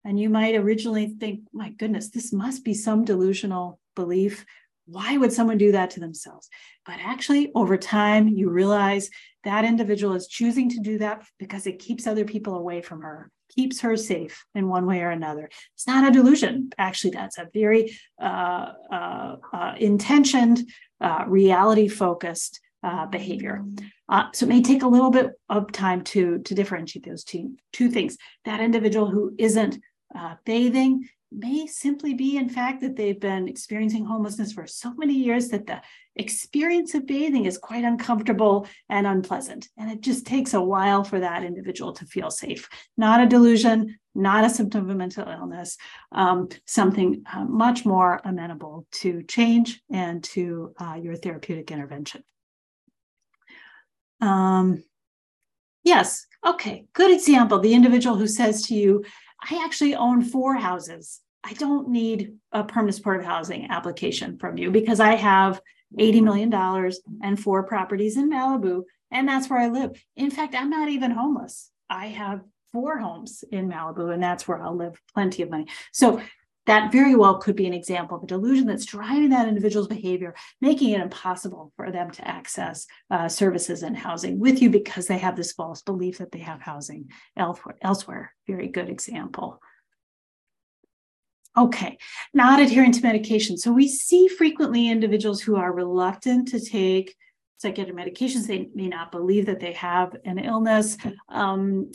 And 0.06 0.20
you 0.20 0.30
might 0.30 0.56
originally 0.56 1.08
think, 1.08 1.42
my 1.54 1.70
goodness, 1.70 2.10
this 2.10 2.32
must 2.32 2.64
be 2.64 2.74
some 2.74 3.04
delusional 3.04 3.80
belief. 3.96 4.46
Why 4.86 5.18
would 5.18 5.34
someone 5.34 5.58
do 5.58 5.74
that 5.74 5.92
to 5.92 6.00
themselves? 6.00 6.50
But 6.86 6.98
actually, 7.00 7.52
over 7.54 7.78
time, 7.78 8.28
you 8.28 8.50
realize 8.50 9.10
that 9.44 9.66
individual 9.66 10.16
is 10.16 10.28
choosing 10.28 10.70
to 10.70 10.80
do 10.80 10.98
that 11.00 11.24
because 11.38 11.68
it 11.68 11.80
keeps 11.80 12.08
other 12.08 12.26
people 12.26 12.56
away 12.56 12.82
from 12.82 13.02
her, 13.02 13.30
keeps 13.50 13.82
her 13.82 13.96
safe 13.96 14.44
in 14.56 14.68
one 14.68 14.86
way 14.86 15.02
or 15.02 15.12
another. 15.12 15.50
It's 15.76 15.88
not 15.88 16.08
a 16.08 16.12
delusion. 16.12 16.72
Actually, 16.78 17.12
that's 17.12 17.38
a 17.38 17.48
very 17.54 17.96
uh, 18.22 18.72
uh, 18.92 19.36
uh, 19.54 19.76
intentioned, 19.78 20.68
uh, 21.00 21.26
reality 21.28 21.88
focused 21.88 22.60
uh, 22.82 23.06
behavior. 23.06 23.64
Uh, 24.08 24.26
so 24.34 24.46
it 24.46 24.50
may 24.50 24.62
take 24.62 24.84
a 24.84 24.88
little 24.88 25.12
bit 25.12 25.32
of 25.50 25.72
time 25.72 26.04
to, 26.04 26.40
to 26.40 26.56
differentiate 26.56 27.06
those 27.06 27.24
two, 27.24 27.56
two 27.74 27.90
things. 27.90 28.18
That 28.46 28.60
individual 28.60 29.10
who 29.10 29.36
isn't 29.38 29.78
uh, 30.16 30.36
bathing 30.46 31.08
may 31.32 31.68
simply 31.68 32.14
be, 32.14 32.38
in 32.38 32.50
fact, 32.50 32.82
that 32.82 32.96
they've 32.96 33.20
been 33.20 33.48
experiencing 33.48 34.04
homelessness 34.04 34.52
for 34.52 34.66
so 34.66 34.94
many 34.96 35.14
years 35.14 35.50
that 35.50 35.68
the 35.68 35.80
experience 36.16 36.96
of 36.96 37.06
bathing 37.06 37.46
is 37.46 37.58
quite 37.58 37.84
uncomfortable 37.84 38.68
and 38.90 39.06
unpleasant. 39.06 39.70
And 39.78 39.92
it 39.92 40.02
just 40.02 40.26
takes 40.26 40.54
a 40.54 40.62
while 40.62 41.04
for 41.04 41.20
that 41.20 41.44
individual 41.44 41.94
to 41.94 42.06
feel 42.06 42.32
safe. 42.32 42.68
Not 42.98 43.22
a 43.22 43.28
delusion, 43.28 44.00
not 44.16 44.44
a 44.44 44.50
symptom 44.50 44.86
of 44.86 44.90
a 44.90 44.96
mental 44.96 45.28
illness, 45.28 45.78
um, 46.12 46.50
something 46.66 47.24
uh, 47.32 47.46
much 47.46 47.86
more 47.86 48.22
amenable 48.26 48.88
to 48.92 49.22
change 49.24 49.82
and 49.92 50.24
to 50.26 50.74
uh, 50.80 50.98
your 51.02 51.16
therapeutic 51.16 51.70
intervention. 51.72 52.24
Um, 54.20 54.84
yes, 55.84 56.26
okay, 56.46 56.86
good 56.94 57.12
example. 57.12 57.60
The 57.60 57.74
individual 57.74 58.18
who 58.18 58.28
says 58.28 58.64
to 58.64 58.74
you, 58.74 59.06
I 59.42 59.64
actually 59.64 59.96
own 59.96 60.22
four 60.22 60.56
houses. 60.56 61.22
I 61.44 61.54
don't 61.54 61.90
need 61.90 62.36
a 62.52 62.64
permanent 62.64 62.96
supportive 62.96 63.26
housing 63.26 63.70
application 63.70 64.38
from 64.38 64.58
you 64.58 64.72
because 64.72 65.00
I 65.00 65.16
have 65.16 65.62
$80 65.98 66.24
million 66.24 66.92
and 67.24 67.40
four 67.40 67.64
properties 67.64 68.18
in 68.18 68.30
Malibu, 68.30 68.84
and 69.12 69.28
that's 69.28 69.50
where 69.50 69.60
I 69.60 69.68
live. 69.68 70.04
In 70.16 70.30
fact, 70.30 70.56
I'm 70.56 70.70
not 70.70 70.90
even 70.90 71.12
homeless. 71.12 71.72
I 71.90 72.08
have 72.08 72.42
four 72.72 73.00
homes 73.00 73.44
in 73.52 73.70
Malibu, 73.70 74.14
and 74.14 74.22
that's 74.22 74.48
where 74.48 74.62
I'll 74.62 74.76
live 74.76 75.00
plenty 75.14 75.42
of 75.42 75.50
money. 75.50 75.68
So 75.92 76.22
that 76.70 76.92
very 76.92 77.16
well 77.16 77.40
could 77.40 77.56
be 77.56 77.66
an 77.66 77.74
example 77.74 78.16
of 78.16 78.24
a 78.24 78.28
delusion 78.28 78.68
that's 78.68 78.86
driving 78.86 79.30
that 79.30 79.48
individual's 79.48 79.88
behavior, 79.88 80.36
making 80.62 80.92
it 80.92 81.02
impossible 81.02 81.74
for 81.76 81.92
them 81.92 82.12
to 82.12 82.28
access 82.28 82.86
uh, 83.10 83.28
services 83.28 83.82
and 83.82 83.98
housing 83.98 84.40
with 84.40 84.62
you 84.62 84.70
because 84.70 85.08
they 85.08 85.18
have 85.18 85.36
this 85.36 85.52
false 85.52 85.82
belief 85.82 86.20
that 86.20 86.32
they 86.32 86.38
have 86.38 86.62
housing 86.62 87.10
elsewhere. 87.36 88.36
Very 88.46 88.68
good 88.68 88.88
example. 88.88 89.60
Okay, 91.58 91.98
not 92.36 92.62
adhering 92.62 92.92
to 92.92 93.02
medication. 93.02 93.58
So 93.58 93.72
we 93.72 93.88
see 93.88 94.28
frequently 94.28 94.90
individuals 94.90 95.42
who 95.42 95.56
are 95.56 95.74
reluctant 95.74 96.50
to 96.50 96.60
take 96.60 97.16
psychiatric 97.58 97.98
medications. 97.98 98.46
They 98.46 98.70
may 98.76 98.90
not 98.90 99.12
believe 99.12 99.48
that 99.48 99.60
they 99.60 99.74
have 99.74 100.16
an 100.24 100.38
illness. 100.38 100.98
Um, 101.30 101.92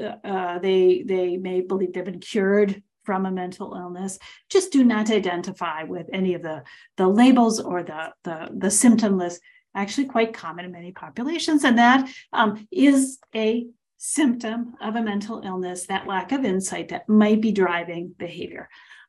uh, 0.00 0.14
uh 0.26 0.58
they 0.60 1.04
they 1.06 1.36
may 1.36 1.60
believe 1.60 1.92
they've 1.92 2.02
been 2.06 2.20
cured 2.20 2.82
from 3.04 3.26
a 3.26 3.30
mental 3.30 3.74
illness 3.74 4.18
just 4.48 4.72
do 4.72 4.84
not 4.84 5.10
identify 5.10 5.82
with 5.82 6.06
any 6.12 6.34
of 6.34 6.42
the, 6.42 6.62
the 6.96 7.06
labels 7.06 7.60
or 7.60 7.82
the, 7.82 8.12
the, 8.24 8.48
the 8.56 8.70
symptom 8.70 9.18
list. 9.18 9.40
Actually 9.76 10.06
quite 10.06 10.32
common 10.32 10.64
in 10.64 10.72
many 10.72 10.92
populations 10.92 11.64
and 11.64 11.78
that 11.78 12.08
um, 12.32 12.66
is 12.70 13.18
a 13.34 13.66
symptom 13.98 14.74
of 14.80 14.96
a 14.96 15.02
mental 15.02 15.42
illness 15.44 15.86
that 15.86 16.06
lack 16.06 16.30
of 16.32 16.44
insight 16.44 16.88
that 16.88 17.08
might 17.08 17.40
be 17.40 17.50
driving 17.50 18.14
behavior. 18.16 18.68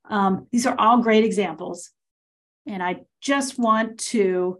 Um, 0.09 0.47
these 0.51 0.65
are 0.65 0.75
all 0.79 1.01
great 1.01 1.23
examples 1.23 1.91
and 2.67 2.81
i 2.81 3.01
just 3.21 3.57
want 3.57 3.99
to 3.99 4.59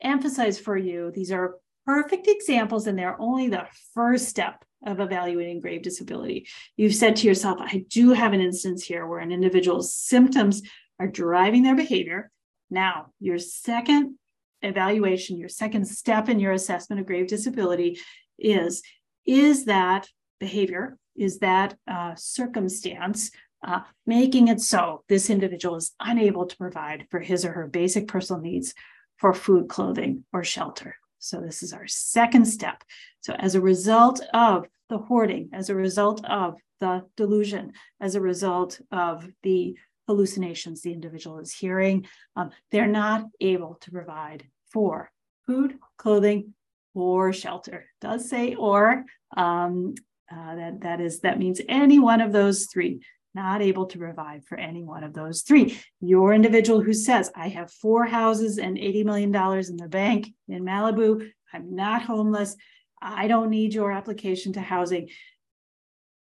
emphasize 0.00 0.58
for 0.58 0.76
you 0.76 1.10
these 1.14 1.32
are 1.32 1.56
perfect 1.86 2.26
examples 2.28 2.86
and 2.86 2.98
they're 2.98 3.20
only 3.20 3.48
the 3.48 3.66
first 3.94 4.28
step 4.28 4.64
of 4.86 5.00
evaluating 5.00 5.60
grave 5.60 5.82
disability. 5.82 6.46
You've 6.76 6.94
said 6.94 7.16
to 7.16 7.26
yourself, 7.26 7.58
I 7.60 7.84
do 7.88 8.12
have 8.12 8.32
an 8.32 8.40
instance 8.40 8.84
here 8.84 9.06
where 9.06 9.18
an 9.18 9.32
individual's 9.32 9.94
symptoms 9.94 10.62
are 11.00 11.08
driving 11.08 11.62
their 11.62 11.76
behavior. 11.76 12.30
Now, 12.70 13.12
your 13.20 13.38
second 13.38 14.16
evaluation, 14.62 15.38
your 15.38 15.48
second 15.48 15.86
step 15.86 16.28
in 16.28 16.40
your 16.40 16.52
assessment 16.52 17.00
of 17.00 17.06
grave 17.06 17.28
disability 17.28 17.98
is 18.38 18.82
is 19.26 19.66
that 19.66 20.08
behavior, 20.40 20.96
is 21.16 21.40
that 21.40 21.76
uh, 21.86 22.14
circumstance 22.16 23.30
uh, 23.66 23.80
making 24.06 24.48
it 24.48 24.60
so 24.60 25.02
this 25.08 25.28
individual 25.30 25.76
is 25.76 25.92
unable 26.00 26.46
to 26.46 26.56
provide 26.56 27.06
for 27.10 27.20
his 27.20 27.44
or 27.44 27.52
her 27.52 27.66
basic 27.66 28.08
personal 28.08 28.40
needs 28.40 28.72
for 29.16 29.34
food, 29.34 29.68
clothing, 29.68 30.24
or 30.32 30.44
shelter? 30.44 30.96
So 31.18 31.40
this 31.40 31.62
is 31.62 31.72
our 31.72 31.86
second 31.86 32.46
step. 32.46 32.82
So 33.20 33.34
as 33.34 33.54
a 33.54 33.60
result 33.60 34.20
of 34.32 34.66
the 34.88 34.98
hoarding, 34.98 35.50
as 35.52 35.70
a 35.70 35.74
result 35.74 36.24
of 36.24 36.56
the 36.80 37.04
delusion, 37.16 37.72
as 38.00 38.14
a 38.14 38.20
result 38.20 38.80
of 38.92 39.28
the 39.42 39.76
hallucinations 40.06 40.80
the 40.80 40.92
individual 40.92 41.38
is 41.38 41.52
hearing, 41.52 42.06
um, 42.36 42.50
they're 42.70 42.86
not 42.86 43.24
able 43.40 43.74
to 43.82 43.90
provide 43.90 44.44
for 44.70 45.10
food, 45.46 45.78
clothing, 45.96 46.54
or 46.94 47.32
shelter. 47.32 47.78
It 47.78 48.06
does 48.06 48.28
say 48.28 48.54
or. 48.54 49.04
Um, 49.36 49.94
uh, 50.30 50.54
that 50.56 50.80
that 50.82 51.00
is 51.00 51.20
that 51.20 51.38
means 51.38 51.60
any 51.68 51.98
one 51.98 52.20
of 52.20 52.32
those 52.32 52.66
three 52.66 53.00
not 53.34 53.62
able 53.62 53.86
to 53.86 53.98
provide 53.98 54.44
for 54.44 54.58
any 54.58 54.82
one 54.82 55.04
of 55.04 55.12
those 55.14 55.42
three. 55.42 55.80
Your 56.00 56.32
individual 56.32 56.80
who 56.80 56.92
says, 56.92 57.30
I 57.34 57.48
have 57.48 57.70
four 57.70 58.04
houses 58.04 58.58
and 58.58 58.76
$80 58.76 59.04
million 59.04 59.34
in 59.34 59.76
the 59.76 59.88
bank 59.88 60.28
in 60.48 60.64
Malibu, 60.64 61.30
I'm 61.52 61.74
not 61.74 62.02
homeless, 62.02 62.56
I 63.00 63.28
don't 63.28 63.50
need 63.50 63.74
your 63.74 63.92
application 63.92 64.52
to 64.54 64.60
housing. 64.60 65.08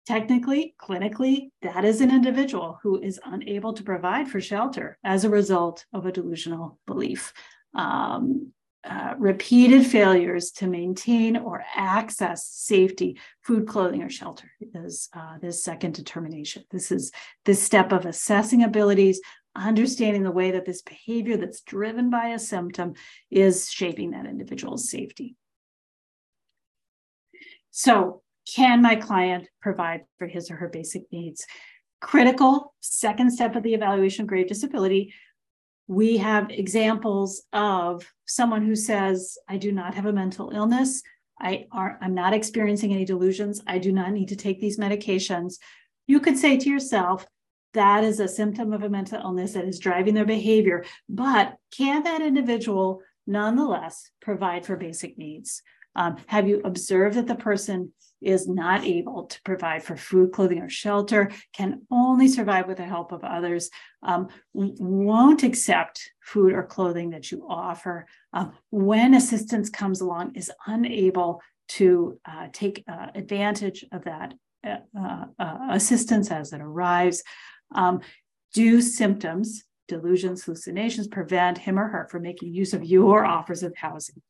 Technically, 0.07 0.75
clinically, 0.79 1.49
that 1.61 1.83
is 1.83 1.99
an 1.99 2.11
individual 2.11 2.79
who 2.83 3.01
is 3.01 3.19
unable 3.25 3.73
to 3.73 3.83
provide 3.83 4.27
for 4.27 4.39
shelter 4.39 4.97
as 5.03 5.23
a 5.23 5.29
result 5.29 5.85
of 5.93 6.05
a 6.05 6.11
delusional 6.11 6.79
belief. 6.85 7.33
Um, 7.73 8.53
uh, 8.87 9.15
repeated 9.17 9.85
failures 9.85 10.51
to 10.51 10.67
maintain 10.67 11.37
or 11.37 11.63
access 11.75 12.47
safety, 12.47 13.19
food, 13.41 13.67
clothing, 13.67 14.03
or 14.03 14.09
shelter 14.09 14.51
is 14.75 15.09
uh, 15.13 15.37
this 15.41 15.63
second 15.63 15.95
determination. 15.95 16.63
This 16.69 16.91
is 16.91 17.11
this 17.45 17.63
step 17.63 17.91
of 17.91 18.05
assessing 18.05 18.63
abilities, 18.63 19.19
understanding 19.55 20.21
the 20.21 20.31
way 20.31 20.51
that 20.51 20.65
this 20.65 20.83
behavior 20.83 21.35
that's 21.35 21.61
driven 21.61 22.11
by 22.11 22.29
a 22.29 22.39
symptom 22.39 22.93
is 23.31 23.71
shaping 23.71 24.11
that 24.11 24.27
individual's 24.27 24.89
safety. 24.89 25.35
So, 27.71 28.21
can 28.55 28.83
my 28.83 28.95
client 28.95 29.47
provide 29.61 30.05
for 30.19 30.27
his 30.27 30.51
or 30.51 30.57
her 30.57 30.69
basic 30.69 31.11
needs? 31.11 31.47
Critical 32.01 32.75
second 32.81 33.31
step 33.31 33.55
of 33.55 33.63
the 33.63 33.73
evaluation 33.73 34.21
of 34.23 34.27
grave 34.27 34.47
disability 34.47 35.11
we 35.87 36.17
have 36.17 36.49
examples 36.49 37.43
of 37.53 38.05
someone 38.25 38.65
who 38.65 38.75
says, 38.75 39.37
I 39.47 39.57
do 39.57 39.71
not 39.71 39.93
have 39.95 40.05
a 40.05 40.13
mental 40.13 40.51
illness. 40.51 41.03
I 41.39 41.67
are 41.71 41.99
I'm 42.01 42.15
not 42.15 42.33
experiencing 42.33 42.93
any 42.93 43.05
delusions. 43.05 43.61
I 43.67 43.77
do 43.77 43.91
not 43.91 44.11
need 44.11 44.29
to 44.29 44.35
take 44.35 44.59
these 44.59 44.79
medications. 44.79 45.55
You 46.07 46.19
could 46.19 46.37
say 46.37 46.57
to 46.57 46.69
yourself, 46.69 47.25
that 47.73 48.03
is 48.03 48.19
a 48.19 48.27
symptom 48.27 48.71
of 48.71 48.83
a 48.83 48.89
mental 48.89 49.21
illness 49.21 49.53
that 49.53 49.65
is 49.65 49.79
driving 49.79 50.13
their 50.13 50.25
behavior. 50.25 50.85
But 51.09 51.57
can 51.75 52.03
that 52.03 52.21
individual 52.21 53.01
nonetheless 53.27 54.09
provide 54.21 54.65
for 54.65 54.77
basic 54.77 55.17
needs? 55.17 55.61
Um, 55.93 56.15
have 56.27 56.47
you 56.47 56.61
observed 56.63 57.17
that 57.17 57.27
the 57.27 57.35
person 57.35 57.91
is 58.25 58.47
not 58.47 58.83
able 58.83 59.25
to 59.25 59.41
provide 59.43 59.83
for 59.83 59.95
food, 59.95 60.31
clothing, 60.31 60.59
or 60.59 60.69
shelter, 60.69 61.31
can 61.53 61.81
only 61.91 62.27
survive 62.27 62.67
with 62.67 62.77
the 62.77 62.85
help 62.85 63.11
of 63.11 63.23
others, 63.23 63.69
um, 64.03 64.27
won't 64.53 65.43
accept 65.43 66.11
food 66.21 66.53
or 66.53 66.63
clothing 66.63 67.11
that 67.11 67.31
you 67.31 67.45
offer, 67.47 68.05
um, 68.33 68.53
when 68.71 69.13
assistance 69.13 69.69
comes 69.69 70.01
along, 70.01 70.35
is 70.35 70.51
unable 70.65 71.41
to 71.67 72.19
uh, 72.25 72.47
take 72.51 72.83
uh, 72.87 73.07
advantage 73.15 73.85
of 73.91 74.03
that 74.03 74.33
uh, 74.65 75.25
uh, 75.39 75.57
assistance 75.69 76.31
as 76.31 76.53
it 76.53 76.61
arrives. 76.61 77.23
Um, 77.73 78.01
do 78.53 78.81
symptoms, 78.81 79.63
delusions, 79.87 80.43
hallucinations 80.43 81.07
prevent 81.07 81.57
him 81.57 81.77
or 81.77 81.87
her 81.87 82.07
from 82.09 82.23
making 82.23 82.53
use 82.53 82.73
of 82.73 82.83
your 82.83 83.25
offers 83.25 83.63
of 83.63 83.75
housing 83.75 84.21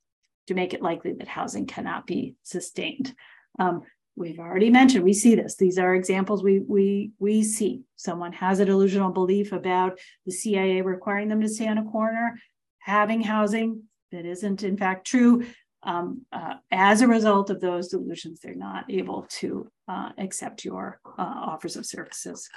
to 0.47 0.53
make 0.53 0.73
it 0.73 0.81
likely 0.81 1.13
that 1.13 1.27
housing 1.27 1.65
cannot 1.65 2.05
be 2.05 2.35
sustained? 2.43 3.15
Um, 3.59 3.83
we've 4.15 4.39
already 4.39 4.69
mentioned 4.69 5.03
we 5.03 5.13
see 5.13 5.35
this. 5.35 5.55
These 5.55 5.77
are 5.77 5.95
examples 5.95 6.43
we 6.43 6.59
we 6.59 7.11
we 7.19 7.43
see. 7.43 7.83
Someone 7.95 8.33
has 8.33 8.59
a 8.59 8.65
delusional 8.65 9.11
belief 9.11 9.51
about 9.51 9.99
the 10.25 10.31
cia 10.31 10.81
requiring 10.81 11.29
them 11.29 11.41
to 11.41 11.49
stay 11.49 11.67
on 11.67 11.77
a 11.77 11.85
corner 11.85 12.37
having 12.79 13.21
housing 13.21 13.81
that 14.11 14.25
isn't 14.25 14.63
in 14.63 14.77
fact 14.77 15.07
true 15.07 15.45
um, 15.83 16.21
uh, 16.31 16.55
as 16.71 17.01
a 17.01 17.07
result 17.07 17.49
of 17.49 17.59
those 17.59 17.89
delusions 17.89 18.39
they're 18.39 18.55
not 18.55 18.85
able 18.89 19.25
to 19.29 19.69
uh, 19.87 20.09
accept 20.17 20.63
your 20.63 20.99
uh, 21.17 21.21
offers 21.21 21.75
of 21.75 21.85
services. 21.85 22.49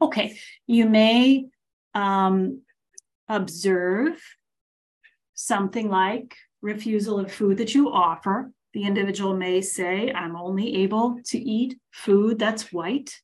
Okay 0.00 0.36
you 0.66 0.88
may 0.88 1.46
um, 1.94 2.62
observe 3.28 4.20
something 5.34 5.88
like 5.88 6.36
refusal 6.60 7.18
of 7.18 7.32
food 7.32 7.58
that 7.58 7.74
you 7.74 7.92
offer 7.92 8.50
the 8.74 8.84
individual 8.84 9.36
may 9.36 9.60
say, 9.60 10.12
I'm 10.12 10.36
only 10.36 10.76
able 10.82 11.18
to 11.26 11.38
eat 11.38 11.78
food 11.90 12.38
that's 12.38 12.72
white. 12.72 13.20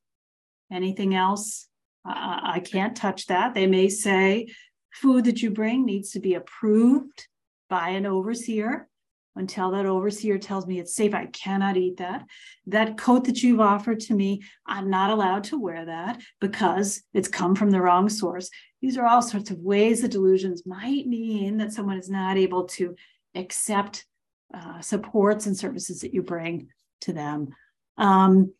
Anything 0.70 1.14
else, 1.14 1.68
I 2.04 2.60
can't 2.60 2.96
touch 2.96 3.26
that. 3.26 3.54
They 3.54 3.66
may 3.66 3.88
say, 3.88 4.48
food 4.92 5.24
that 5.24 5.42
you 5.42 5.50
bring 5.50 5.84
needs 5.84 6.10
to 6.12 6.20
be 6.20 6.34
approved 6.34 7.26
by 7.68 7.90
an 7.90 8.06
overseer. 8.06 8.88
Until 9.36 9.70
that 9.70 9.86
overseer 9.86 10.36
tells 10.36 10.66
me 10.66 10.80
it's 10.80 10.96
safe, 10.96 11.14
I 11.14 11.26
cannot 11.26 11.76
eat 11.76 11.98
that. 11.98 12.24
That 12.66 12.98
coat 12.98 13.24
that 13.26 13.40
you've 13.42 13.60
offered 13.60 14.00
to 14.00 14.14
me, 14.14 14.42
I'm 14.66 14.90
not 14.90 15.10
allowed 15.10 15.44
to 15.44 15.60
wear 15.60 15.84
that 15.84 16.20
because 16.40 17.02
it's 17.14 17.28
come 17.28 17.54
from 17.54 17.70
the 17.70 17.80
wrong 17.80 18.08
source. 18.08 18.50
These 18.82 18.98
are 18.98 19.06
all 19.06 19.22
sorts 19.22 19.50
of 19.50 19.60
ways 19.60 20.02
the 20.02 20.08
delusions 20.08 20.66
might 20.66 21.06
mean 21.06 21.58
that 21.58 21.72
someone 21.72 21.98
is 21.98 22.10
not 22.10 22.36
able 22.36 22.64
to 22.64 22.96
accept 23.36 24.04
uh, 24.52 24.80
supports 24.80 25.46
and 25.46 25.56
services 25.56 26.00
that 26.00 26.14
you 26.14 26.22
bring 26.22 26.68
to 27.02 27.12
them. 27.12 27.48
Um, 27.96 28.52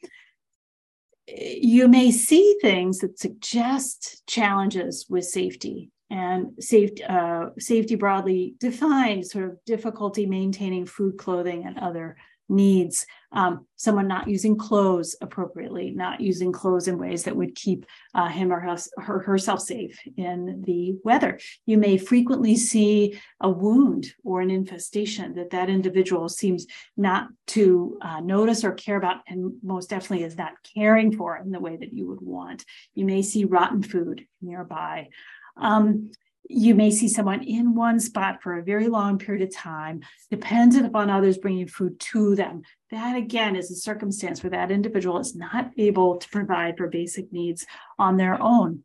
you 1.26 1.88
may 1.88 2.10
see 2.10 2.56
things 2.60 2.98
that 2.98 3.18
suggest 3.18 4.22
challenges 4.26 5.06
with 5.08 5.24
safety 5.24 5.90
and 6.10 6.52
safety, 6.58 7.04
uh, 7.04 7.50
safety 7.58 7.94
broadly 7.94 8.54
defined, 8.58 9.26
sort 9.26 9.44
of 9.44 9.64
difficulty 9.66 10.26
maintaining 10.26 10.86
food, 10.86 11.18
clothing, 11.18 11.66
and 11.66 11.78
other 11.78 12.16
needs 12.48 13.06
um, 13.30 13.66
someone 13.76 14.08
not 14.08 14.28
using 14.28 14.56
clothes 14.56 15.14
appropriately, 15.20 15.90
not 15.90 16.20
using 16.20 16.50
clothes 16.50 16.88
in 16.88 16.98
ways 16.98 17.24
that 17.24 17.36
would 17.36 17.54
keep 17.54 17.84
uh, 18.14 18.28
him 18.28 18.50
or 18.50 18.60
her, 18.96 19.18
herself 19.20 19.60
safe 19.60 19.98
in 20.16 20.62
the 20.66 20.94
weather. 21.04 21.38
You 21.66 21.76
may 21.76 21.98
frequently 21.98 22.56
see 22.56 23.20
a 23.40 23.50
wound 23.50 24.06
or 24.24 24.40
an 24.40 24.50
infestation 24.50 25.34
that 25.34 25.50
that 25.50 25.68
individual 25.68 26.28
seems 26.28 26.66
not 26.96 27.28
to 27.48 27.98
uh, 28.00 28.20
notice 28.20 28.64
or 28.64 28.72
care 28.72 28.96
about, 28.96 29.18
and 29.26 29.52
most 29.62 29.90
definitely 29.90 30.24
is 30.24 30.36
not 30.36 30.52
caring 30.74 31.14
for 31.14 31.36
in 31.36 31.50
the 31.50 31.60
way 31.60 31.76
that 31.76 31.92
you 31.92 32.08
would 32.08 32.22
want. 32.22 32.64
You 32.94 33.04
may 33.04 33.22
see 33.22 33.44
rotten 33.44 33.82
food 33.82 34.26
nearby. 34.40 35.08
Um, 35.56 36.12
you 36.48 36.74
may 36.74 36.90
see 36.90 37.08
someone 37.08 37.42
in 37.42 37.74
one 37.74 38.00
spot 38.00 38.42
for 38.42 38.58
a 38.58 38.64
very 38.64 38.88
long 38.88 39.18
period 39.18 39.46
of 39.46 39.54
time, 39.54 40.00
dependent 40.30 40.86
upon 40.86 41.10
others 41.10 41.38
bringing 41.38 41.68
food 41.68 42.00
to 42.00 42.34
them. 42.34 42.62
That 42.90 43.16
again 43.16 43.54
is 43.54 43.70
a 43.70 43.76
circumstance 43.76 44.42
where 44.42 44.50
that 44.50 44.70
individual 44.70 45.18
is 45.18 45.36
not 45.36 45.70
able 45.76 46.16
to 46.16 46.28
provide 46.30 46.78
for 46.78 46.88
basic 46.88 47.32
needs 47.32 47.66
on 47.98 48.16
their 48.16 48.40
own. 48.42 48.82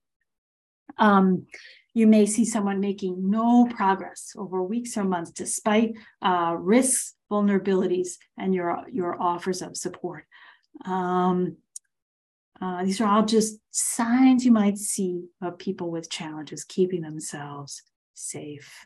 Um, 0.97 1.47
you 1.93 2.07
may 2.07 2.25
see 2.25 2.43
someone 2.43 2.79
making 2.79 3.29
no 3.29 3.67
progress 3.67 4.33
over 4.37 4.61
weeks 4.61 4.97
or 4.97 5.05
months 5.05 5.31
despite 5.31 5.93
uh, 6.21 6.55
risks, 6.59 7.15
vulnerabilities, 7.31 8.17
and 8.37 8.53
your, 8.53 8.83
your 8.91 9.21
offers 9.21 9.61
of 9.61 9.77
support. 9.77 10.25
Um, 10.85 11.57
uh, 12.61 12.83
these 12.83 13.01
are 13.01 13.07
all 13.07 13.25
just 13.25 13.57
signs 13.71 14.45
you 14.45 14.51
might 14.51 14.77
see 14.77 15.25
of 15.41 15.57
people 15.57 15.91
with 15.91 16.09
challenges 16.09 16.63
keeping 16.63 17.01
themselves 17.01 17.81
safe. 18.13 18.85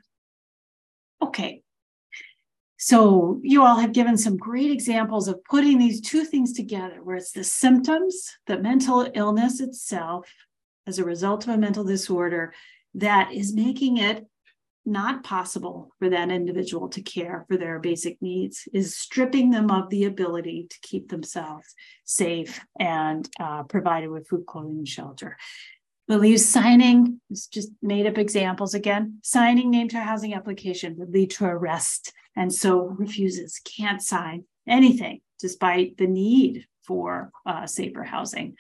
Okay. 1.21 1.61
So, 2.79 3.39
you 3.41 3.63
all 3.63 3.77
have 3.77 3.91
given 3.91 4.17
some 4.17 4.37
great 4.37 4.69
examples 4.69 5.27
of 5.27 5.43
putting 5.45 5.79
these 5.79 5.99
two 5.99 6.23
things 6.23 6.53
together, 6.53 6.99
where 7.03 7.15
it's 7.15 7.31
the 7.31 7.43
symptoms, 7.43 8.37
the 8.45 8.59
mental 8.59 9.09
illness 9.15 9.59
itself, 9.59 10.31
as 10.85 10.99
a 10.99 11.03
result 11.03 11.47
of 11.47 11.55
a 11.55 11.57
mental 11.57 11.83
disorder, 11.83 12.53
that 12.93 13.31
is 13.33 13.53
making 13.53 13.97
it 13.97 14.25
not 14.87 15.23
possible 15.23 15.91
for 15.99 16.09
that 16.09 16.31
individual 16.31 16.87
to 16.89 17.01
care 17.01 17.45
for 17.47 17.57
their 17.57 17.77
basic 17.77 18.21
needs 18.21 18.67
is 18.73 18.95
stripping 18.95 19.49
them 19.49 19.69
of 19.69 19.89
the 19.89 20.05
ability 20.05 20.65
to 20.69 20.77
keep 20.81 21.09
themselves 21.09 21.75
safe 22.05 22.61
and 22.79 23.29
uh, 23.39 23.63
provided 23.63 24.09
with 24.09 24.27
food, 24.27 24.45
clothing, 24.47 24.77
and 24.77 24.87
shelter. 24.87 25.37
Believe 26.07 26.39
signing, 26.39 27.19
it's 27.29 27.47
just 27.47 27.69
made 27.81 28.07
up 28.07 28.17
examples 28.17 28.73
again, 28.73 29.19
signing 29.23 29.69
name 29.69 29.89
to 29.89 29.97
a 29.97 30.01
housing 30.01 30.33
application 30.33 30.95
would 30.97 31.13
lead 31.13 31.31
to 31.31 31.45
arrest. 31.45 32.13
And 32.37 32.53
so 32.53 32.79
refuses, 32.79 33.59
can't 33.59 34.01
sign 34.01 34.45
anything 34.65 35.19
despite 35.39 35.97
the 35.97 36.07
need 36.07 36.65
for 36.85 37.31
uh, 37.45 37.67
safer 37.67 38.03
housing. 38.03 38.55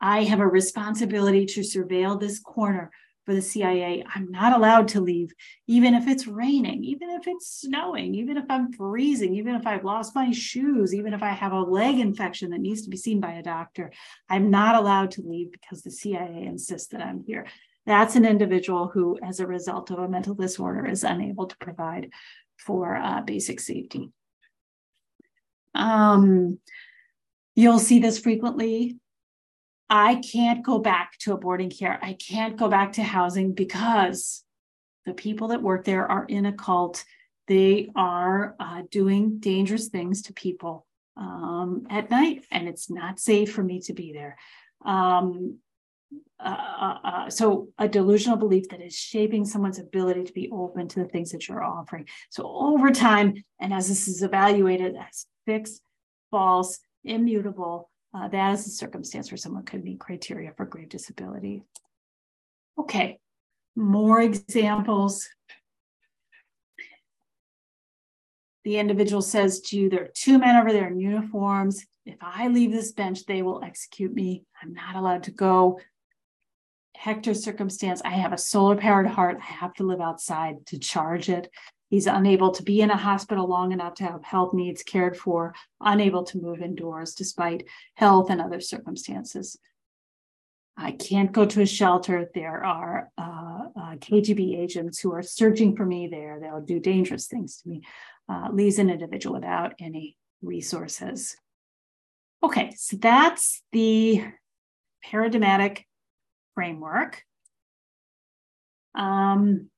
I 0.00 0.24
have 0.24 0.40
a 0.40 0.46
responsibility 0.46 1.46
to 1.46 1.60
surveil 1.60 2.20
this 2.20 2.38
corner 2.38 2.90
for 3.26 3.34
the 3.34 3.42
CIA, 3.42 4.04
I'm 4.14 4.30
not 4.30 4.54
allowed 4.54 4.86
to 4.88 5.00
leave, 5.00 5.34
even 5.66 5.94
if 5.94 6.06
it's 6.06 6.28
raining, 6.28 6.84
even 6.84 7.10
if 7.10 7.26
it's 7.26 7.60
snowing, 7.60 8.14
even 8.14 8.36
if 8.36 8.44
I'm 8.48 8.72
freezing, 8.72 9.34
even 9.34 9.56
if 9.56 9.66
I've 9.66 9.84
lost 9.84 10.14
my 10.14 10.30
shoes, 10.30 10.94
even 10.94 11.12
if 11.12 11.24
I 11.24 11.30
have 11.30 11.50
a 11.50 11.60
leg 11.60 11.98
infection 11.98 12.50
that 12.50 12.60
needs 12.60 12.82
to 12.82 12.88
be 12.88 12.96
seen 12.96 13.20
by 13.20 13.32
a 13.32 13.42
doctor. 13.42 13.92
I'm 14.30 14.48
not 14.50 14.76
allowed 14.76 15.10
to 15.12 15.22
leave 15.22 15.50
because 15.50 15.82
the 15.82 15.90
CIA 15.90 16.44
insists 16.46 16.88
that 16.88 17.02
I'm 17.02 17.24
here. 17.26 17.46
That's 17.84 18.14
an 18.14 18.24
individual 18.24 18.88
who, 18.88 19.18
as 19.22 19.40
a 19.40 19.46
result 19.46 19.90
of 19.90 19.98
a 19.98 20.08
mental 20.08 20.34
disorder, 20.34 20.86
is 20.86 21.02
unable 21.02 21.46
to 21.46 21.56
provide 21.56 22.10
for 22.56 22.96
uh, 22.96 23.22
basic 23.22 23.58
safety. 23.58 24.12
Um, 25.74 26.60
you'll 27.56 27.80
see 27.80 27.98
this 27.98 28.20
frequently 28.20 28.98
I 29.88 30.16
can't 30.16 30.64
go 30.64 30.78
back 30.78 31.16
to 31.20 31.32
a 31.32 31.38
boarding 31.38 31.70
care. 31.70 31.98
I 32.02 32.14
can't 32.14 32.56
go 32.56 32.68
back 32.68 32.92
to 32.94 33.02
housing 33.02 33.52
because 33.52 34.44
the 35.04 35.14
people 35.14 35.48
that 35.48 35.62
work 35.62 35.84
there 35.84 36.10
are 36.10 36.24
in 36.24 36.46
a 36.46 36.52
cult. 36.52 37.04
They 37.46 37.90
are 37.94 38.56
uh, 38.58 38.82
doing 38.90 39.38
dangerous 39.38 39.88
things 39.88 40.22
to 40.22 40.32
people 40.32 40.84
um, 41.16 41.86
at 41.88 42.10
night, 42.10 42.44
and 42.50 42.68
it's 42.68 42.90
not 42.90 43.20
safe 43.20 43.52
for 43.52 43.62
me 43.62 43.80
to 43.82 43.92
be 43.92 44.12
there. 44.12 44.36
Um, 44.84 45.58
uh, 46.38 46.56
uh, 46.80 46.98
uh, 47.04 47.30
so 47.30 47.68
a 47.78 47.88
delusional 47.88 48.36
belief 48.36 48.68
that 48.68 48.82
is 48.82 48.94
shaping 48.94 49.44
someone's 49.44 49.78
ability 49.78 50.24
to 50.24 50.32
be 50.32 50.50
open 50.52 50.86
to 50.88 51.00
the 51.00 51.08
things 51.08 51.30
that 51.30 51.48
you're 51.48 51.64
offering. 51.64 52.06
So 52.30 52.44
over 52.46 52.90
time, 52.90 53.34
and 53.60 53.72
as 53.72 53.88
this 53.88 54.06
is 54.06 54.22
evaluated 54.22 54.96
as 54.96 55.26
fixed, 55.46 55.80
false, 56.30 56.78
immutable, 57.04 57.90
uh, 58.16 58.28
that 58.28 58.54
is 58.54 58.66
a 58.66 58.70
circumstance 58.70 59.30
where 59.30 59.38
someone 59.38 59.64
could 59.64 59.84
meet 59.84 60.00
criteria 60.00 60.52
for 60.56 60.64
grave 60.64 60.88
disability. 60.88 61.62
Okay, 62.78 63.18
more 63.74 64.20
examples. 64.20 65.28
The 68.64 68.78
individual 68.78 69.22
says 69.22 69.60
to 69.62 69.78
you, 69.78 69.90
there 69.90 70.04
are 70.04 70.10
two 70.14 70.38
men 70.38 70.56
over 70.56 70.72
there 70.72 70.88
in 70.88 70.98
uniforms. 70.98 71.84
If 72.04 72.16
I 72.22 72.48
leave 72.48 72.72
this 72.72 72.92
bench, 72.92 73.26
they 73.26 73.42
will 73.42 73.62
execute 73.62 74.14
me. 74.14 74.44
I'm 74.62 74.72
not 74.72 74.96
allowed 74.96 75.24
to 75.24 75.30
go. 75.30 75.80
Hector's 76.96 77.44
circumstance, 77.44 78.00
I 78.04 78.10
have 78.10 78.32
a 78.32 78.38
solar 78.38 78.76
powered 78.76 79.06
heart. 79.06 79.38
I 79.40 79.44
have 79.44 79.74
to 79.74 79.84
live 79.84 80.00
outside 80.00 80.66
to 80.66 80.78
charge 80.78 81.28
it. 81.28 81.50
He's 81.88 82.06
unable 82.06 82.50
to 82.50 82.62
be 82.62 82.80
in 82.80 82.90
a 82.90 82.96
hospital 82.96 83.46
long 83.46 83.72
enough 83.72 83.94
to 83.94 84.04
have 84.04 84.24
health 84.24 84.52
needs 84.52 84.82
cared 84.82 85.16
for, 85.16 85.54
unable 85.80 86.24
to 86.24 86.38
move 86.38 86.60
indoors 86.60 87.14
despite 87.14 87.66
health 87.94 88.30
and 88.30 88.40
other 88.40 88.60
circumstances. 88.60 89.58
I 90.76 90.92
can't 90.92 91.32
go 91.32 91.46
to 91.46 91.62
a 91.62 91.66
shelter. 91.66 92.28
There 92.34 92.62
are 92.62 93.10
uh, 93.16 93.68
uh, 93.74 93.94
KGB 93.96 94.58
agents 94.58 94.98
who 94.98 95.12
are 95.12 95.22
searching 95.22 95.74
for 95.74 95.86
me 95.86 96.06
there. 96.08 96.38
They'll 96.40 96.60
do 96.60 96.80
dangerous 96.80 97.28
things 97.28 97.62
to 97.62 97.68
me. 97.68 97.82
Uh, 98.28 98.50
an 98.50 98.90
individual 98.90 99.34
without 99.34 99.74
any 99.78 100.16
resources. 100.42 101.36
Okay, 102.42 102.72
so 102.76 102.96
that's 102.96 103.62
the 103.72 104.22
paradigmatic 105.02 105.86
framework. 106.54 107.22
Um, 108.94 109.70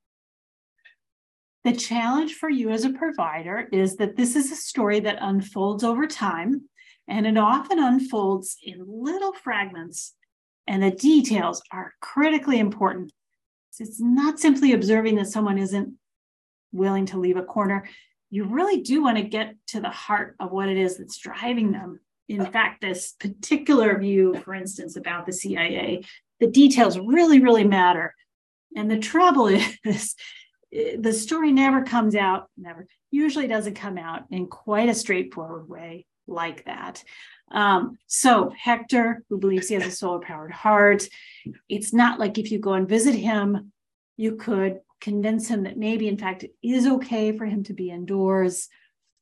the 1.69 1.77
challenge 1.77 2.35
for 2.35 2.49
you 2.49 2.71
as 2.71 2.85
a 2.85 2.91
provider 2.91 3.69
is 3.73 3.97
that 3.97 4.17
this 4.17 4.37
is 4.37 4.51
a 4.51 4.57
story 4.57 5.01
that 5.01 5.19
unfolds 5.21 5.85
over 5.85 6.07
time. 6.07 6.63
And 7.07 7.27
it 7.27 7.37
often 7.37 7.79
unfolds 7.79 8.57
in 8.63 8.85
little 8.87 9.33
fragments, 9.33 10.15
and 10.67 10.83
the 10.83 10.91
details 10.91 11.63
are 11.73 11.93
critically 12.01 12.59
important. 12.59 13.13
It's 13.81 14.01
not 14.01 14.41
simply 14.41 14.73
observing 14.73 15.17
that 15.17 15.29
someone 15.29 15.57
isn't 15.57 15.95
willing 16.73 17.07
to 17.07 17.19
leave 17.19 17.37
a 17.37 17.43
corner. 17.43 17.89
You 18.31 18.45
really 18.45 18.83
do 18.83 19.03
want 19.03 19.17
to 19.17 19.23
get 19.23 19.55
to 19.69 19.81
the 19.81 19.91
heart 19.91 20.37
of 20.41 20.51
what 20.51 20.69
it 20.69 20.77
is 20.77 20.99
that's 20.99 21.17
driving 21.19 21.73
them. 21.73 22.01
In 22.29 22.43
uh-huh. 22.43 22.51
fact, 22.51 22.81
this 22.83 23.13
particular 23.13 23.99
view, 23.99 24.35
for 24.45 24.55
instance, 24.55 24.97
about 24.97 25.25
the 25.25 25.33
CIA, 25.33 26.05
the 26.41 26.49
details 26.49 26.99
really, 26.99 27.41
really 27.41 27.65
matter. 27.65 28.15
And 28.77 28.91
the 28.91 28.99
trouble 28.99 29.47
is, 29.85 30.15
the 30.73 31.13
story 31.13 31.53
never 31.53 31.83
comes 31.83 32.15
out, 32.15 32.49
never, 32.57 32.87
usually 33.11 33.47
doesn't 33.47 33.75
come 33.75 33.99
out 33.99 34.23
in 34.31 34.47
quite 34.47 34.89
a 34.89 34.95
straightforward 34.95 35.69
way 35.69 36.07
like 36.27 36.65
that. 36.67 37.03
Um, 37.51 37.97
so 38.07 38.53
Hector, 38.57 39.25
who 39.29 39.39
believes 39.39 39.69
he 39.69 39.75
has 39.75 39.87
a 39.87 39.91
solar 39.91 40.21
powered 40.21 40.53
heart, 40.53 41.09
it's 41.69 41.95
not 41.95 42.19
like 42.19 42.37
if 42.39 42.51
you 42.51 42.59
go 42.59 42.75
and 42.75 42.89
visit 42.89 43.15
him, 43.15 43.73
you 44.17 44.37
could 44.37 44.81
convince 45.01 45.49
him 45.49 45.63
that 45.63 45.79
maybe, 45.79 46.09
in 46.09 46.19
fact, 46.19 46.43
it 46.45 46.53
is 46.63 46.87
okay 46.87 47.37
for 47.37 47.47
him 47.47 47.63
to 47.65 47.73
be 47.73 47.91
indoors. 47.91 48.69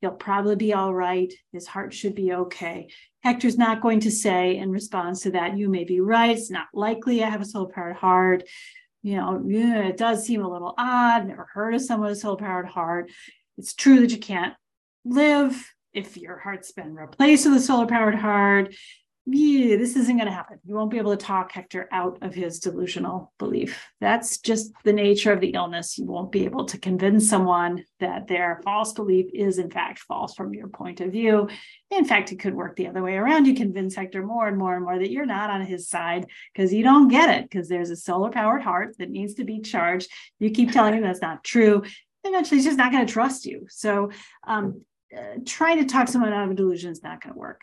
He'll 0.01 0.11
probably 0.11 0.57
be 0.57 0.74
all 0.74 0.92
right. 0.92 1.32
His 1.53 1.66
heart 1.66 1.94
should 1.94 2.14
be 2.14 2.32
okay. 2.32 2.88
Hector's 3.22 3.59
not 3.59 3.80
going 3.80 4.01
to 4.01 4.11
say 4.11 4.57
in 4.57 4.70
response 4.70 5.20
to 5.22 5.30
that, 5.32 5.57
you 5.57 5.68
may 5.68 5.84
be 5.84 6.01
right. 6.01 6.36
It's 6.36 6.51
not 6.51 6.66
likely 6.74 7.22
I 7.22 7.30
have 7.30 7.40
a 7.40 7.44
solar 7.44 7.68
powered 7.68 7.97
heart. 7.97 8.42
You 9.07 9.18
know, 9.18 9.40
it 9.46 9.96
does 9.96 10.26
seem 10.26 10.42
a 10.42 10.50
little 10.50 10.74
odd. 10.76 11.28
Never 11.28 11.48
heard 11.54 11.74
of 11.74 11.80
someone 11.80 12.09
with 12.09 12.18
a 12.18 12.20
solar 12.20 12.38
powered 12.38 12.66
heart. 12.66 13.09
It's 13.57 13.72
true 13.72 14.00
that 14.00 14.11
you 14.11 14.18
can't 14.18 14.54
live 15.04 15.72
if 15.92 16.16
your 16.16 16.38
heart's 16.38 16.72
been 16.72 16.92
replaced 16.92 17.46
with 17.46 17.59
a 17.59 17.61
solar 17.61 17.86
powered 17.86 18.16
heart 18.16 18.74
yeah, 19.29 19.77
this 19.77 19.97
isn't 19.97 20.16
going 20.16 20.29
to 20.29 20.33
happen. 20.33 20.61
You 20.64 20.77
won't 20.77 20.91
be 20.91 20.99
able 20.99 21.16
to 21.16 21.24
talk 21.24 21.51
Hector 21.51 21.89
out 21.91 22.18
of 22.22 22.33
his 22.33 22.61
delusional 22.61 23.33
belief. 23.41 23.91
That's 24.01 24.39
just 24.39 24.72
the 24.85 24.93
nature 24.93 25.33
of 25.33 25.41
the 25.41 25.49
illness. 25.49 25.99
You 25.99 26.05
won't 26.05 26.31
be 26.31 26.45
able 26.45 26.64
to 26.66 26.79
convince 26.79 27.29
someone 27.29 27.85
that 27.99 28.29
their 28.29 28.61
false 28.62 28.93
belief 28.93 29.27
is, 29.35 29.59
in 29.59 29.68
fact, 29.68 29.99
false 29.99 30.35
from 30.35 30.55
your 30.55 30.68
point 30.68 31.01
of 31.01 31.11
view. 31.11 31.49
In 31.91 32.05
fact, 32.05 32.31
it 32.31 32.39
could 32.39 32.55
work 32.55 32.77
the 32.77 32.87
other 32.87 33.03
way 33.03 33.16
around. 33.16 33.47
You 33.47 33.57
convince 33.57 33.97
Hector 33.97 34.24
more 34.24 34.47
and 34.47 34.57
more 34.57 34.77
and 34.77 34.85
more 34.85 34.97
that 34.97 35.11
you're 35.11 35.27
not 35.27 35.51
on 35.51 35.62
his 35.62 35.89
side 35.89 36.27
because 36.55 36.72
you 36.72 36.85
don't 36.85 37.09
get 37.09 37.29
it, 37.29 37.51
because 37.51 37.68
there's 37.68 37.91
a 37.91 37.97
solar 37.97 38.31
powered 38.31 38.62
heart 38.62 38.97
that 38.99 39.11
needs 39.11 39.35
to 39.35 39.45
be 39.45 39.61
charged. 39.61 40.09
You 40.39 40.51
keep 40.51 40.70
telling 40.70 40.95
him 40.95 41.03
that's 41.03 41.20
not 41.20 41.43
true. 41.43 41.83
Eventually, 42.22 42.59
he's 42.59 42.66
just 42.66 42.79
not 42.79 42.93
going 42.93 43.05
to 43.05 43.12
trust 43.12 43.45
you. 43.45 43.66
So, 43.70 44.12
um, 44.47 44.83
uh, 45.16 45.39
trying 45.45 45.79
to 45.79 45.85
talk 45.85 46.09
someone 46.09 46.33
out 46.33 46.45
of 46.45 46.51
a 46.53 46.55
delusion 46.55 46.93
is 46.93 47.03
not 47.03 47.20
going 47.22 47.33
to 47.33 47.39
work. 47.39 47.62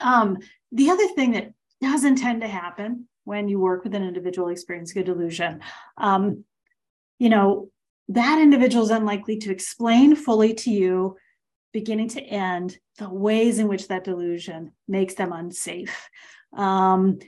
Um, 0.00 0.38
the 0.72 0.90
other 0.90 1.08
thing 1.08 1.32
that 1.32 1.52
doesn't 1.80 2.16
tend 2.16 2.42
to 2.42 2.48
happen 2.48 3.08
when 3.24 3.48
you 3.48 3.58
work 3.58 3.84
with 3.84 3.94
an 3.94 4.02
individual 4.02 4.48
experiencing 4.48 5.02
a 5.02 5.04
delusion, 5.04 5.60
um, 5.96 6.44
you 7.18 7.28
know, 7.28 7.70
that 8.08 8.40
individual 8.40 8.84
is 8.84 8.90
unlikely 8.90 9.36
to 9.38 9.50
explain 9.50 10.16
fully 10.16 10.54
to 10.54 10.70
you, 10.70 11.16
beginning 11.72 12.08
to 12.08 12.22
end, 12.22 12.78
the 12.96 13.08
ways 13.08 13.58
in 13.58 13.68
which 13.68 13.88
that 13.88 14.04
delusion 14.04 14.72
makes 14.86 15.14
them 15.14 15.32
unsafe. 15.32 16.08
Um, 16.56 17.18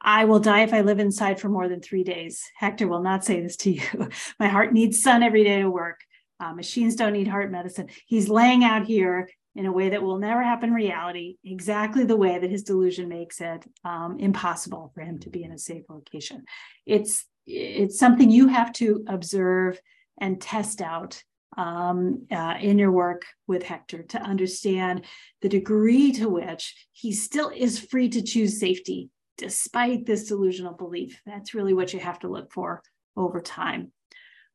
I 0.00 0.24
will 0.24 0.38
die 0.38 0.62
if 0.62 0.72
I 0.72 0.80
live 0.80 0.98
inside 0.98 1.40
for 1.40 1.48
more 1.48 1.68
than 1.68 1.82
three 1.82 2.04
days. 2.04 2.42
Hector 2.56 2.88
will 2.88 3.02
not 3.02 3.24
say 3.24 3.40
this 3.40 3.56
to 3.58 3.72
you. 3.72 3.82
My 4.38 4.48
heart 4.48 4.72
needs 4.72 5.02
sun 5.02 5.22
every 5.22 5.44
day 5.44 5.60
to 5.60 5.70
work. 5.70 6.00
Uh, 6.38 6.54
machines 6.54 6.96
don't 6.96 7.12
need 7.12 7.28
heart 7.28 7.50
medicine. 7.50 7.88
He's 8.06 8.30
laying 8.30 8.64
out 8.64 8.86
here 8.86 9.28
in 9.56 9.66
a 9.66 9.72
way 9.72 9.90
that 9.90 10.02
will 10.02 10.18
never 10.18 10.42
happen 10.42 10.70
in 10.70 10.74
reality, 10.74 11.36
exactly 11.44 12.04
the 12.04 12.16
way 12.16 12.38
that 12.38 12.50
his 12.50 12.62
delusion 12.62 13.08
makes 13.08 13.40
it 13.40 13.66
um, 13.84 14.16
impossible 14.18 14.92
for 14.94 15.00
him 15.00 15.18
to 15.18 15.30
be 15.30 15.42
in 15.42 15.52
a 15.52 15.58
safe 15.58 15.84
location. 15.88 16.44
It's 16.86 17.24
it's 17.46 17.98
something 17.98 18.30
you 18.30 18.46
have 18.48 18.72
to 18.74 19.04
observe 19.08 19.80
and 20.20 20.40
test 20.40 20.80
out 20.80 21.22
um, 21.56 22.26
uh, 22.30 22.54
in 22.60 22.78
your 22.78 22.92
work 22.92 23.24
with 23.48 23.64
Hector 23.64 24.04
to 24.04 24.22
understand 24.22 25.04
the 25.42 25.48
degree 25.48 26.12
to 26.12 26.28
which 26.28 26.86
he 26.92 27.12
still 27.12 27.50
is 27.54 27.78
free 27.78 28.08
to 28.10 28.22
choose 28.22 28.60
safety 28.60 29.10
despite 29.36 30.06
this 30.06 30.28
delusional 30.28 30.74
belief. 30.74 31.20
That's 31.26 31.54
really 31.54 31.74
what 31.74 31.92
you 31.92 31.98
have 31.98 32.20
to 32.20 32.28
look 32.28 32.52
for 32.52 32.82
over 33.16 33.40
time. 33.40 33.90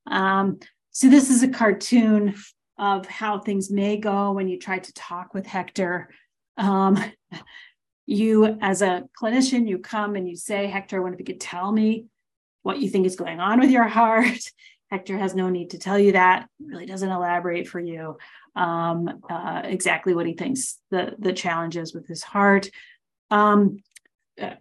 Um, 0.07 0.59
so 0.91 1.09
this 1.09 1.29
is 1.29 1.43
a 1.43 1.49
cartoon 1.49 2.35
of 2.77 3.05
how 3.05 3.39
things 3.39 3.71
may 3.71 3.97
go 3.97 4.31
when 4.31 4.47
you 4.47 4.59
try 4.59 4.79
to 4.79 4.93
talk 4.93 5.33
with 5.33 5.45
Hector. 5.45 6.09
Um, 6.57 6.97
you, 8.05 8.57
as 8.61 8.81
a 8.81 9.03
clinician, 9.21 9.67
you 9.67 9.79
come 9.79 10.15
and 10.15 10.27
you 10.27 10.35
say, 10.35 10.67
Hector, 10.67 10.97
I 10.97 10.99
wonder 10.99 11.15
if 11.15 11.19
you 11.19 11.33
could 11.33 11.41
tell 11.41 11.71
me 11.71 12.05
what 12.63 12.79
you 12.79 12.89
think 12.89 13.05
is 13.05 13.15
going 13.15 13.39
on 13.39 13.59
with 13.59 13.71
your 13.71 13.87
heart. 13.87 14.51
Hector 14.91 15.17
has 15.17 15.33
no 15.33 15.49
need 15.49 15.71
to 15.71 15.79
tell 15.79 15.97
you 15.97 16.11
that. 16.11 16.47
Really 16.59 16.85
doesn't 16.85 17.09
elaborate 17.09 17.67
for 17.67 17.79
you 17.79 18.17
um, 18.55 19.21
uh, 19.29 19.61
exactly 19.63 20.13
what 20.13 20.25
he 20.25 20.33
thinks 20.33 20.79
the 20.91 21.15
the 21.19 21.33
challenge 21.33 21.77
is 21.77 21.93
with 21.93 22.07
his 22.07 22.23
heart. 22.23 22.69
Um, 23.29 23.79
uh, 24.41 24.55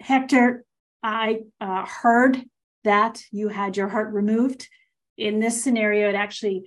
Hector, 0.00 0.64
I 1.02 1.40
uh, 1.60 1.86
heard 1.86 2.44
that 2.84 3.22
you 3.30 3.48
had 3.48 3.76
your 3.76 3.88
heart 3.88 4.12
removed. 4.12 4.68
In 5.16 5.38
this 5.38 5.62
scenario, 5.62 6.08
it 6.08 6.14
actually 6.14 6.64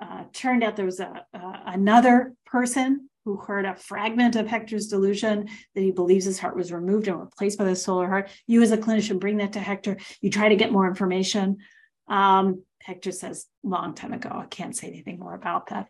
uh, 0.00 0.24
turned 0.32 0.64
out 0.64 0.76
there 0.76 0.86
was 0.86 1.00
a, 1.00 1.24
uh, 1.34 1.52
another 1.66 2.34
person 2.46 3.08
who 3.24 3.36
heard 3.36 3.66
a 3.66 3.76
fragment 3.76 4.34
of 4.34 4.46
Hector's 4.46 4.88
delusion 4.88 5.48
that 5.74 5.80
he 5.80 5.90
believes 5.90 6.24
his 6.24 6.38
heart 6.38 6.56
was 6.56 6.72
removed 6.72 7.06
and 7.06 7.20
replaced 7.20 7.58
by 7.58 7.64
the 7.64 7.76
solar 7.76 8.08
heart. 8.08 8.30
You, 8.46 8.62
as 8.62 8.72
a 8.72 8.78
clinician, 8.78 9.20
bring 9.20 9.36
that 9.38 9.52
to 9.52 9.60
Hector. 9.60 9.98
You 10.20 10.30
try 10.30 10.48
to 10.48 10.56
get 10.56 10.72
more 10.72 10.88
information. 10.88 11.58
Um, 12.08 12.62
Hector 12.80 13.12
says, 13.12 13.46
long 13.62 13.94
time 13.94 14.14
ago, 14.14 14.30
I 14.32 14.46
can't 14.46 14.74
say 14.74 14.88
anything 14.88 15.18
more 15.18 15.34
about 15.34 15.68
that. 15.68 15.88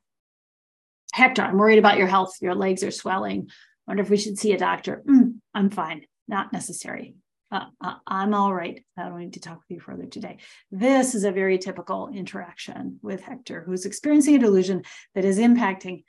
Hector, 1.13 1.43
I'm 1.43 1.57
worried 1.57 1.79
about 1.79 1.99
your 1.99 2.09
health. 2.09 2.37
Your 2.41 2.55
legs 2.55 2.83
are 2.83 2.91
swelling. 2.91 3.49
I 3.49 3.55
wonder 3.87 4.03
if 4.03 4.11
we 4.11 4.17
should 4.17 4.39
see 4.39 4.53
a 4.53 4.59
doctor. 4.59 5.03
Mm, 5.09 5.37
I'm 5.55 5.71
fine. 5.71 6.03
Not 6.27 6.53
necessary 6.53 7.15
uh, 7.51 7.67
uh, 7.81 7.95
I'm 8.07 8.35
all 8.35 8.55
right. 8.55 8.85
I 8.97 9.09
don't 9.09 9.19
need 9.19 9.33
to 9.35 9.41
talk 9.41 9.57
with 9.59 9.77
you 9.77 9.81
further 9.81 10.07
today. 10.07 10.39
This 10.71 11.15
is 11.15 11.25
a 11.25 11.33
very 11.33 11.59
typical 11.59 12.11
interaction 12.15 12.99
with 13.03 13.23
Hector, 13.23 13.65
who's 13.65 13.87
experiencing 13.87 14.37
a 14.37 14.39
delusion 14.39 14.83
that 15.15 15.25
is 15.25 15.39
impacting 15.39 16.05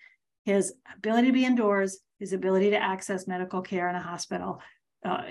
his 0.46 0.74
ability 0.96 1.28
to 1.28 1.34
be 1.34 1.46
indoors, 1.46 2.00
his 2.20 2.34
ability 2.34 2.72
to 2.72 2.78
access 2.78 3.28
medical 3.28 3.62
care 3.62 3.90
in 3.90 3.96
a 3.96 4.02
hospital, 4.02 4.62
uh, 5.04 5.24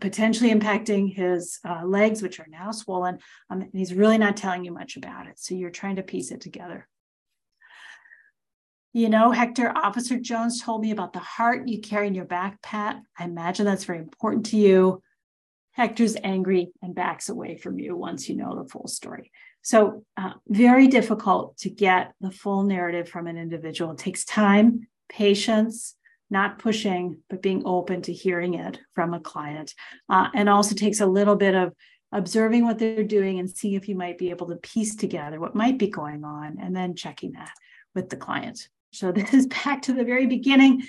potentially 0.00 0.52
impacting 0.52 1.14
his 1.14 1.60
uh, 1.64 1.84
legs, 1.84 2.22
which 2.22 2.40
are 2.40 2.48
now 2.48 2.72
swollen. 2.72 3.18
Um, 3.50 3.62
and 3.62 3.70
he's 3.72 3.94
really 3.94 4.18
not 4.18 4.36
telling 4.36 4.64
you 4.64 4.72
much 4.72 4.96
about 4.96 5.28
it. 5.28 5.38
So 5.38 5.54
you're 5.54 5.70
trying 5.70 5.96
to 5.96 6.02
piece 6.02 6.32
it 6.32 6.40
together. 6.40 6.88
You 8.92 9.08
know, 9.08 9.30
Hector, 9.30 9.72
Officer 9.74 10.18
Jones 10.18 10.60
told 10.60 10.82
me 10.82 10.90
about 10.90 11.12
the 11.12 11.18
heart 11.18 11.66
you 11.66 11.80
carry 11.80 12.08
in 12.08 12.14
your 12.14 12.26
backpack. 12.26 13.00
I 13.18 13.24
imagine 13.24 13.64
that's 13.64 13.84
very 13.84 14.00
important 14.00 14.46
to 14.46 14.56
you. 14.56 15.02
Hector's 15.72 16.16
angry 16.22 16.70
and 16.82 16.94
backs 16.94 17.28
away 17.28 17.56
from 17.56 17.78
you 17.78 17.96
once 17.96 18.28
you 18.28 18.36
know 18.36 18.62
the 18.62 18.68
full 18.68 18.86
story. 18.86 19.30
So, 19.62 20.04
uh, 20.16 20.32
very 20.48 20.88
difficult 20.88 21.56
to 21.58 21.70
get 21.70 22.12
the 22.20 22.30
full 22.30 22.62
narrative 22.64 23.08
from 23.08 23.26
an 23.26 23.38
individual. 23.38 23.92
It 23.92 23.98
takes 23.98 24.24
time, 24.24 24.88
patience, 25.08 25.94
not 26.30 26.58
pushing, 26.58 27.18
but 27.30 27.42
being 27.42 27.62
open 27.64 28.02
to 28.02 28.12
hearing 28.12 28.54
it 28.54 28.80
from 28.94 29.14
a 29.14 29.20
client. 29.20 29.72
Uh, 30.08 30.28
and 30.34 30.48
also 30.48 30.74
takes 30.74 31.00
a 31.00 31.06
little 31.06 31.36
bit 31.36 31.54
of 31.54 31.72
observing 32.10 32.64
what 32.64 32.78
they're 32.78 33.04
doing 33.04 33.38
and 33.38 33.48
seeing 33.48 33.74
if 33.74 33.88
you 33.88 33.94
might 33.94 34.18
be 34.18 34.30
able 34.30 34.48
to 34.48 34.56
piece 34.56 34.94
together 34.94 35.40
what 35.40 35.54
might 35.54 35.78
be 35.78 35.88
going 35.88 36.24
on 36.24 36.58
and 36.60 36.76
then 36.76 36.94
checking 36.94 37.32
that 37.32 37.52
with 37.94 38.10
the 38.10 38.16
client. 38.16 38.68
So, 38.92 39.10
this 39.12 39.32
is 39.32 39.46
back 39.46 39.82
to 39.82 39.94
the 39.94 40.04
very 40.04 40.26
beginning. 40.26 40.82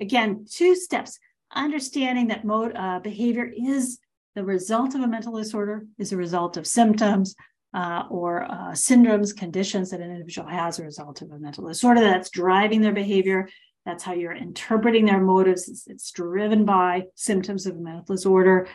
Again, 0.00 0.46
two 0.50 0.76
steps 0.76 1.18
understanding 1.52 2.28
that 2.28 2.44
mode 2.44 2.76
uh, 2.76 3.00
behavior 3.00 3.50
is 3.54 3.98
the 4.34 4.44
result 4.44 4.94
of 4.94 5.00
a 5.00 5.08
mental 5.08 5.36
disorder 5.36 5.86
is 5.98 6.12
a 6.12 6.16
result 6.16 6.56
of 6.56 6.66
symptoms 6.66 7.34
uh, 7.74 8.04
or 8.10 8.44
uh, 8.44 8.72
syndromes, 8.72 9.36
conditions 9.36 9.90
that 9.90 10.00
an 10.00 10.10
individual 10.10 10.48
has 10.48 10.78
a 10.78 10.84
result 10.84 11.22
of 11.22 11.30
a 11.30 11.38
mental 11.38 11.66
disorder 11.66 12.00
that's 12.00 12.30
driving 12.30 12.80
their 12.80 12.92
behavior. 12.92 13.48
That's 13.86 14.02
how 14.02 14.12
you're 14.12 14.34
interpreting 14.34 15.06
their 15.06 15.20
motives. 15.20 15.68
It's, 15.68 15.86
it's 15.86 16.10
driven 16.10 16.64
by 16.64 17.04
symptoms 17.14 17.66
of 17.66 17.76
a 17.76 17.80
mental 17.80 18.04
disorder. 18.04 18.68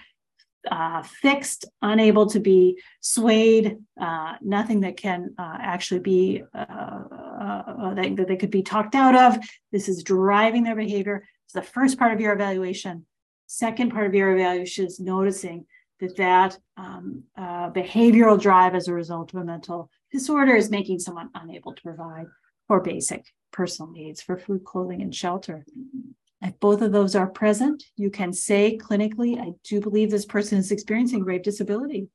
Uh, 0.70 1.04
fixed, 1.04 1.66
unable 1.84 2.26
to 2.26 2.40
be 2.40 2.82
swayed, 3.00 3.78
uh, 4.02 4.34
nothing 4.42 4.80
that 4.80 4.98
can 4.98 5.36
uh, 5.38 5.58
actually 5.62 6.00
be 6.00 6.42
uh, 6.56 7.94
that, 7.94 8.16
that 8.18 8.28
they 8.28 8.36
could 8.36 8.50
be 8.50 8.64
talked 8.64 8.96
out 8.96 9.16
of. 9.16 9.38
This 9.72 9.88
is 9.88 10.02
driving 10.02 10.64
their 10.64 10.76
behavior. 10.76 11.28
It's 11.46 11.54
the 11.54 11.62
first 11.62 12.00
part 12.00 12.14
of 12.14 12.20
your 12.20 12.34
evaluation. 12.34 13.06
Second 13.48 13.92
part 13.92 14.08
of 14.08 14.14
your 14.14 14.36
evaluation 14.36 14.86
is 14.86 15.00
noticing 15.00 15.66
that 16.00 16.16
that 16.18 16.58
um, 16.78 17.24
uh, 17.38 17.70
behavioral 17.70 18.40
drive 18.40 18.76
as 18.76 18.88
a 18.88 18.94
result 18.94 19.34
of 19.34 19.42
a 19.42 19.46
mental 19.46 19.90
disorder 20.12 20.56
is 20.56 20.70
making 20.70 21.00
someone 21.00 21.30
unable 21.36 21.74
to 21.74 21.82
provide 21.82 22.26
for 22.68 22.82
basic 22.82 23.26
personal 23.52 23.92
needs 23.92 24.22
for 24.22 24.38
food, 24.38 24.66
clothing, 24.66 25.02
and 25.02 25.16
shelter. 25.16 25.66
If 26.42 26.60
both 26.60 26.82
of 26.82 26.92
those 26.92 27.16
are 27.16 27.28
present, 27.28 27.84
you 27.96 28.10
can 28.10 28.34
say 28.34 28.78
clinically, 28.78 29.40
I 29.40 29.54
do 29.64 29.80
believe 29.80 30.12
this 30.12 30.26
person 30.26 30.58
is 30.58 30.72
experiencing 30.72 31.22
grave 31.22 31.44
disability. 31.44 32.10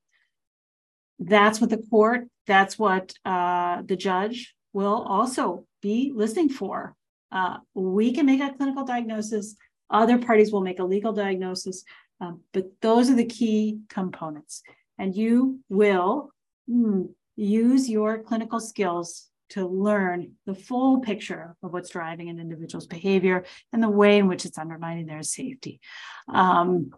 That's 1.19 1.61
what 1.61 1.71
the 1.71 1.83
court, 1.91 2.29
that's 2.47 2.79
what 2.79 3.13
uh, 3.25 3.83
the 3.83 3.97
judge 3.97 4.55
will 4.73 5.03
also 5.09 5.67
be 5.81 6.13
listening 6.15 6.51
for. 6.51 6.95
Uh, 7.33 7.59
we 7.75 8.13
can 8.13 8.27
make 8.27 8.41
a 8.41 8.53
clinical 8.53 8.85
diagnosis, 8.85 9.57
other 9.91 10.19
parties 10.19 10.53
will 10.53 10.61
make 10.61 10.79
a 10.79 10.85
legal 10.85 11.13
diagnosis, 11.13 11.85
um, 12.21 12.41
but 12.53 12.67
those 12.81 13.11
are 13.11 13.17
the 13.17 13.25
key 13.25 13.81
components. 13.89 14.63
And 14.99 15.15
you 15.15 15.61
will 15.69 16.31
mm, 16.69 17.09
use 17.37 17.89
your 17.89 18.23
clinical 18.23 18.61
skills 18.61 19.31
to 19.51 19.67
learn 19.67 20.33
the 20.47 20.55
full 20.55 21.01
picture 21.01 21.57
of 21.63 21.73
what's 21.73 21.91
driving 21.91 22.29
an 22.29 22.39
individual's 22.39 22.87
behavior 22.87 23.45
and 23.73 23.83
the 23.83 23.89
way 23.89 24.19
in 24.19 24.29
which 24.29 24.45
it's 24.45 24.59
undermining 24.59 25.07
their 25.07 25.23
safety. 25.23 25.81
Um, 26.29 26.93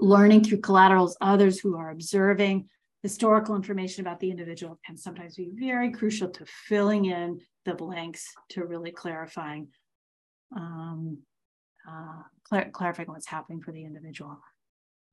learning 0.00 0.44
through 0.44 0.60
collaterals, 0.60 1.16
others 1.20 1.60
who 1.60 1.76
are 1.76 1.90
observing 1.90 2.68
historical 3.02 3.54
information 3.54 4.06
about 4.06 4.18
the 4.18 4.30
individual 4.30 4.78
can 4.86 4.96
sometimes 4.96 5.36
be 5.36 5.50
very 5.52 5.90
crucial 5.90 6.30
to 6.30 6.46
filling 6.46 7.04
in 7.04 7.38
the 7.66 7.74
blanks 7.74 8.26
to 8.48 8.64
really 8.64 8.90
clarifying 8.90 9.68
um, 10.56 11.18
uh, 11.88 12.22
clar- 12.44 12.70
clarifying 12.70 13.08
what's 13.08 13.26
happening 13.26 13.60
for 13.60 13.72
the 13.72 13.84
individual. 13.84 14.38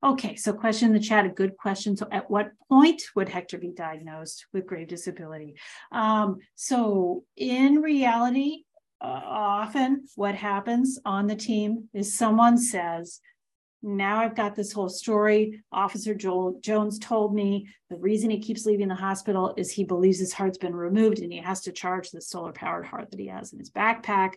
Okay, 0.04 0.34
so 0.34 0.52
question 0.52 0.88
in 0.88 0.94
the 0.94 1.00
chat, 1.00 1.26
a 1.26 1.28
good 1.28 1.56
question. 1.56 1.96
So, 1.96 2.08
at 2.10 2.28
what 2.28 2.50
point 2.68 3.02
would 3.14 3.28
Hector 3.28 3.56
be 3.56 3.70
diagnosed 3.70 4.46
with 4.52 4.66
grave 4.66 4.88
disability? 4.88 5.54
Um, 5.92 6.38
so, 6.56 7.24
in 7.36 7.76
reality, 7.76 8.64
uh, 9.00 9.20
often 9.24 10.04
what 10.16 10.34
happens 10.34 10.98
on 11.04 11.28
the 11.28 11.36
team 11.36 11.88
is 11.94 12.16
someone 12.16 12.58
says, 12.58 13.20
now 13.82 14.20
I've 14.20 14.36
got 14.36 14.54
this 14.54 14.72
whole 14.72 14.88
story. 14.88 15.60
Officer 15.72 16.14
Joel 16.14 16.58
Jones 16.60 16.98
told 16.98 17.34
me 17.34 17.66
the 17.90 17.96
reason 17.96 18.30
he 18.30 18.38
keeps 18.38 18.64
leaving 18.64 18.88
the 18.88 18.94
hospital 18.94 19.54
is 19.56 19.72
he 19.72 19.82
believes 19.82 20.20
his 20.20 20.32
heart's 20.32 20.58
been 20.58 20.74
removed 20.74 21.18
and 21.18 21.32
he 21.32 21.40
has 21.40 21.62
to 21.62 21.72
charge 21.72 22.10
the 22.10 22.20
solar 22.20 22.52
powered 22.52 22.86
heart 22.86 23.10
that 23.10 23.18
he 23.18 23.26
has 23.26 23.52
in 23.52 23.58
his 23.58 23.70
backpack. 23.70 24.34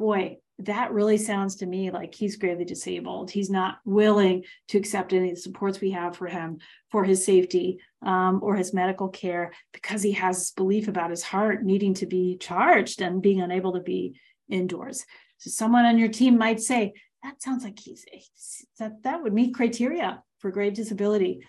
Boy, 0.00 0.38
that 0.60 0.92
really 0.92 1.18
sounds 1.18 1.56
to 1.56 1.66
me 1.66 1.90
like 1.90 2.14
he's 2.14 2.36
gravely 2.36 2.64
disabled. 2.64 3.30
He's 3.30 3.50
not 3.50 3.80
willing 3.84 4.44
to 4.68 4.78
accept 4.78 5.12
any 5.12 5.28
of 5.28 5.34
the 5.34 5.42
supports 5.42 5.78
we 5.78 5.90
have 5.90 6.16
for 6.16 6.26
him 6.26 6.56
for 6.90 7.04
his 7.04 7.22
safety 7.22 7.80
um, 8.00 8.40
or 8.42 8.56
his 8.56 8.72
medical 8.72 9.10
care 9.10 9.52
because 9.74 10.02
he 10.02 10.12
has 10.12 10.38
this 10.38 10.52
belief 10.52 10.88
about 10.88 11.10
his 11.10 11.22
heart 11.22 11.62
needing 11.64 11.92
to 11.94 12.06
be 12.06 12.38
charged 12.38 13.02
and 13.02 13.20
being 13.20 13.42
unable 13.42 13.74
to 13.74 13.80
be 13.80 14.18
indoors. 14.48 15.04
So 15.36 15.50
someone 15.50 15.84
on 15.84 15.98
your 15.98 16.08
team 16.08 16.38
might 16.38 16.62
say, 16.62 16.94
that 17.22 17.42
sounds 17.42 17.62
like 17.62 17.78
he's 17.78 18.06
that 18.78 19.02
that 19.02 19.22
would 19.22 19.34
meet 19.34 19.54
criteria 19.54 20.22
for 20.38 20.50
grave 20.50 20.72
disability. 20.72 21.40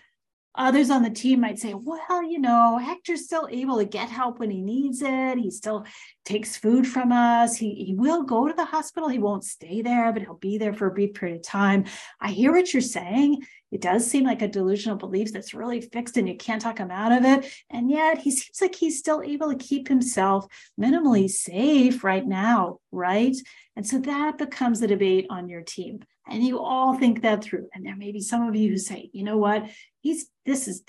Others 0.54 0.90
on 0.90 1.02
the 1.02 1.10
team 1.10 1.40
might 1.40 1.58
say, 1.58 1.72
well, 1.74 2.22
you 2.22 2.38
know, 2.38 2.76
Hector's 2.76 3.24
still 3.24 3.48
able 3.50 3.78
to 3.78 3.86
get 3.86 4.10
help 4.10 4.38
when 4.38 4.50
he 4.50 4.60
needs 4.60 5.00
it. 5.00 5.38
He 5.38 5.50
still 5.50 5.86
takes 6.24 6.56
food 6.56 6.86
from 6.86 7.10
us. 7.10 7.56
He, 7.56 7.74
he 7.74 7.94
will 7.94 8.22
go 8.22 8.46
to 8.46 8.54
the 8.54 8.66
hospital. 8.66 9.08
He 9.08 9.18
won't 9.18 9.44
stay 9.44 9.80
there, 9.80 10.12
but 10.12 10.22
he'll 10.22 10.34
be 10.34 10.58
there 10.58 10.74
for 10.74 10.88
a 10.88 10.92
brief 10.92 11.14
period 11.14 11.36
of 11.36 11.42
time. 11.42 11.84
I 12.20 12.30
hear 12.30 12.52
what 12.52 12.72
you're 12.72 12.82
saying. 12.82 13.42
It 13.70 13.80
does 13.80 14.06
seem 14.06 14.24
like 14.24 14.42
a 14.42 14.48
delusional 14.48 14.98
belief 14.98 15.32
that's 15.32 15.54
really 15.54 15.80
fixed 15.80 16.18
and 16.18 16.28
you 16.28 16.36
can't 16.36 16.60
talk 16.60 16.76
him 16.76 16.90
out 16.90 17.12
of 17.12 17.24
it. 17.24 17.50
And 17.70 17.90
yet 17.90 18.18
he 18.18 18.30
seems 18.30 18.60
like 18.60 18.74
he's 18.74 18.98
still 18.98 19.22
able 19.22 19.48
to 19.48 19.56
keep 19.56 19.88
himself 19.88 20.46
minimally 20.78 21.30
safe 21.30 22.04
right 22.04 22.26
now, 22.26 22.80
right? 22.90 23.34
And 23.74 23.86
so 23.86 23.98
that 24.00 24.36
becomes 24.36 24.82
a 24.82 24.86
debate 24.86 25.26
on 25.30 25.48
your 25.48 25.62
team. 25.62 26.04
And 26.28 26.42
you 26.42 26.60
all 26.60 26.94
think 26.94 27.22
that 27.22 27.42
through. 27.42 27.68
And 27.74 27.84
there 27.84 27.96
may 27.96 28.12
be 28.12 28.20
some 28.20 28.48
of 28.48 28.54
you 28.54 28.70
who 28.70 28.78
say, 28.78 29.10
you 29.12 29.24
know 29.24 29.38
what, 29.38 29.68
he's 30.00 30.26
this 30.46 30.68
is 30.68 30.82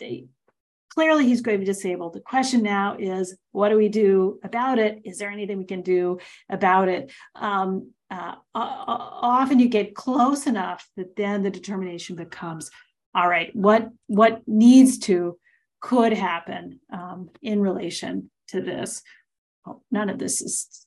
clearly 0.94 1.26
he's 1.26 1.42
gravely 1.42 1.66
disabled. 1.66 2.14
The 2.14 2.20
question 2.20 2.62
now 2.62 2.96
is, 3.00 3.36
what 3.52 3.70
do 3.70 3.78
we 3.78 3.90
do 3.90 4.40
about 4.44 4.80
it? 4.80 5.02
Is 5.06 5.18
there 5.18 5.32
anything 5.32 5.58
we 5.58 5.66
can 5.66 5.82
do 5.82 6.20
about 6.50 6.88
it? 6.88 7.12
Um, 7.36 7.92
uh, 8.12 8.36
often 8.54 9.60
you 9.60 9.68
get 9.68 9.96
close 9.96 10.46
enough 10.46 10.88
that 10.98 11.16
then 11.16 11.42
the 11.42 11.50
determination 11.50 12.16
becomes, 12.16 12.70
all 13.16 13.28
right, 13.28 13.50
what 13.56 13.90
what 14.08 14.42
needs 14.48 15.00
to 15.00 15.40
could 15.82 16.14
happen 16.14 16.80
um, 16.92 17.30
in 17.42 17.60
relation 17.60 18.30
to 18.50 18.62
this. 18.62 19.02
Well, 19.66 19.84
none 19.92 20.10
of 20.10 20.20
this 20.20 20.42
is 20.42 20.83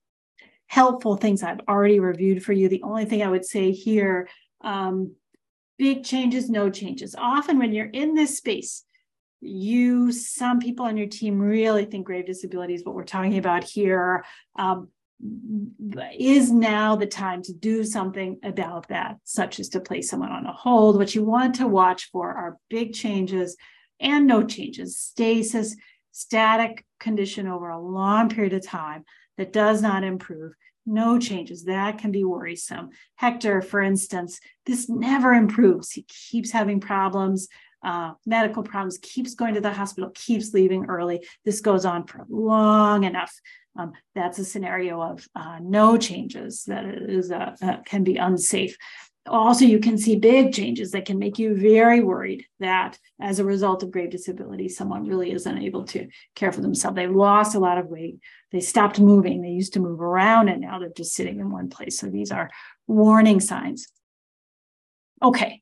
helpful 0.66 1.16
things 1.16 1.42
I've 1.42 1.60
already 1.68 2.00
reviewed 2.00 2.44
for 2.44 2.52
you. 2.52 2.68
The 2.68 2.82
only 2.82 3.04
thing 3.04 3.22
I 3.22 3.30
would 3.30 3.44
say 3.44 3.72
here 3.72 4.28
um, 4.62 5.14
big 5.78 6.04
changes, 6.04 6.48
no 6.48 6.70
changes. 6.70 7.14
Often 7.16 7.58
when 7.58 7.72
you're 7.72 7.86
in 7.86 8.14
this 8.14 8.36
space, 8.36 8.84
you, 9.40 10.10
some 10.12 10.58
people 10.58 10.86
on 10.86 10.96
your 10.96 11.06
team 11.06 11.38
really 11.38 11.84
think 11.84 12.06
grave 12.06 12.26
disability 12.26 12.74
is 12.74 12.84
what 12.84 12.94
we're 12.94 13.04
talking 13.04 13.38
about 13.38 13.64
here. 13.64 14.24
Um, 14.58 14.88
is 16.18 16.52
now 16.52 16.94
the 16.94 17.06
time 17.06 17.40
to 17.42 17.52
do 17.54 17.84
something 17.84 18.38
about 18.42 18.88
that, 18.88 19.16
such 19.24 19.58
as 19.58 19.70
to 19.70 19.80
place 19.80 20.10
someone 20.10 20.30
on 20.30 20.44
a 20.44 20.52
hold. 20.52 20.98
What 20.98 21.14
you 21.14 21.24
want 21.24 21.54
to 21.54 21.66
watch 21.66 22.10
for 22.10 22.34
are 22.34 22.58
big 22.68 22.92
changes 22.92 23.56
and 23.98 24.26
no 24.26 24.42
changes, 24.42 24.98
stasis, 24.98 25.74
static 26.12 26.84
condition 27.00 27.46
over 27.46 27.70
a 27.70 27.80
long 27.80 28.28
period 28.28 28.52
of 28.52 28.66
time 28.66 29.04
that 29.36 29.52
does 29.52 29.82
not 29.82 30.04
improve 30.04 30.54
no 30.86 31.18
changes. 31.18 31.64
That 31.64 31.98
can 31.98 32.12
be 32.12 32.24
worrisome. 32.24 32.90
Hector, 33.16 33.60
for 33.60 33.82
instance, 33.82 34.40
this 34.64 34.88
never 34.88 35.32
improves. 35.32 35.90
He 35.90 36.02
keeps 36.02 36.52
having 36.52 36.80
problems, 36.80 37.48
uh, 37.84 38.12
medical 38.24 38.62
problems, 38.62 38.98
keeps 38.98 39.34
going 39.34 39.54
to 39.54 39.60
the 39.60 39.72
hospital, 39.72 40.10
keeps 40.14 40.54
leaving 40.54 40.86
early. 40.86 41.26
This 41.44 41.60
goes 41.60 41.84
on 41.84 42.06
for 42.06 42.24
long 42.28 43.04
enough. 43.04 43.32
Um, 43.78 43.92
that's 44.14 44.38
a 44.38 44.44
scenario 44.44 45.02
of 45.02 45.26
uh, 45.34 45.58
no 45.60 45.98
changes 45.98 46.64
that 46.64 46.86
is 46.86 47.30
uh, 47.30 47.54
uh 47.60 47.76
can 47.84 48.04
be 48.04 48.16
unsafe 48.16 48.78
also 49.28 49.64
you 49.64 49.78
can 49.78 49.98
see 49.98 50.16
big 50.16 50.52
changes 50.52 50.90
that 50.90 51.04
can 51.04 51.18
make 51.18 51.38
you 51.38 51.54
very 51.56 52.00
worried 52.00 52.46
that 52.60 52.98
as 53.20 53.38
a 53.38 53.44
result 53.44 53.82
of 53.82 53.90
grave 53.90 54.10
disability 54.10 54.68
someone 54.68 55.06
really 55.06 55.32
is 55.32 55.46
unable 55.46 55.84
to 55.84 56.08
care 56.34 56.52
for 56.52 56.60
themselves. 56.60 56.96
They've 56.96 57.10
lost 57.10 57.54
a 57.54 57.60
lot 57.60 57.78
of 57.78 57.88
weight. 57.88 58.18
They 58.52 58.60
stopped 58.60 59.00
moving. 59.00 59.42
They 59.42 59.48
used 59.48 59.74
to 59.74 59.80
move 59.80 60.00
around 60.00 60.48
and 60.48 60.60
now 60.60 60.78
they're 60.78 60.90
just 60.90 61.14
sitting 61.14 61.40
in 61.40 61.50
one 61.50 61.68
place. 61.68 61.98
So 61.98 62.08
these 62.08 62.30
are 62.30 62.50
warning 62.86 63.40
signs. 63.40 63.88
Okay. 65.22 65.60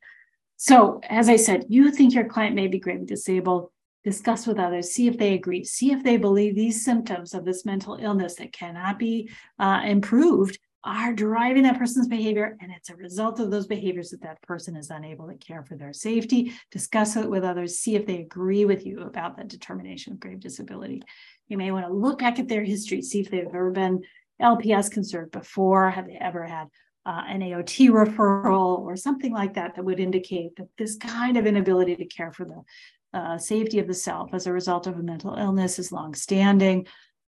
So 0.56 1.00
as 1.08 1.28
i 1.28 1.36
said 1.36 1.66
you 1.68 1.90
think 1.90 2.14
your 2.14 2.24
client 2.26 2.54
may 2.54 2.68
be 2.68 2.78
gravely 2.78 3.06
disabled. 3.06 3.70
Discuss 4.04 4.46
with 4.46 4.58
others. 4.58 4.90
See 4.90 5.06
if 5.06 5.16
they 5.16 5.32
agree. 5.32 5.64
See 5.64 5.90
if 5.90 6.04
they 6.04 6.18
believe 6.18 6.54
these 6.54 6.84
symptoms 6.84 7.32
of 7.32 7.46
this 7.46 7.64
mental 7.64 7.96
illness 7.96 8.34
that 8.34 8.52
cannot 8.52 8.98
be 8.98 9.30
uh, 9.58 9.80
improved 9.84 10.58
are 10.84 11.14
driving 11.14 11.62
that 11.62 11.78
person's 11.78 12.08
behavior. 12.08 12.56
And 12.60 12.70
it's 12.70 12.90
a 12.90 12.96
result 12.96 13.40
of 13.40 13.50
those 13.50 13.66
behaviors 13.66 14.10
that 14.10 14.22
that 14.22 14.40
person 14.42 14.76
is 14.76 14.90
unable 14.90 15.26
to 15.28 15.34
care 15.34 15.64
for 15.64 15.76
their 15.76 15.92
safety. 15.92 16.52
Discuss 16.70 17.16
it 17.16 17.28
with 17.28 17.42
others, 17.42 17.78
see 17.78 17.96
if 17.96 18.06
they 18.06 18.20
agree 18.20 18.64
with 18.64 18.84
you 18.84 19.00
about 19.00 19.36
that 19.36 19.48
determination 19.48 20.12
of 20.12 20.20
grave 20.20 20.40
disability. 20.40 21.02
You 21.48 21.56
may 21.56 21.70
want 21.70 21.86
to 21.86 21.92
look 21.92 22.18
back 22.18 22.38
at 22.38 22.48
their 22.48 22.62
history, 22.62 23.02
see 23.02 23.20
if 23.20 23.30
they've 23.30 23.46
ever 23.46 23.70
been 23.70 24.02
LPS 24.40 24.90
conserved 24.90 25.32
before, 25.32 25.90
have 25.90 26.06
they 26.06 26.18
ever 26.20 26.44
had 26.44 26.68
uh, 27.06 27.22
an 27.28 27.40
AOT 27.40 27.90
referral 27.90 28.78
or 28.80 28.96
something 28.96 29.32
like 29.32 29.54
that 29.54 29.74
that 29.74 29.84
would 29.84 30.00
indicate 30.00 30.56
that 30.56 30.68
this 30.78 30.96
kind 30.96 31.36
of 31.36 31.46
inability 31.46 31.96
to 31.96 32.06
care 32.06 32.32
for 32.32 32.44
the 32.44 33.18
uh, 33.18 33.38
safety 33.38 33.78
of 33.78 33.86
the 33.86 33.94
self 33.94 34.34
as 34.34 34.46
a 34.46 34.52
result 34.52 34.86
of 34.86 34.98
a 34.98 35.02
mental 35.02 35.34
illness 35.34 35.78
is 35.78 35.92
longstanding. 35.92 36.86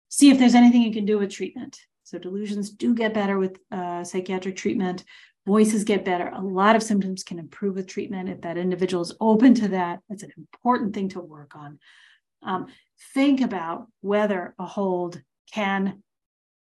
See 0.09 0.29
if 0.29 0.39
there's 0.39 0.55
anything 0.55 0.81
you 0.81 0.93
can 0.93 1.05
do 1.05 1.19
with 1.19 1.31
treatment. 1.31 1.77
So 2.13 2.19
delusions 2.19 2.69
do 2.69 2.93
get 2.93 3.15
better 3.15 3.39
with 3.39 3.57
uh, 3.71 4.03
psychiatric 4.03 4.55
treatment. 4.55 5.03
Voices 5.47 5.83
get 5.83 6.05
better. 6.05 6.27
A 6.27 6.41
lot 6.41 6.75
of 6.75 6.83
symptoms 6.83 7.23
can 7.23 7.39
improve 7.39 7.73
with 7.73 7.87
treatment 7.87 8.29
if 8.29 8.41
that 8.41 8.55
individual 8.55 9.01
is 9.01 9.15
open 9.19 9.55
to 9.55 9.69
that. 9.69 9.99
That's 10.07 10.21
an 10.21 10.31
important 10.37 10.93
thing 10.93 11.09
to 11.09 11.19
work 11.19 11.55
on. 11.55 11.79
Um, 12.43 12.67
think 13.15 13.41
about 13.41 13.87
whether 14.01 14.53
a 14.59 14.65
hold 14.67 15.23
can 15.51 16.03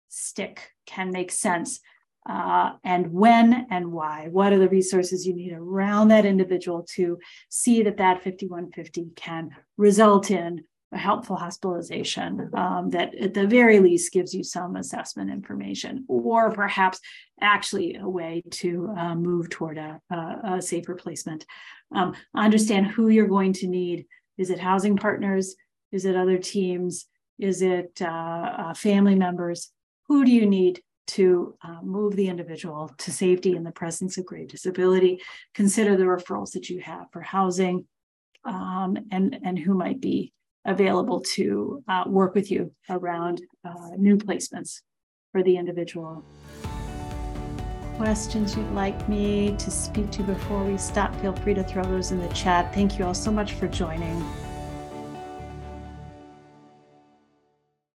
stick, 0.08 0.72
can 0.86 1.12
make 1.12 1.34
sense, 1.34 1.82
uh, 2.30 2.72
and 2.86 3.12
when 3.12 3.68
and 3.70 3.92
why. 3.92 4.30
What 4.32 4.54
are 4.54 4.60
the 4.60 4.70
resources 4.70 5.28
you 5.28 5.36
need 5.36 5.52
around 5.52 6.08
that 6.10 6.26
individual 6.26 6.88
to 6.94 7.20
see 7.50 7.84
that 7.84 7.98
that 7.98 8.24
5150 8.24 9.12
can 9.18 9.50
result 9.76 10.32
in 10.32 10.64
a 10.92 10.98
helpful 10.98 11.36
hospitalization 11.36 12.50
um, 12.54 12.90
that 12.90 13.16
at 13.16 13.34
the 13.34 13.48
very 13.48 13.80
least 13.80 14.12
gives 14.12 14.34
you 14.34 14.44
some 14.44 14.76
assessment 14.76 15.32
information 15.32 16.06
or 16.08 16.52
perhaps 16.52 17.00
actually 17.40 17.96
a 17.96 18.08
way 18.08 18.42
to 18.52 18.94
uh, 18.98 19.16
move 19.16 19.50
toward 19.50 19.78
a, 19.78 20.00
a, 20.10 20.40
a 20.56 20.62
safer 20.62 20.96
placement 20.96 21.46
um, 21.94 22.14
understand 22.36 22.88
who 22.88 23.10
you're 23.10 23.28
going 23.28 23.54
to 23.54 23.68
need. 23.68 24.06
Is 24.38 24.50
it 24.50 24.60
housing 24.60 24.98
partners? 24.98 25.56
Is 25.92 26.06
it 26.06 26.16
other 26.16 26.38
teams? 26.38 27.06
Is 27.40 27.62
it 27.62 28.00
uh, 28.02 28.06
uh, 28.06 28.74
family 28.74 29.16
members? 29.16 29.72
Who 30.08 30.26
do 30.26 30.32
you 30.32 30.46
need 30.46 30.82
to 31.08 31.56
uh, 31.62 31.82
move 31.82 32.16
the 32.16 32.30
individual 32.30 32.90
to 32.98 33.12
safety 33.12 33.56
in 33.56 33.64
the 33.64 33.72
presence 33.72 34.18
of 34.18 34.26
grave 34.26 34.48
disability. 34.48 35.22
Consider 35.54 35.98
the 35.98 36.04
referrals 36.04 36.52
that 36.52 36.70
you 36.70 36.80
have 36.80 37.08
for 37.12 37.22
housing 37.22 37.86
um, 38.46 38.98
and, 39.12 39.38
and 39.44 39.60
who 39.60 39.74
might 39.74 40.00
be 40.00 40.32
available 40.66 41.22
to 41.22 41.84
uh, 41.88 42.04
work 42.08 42.36
with 42.36 42.52
you 42.52 42.72
around 42.90 43.42
uh, 43.66 43.90
new 43.98 44.18
placements 44.18 44.82
for 45.32 45.44
the 45.44 45.58
individual. 45.58 46.24
Questions 47.98 48.56
you'd 48.56 48.72
like 48.72 49.08
me 49.08 49.56
to 49.58 49.72
speak 49.72 50.10
to 50.12 50.24
before 50.24 50.64
we 50.64 50.78
stop, 50.78 51.16
feel 51.22 51.34
free 51.34 51.54
to 51.54 51.64
throw 51.64 51.84
those 51.84 52.12
in 52.12 52.20
the 52.20 52.28
chat. 52.30 52.74
Thank 52.74 52.98
you 52.98 53.06
all 53.06 53.14
so 53.14 53.32
much 53.32 53.54
for 53.54 53.68
joining. 53.68 54.24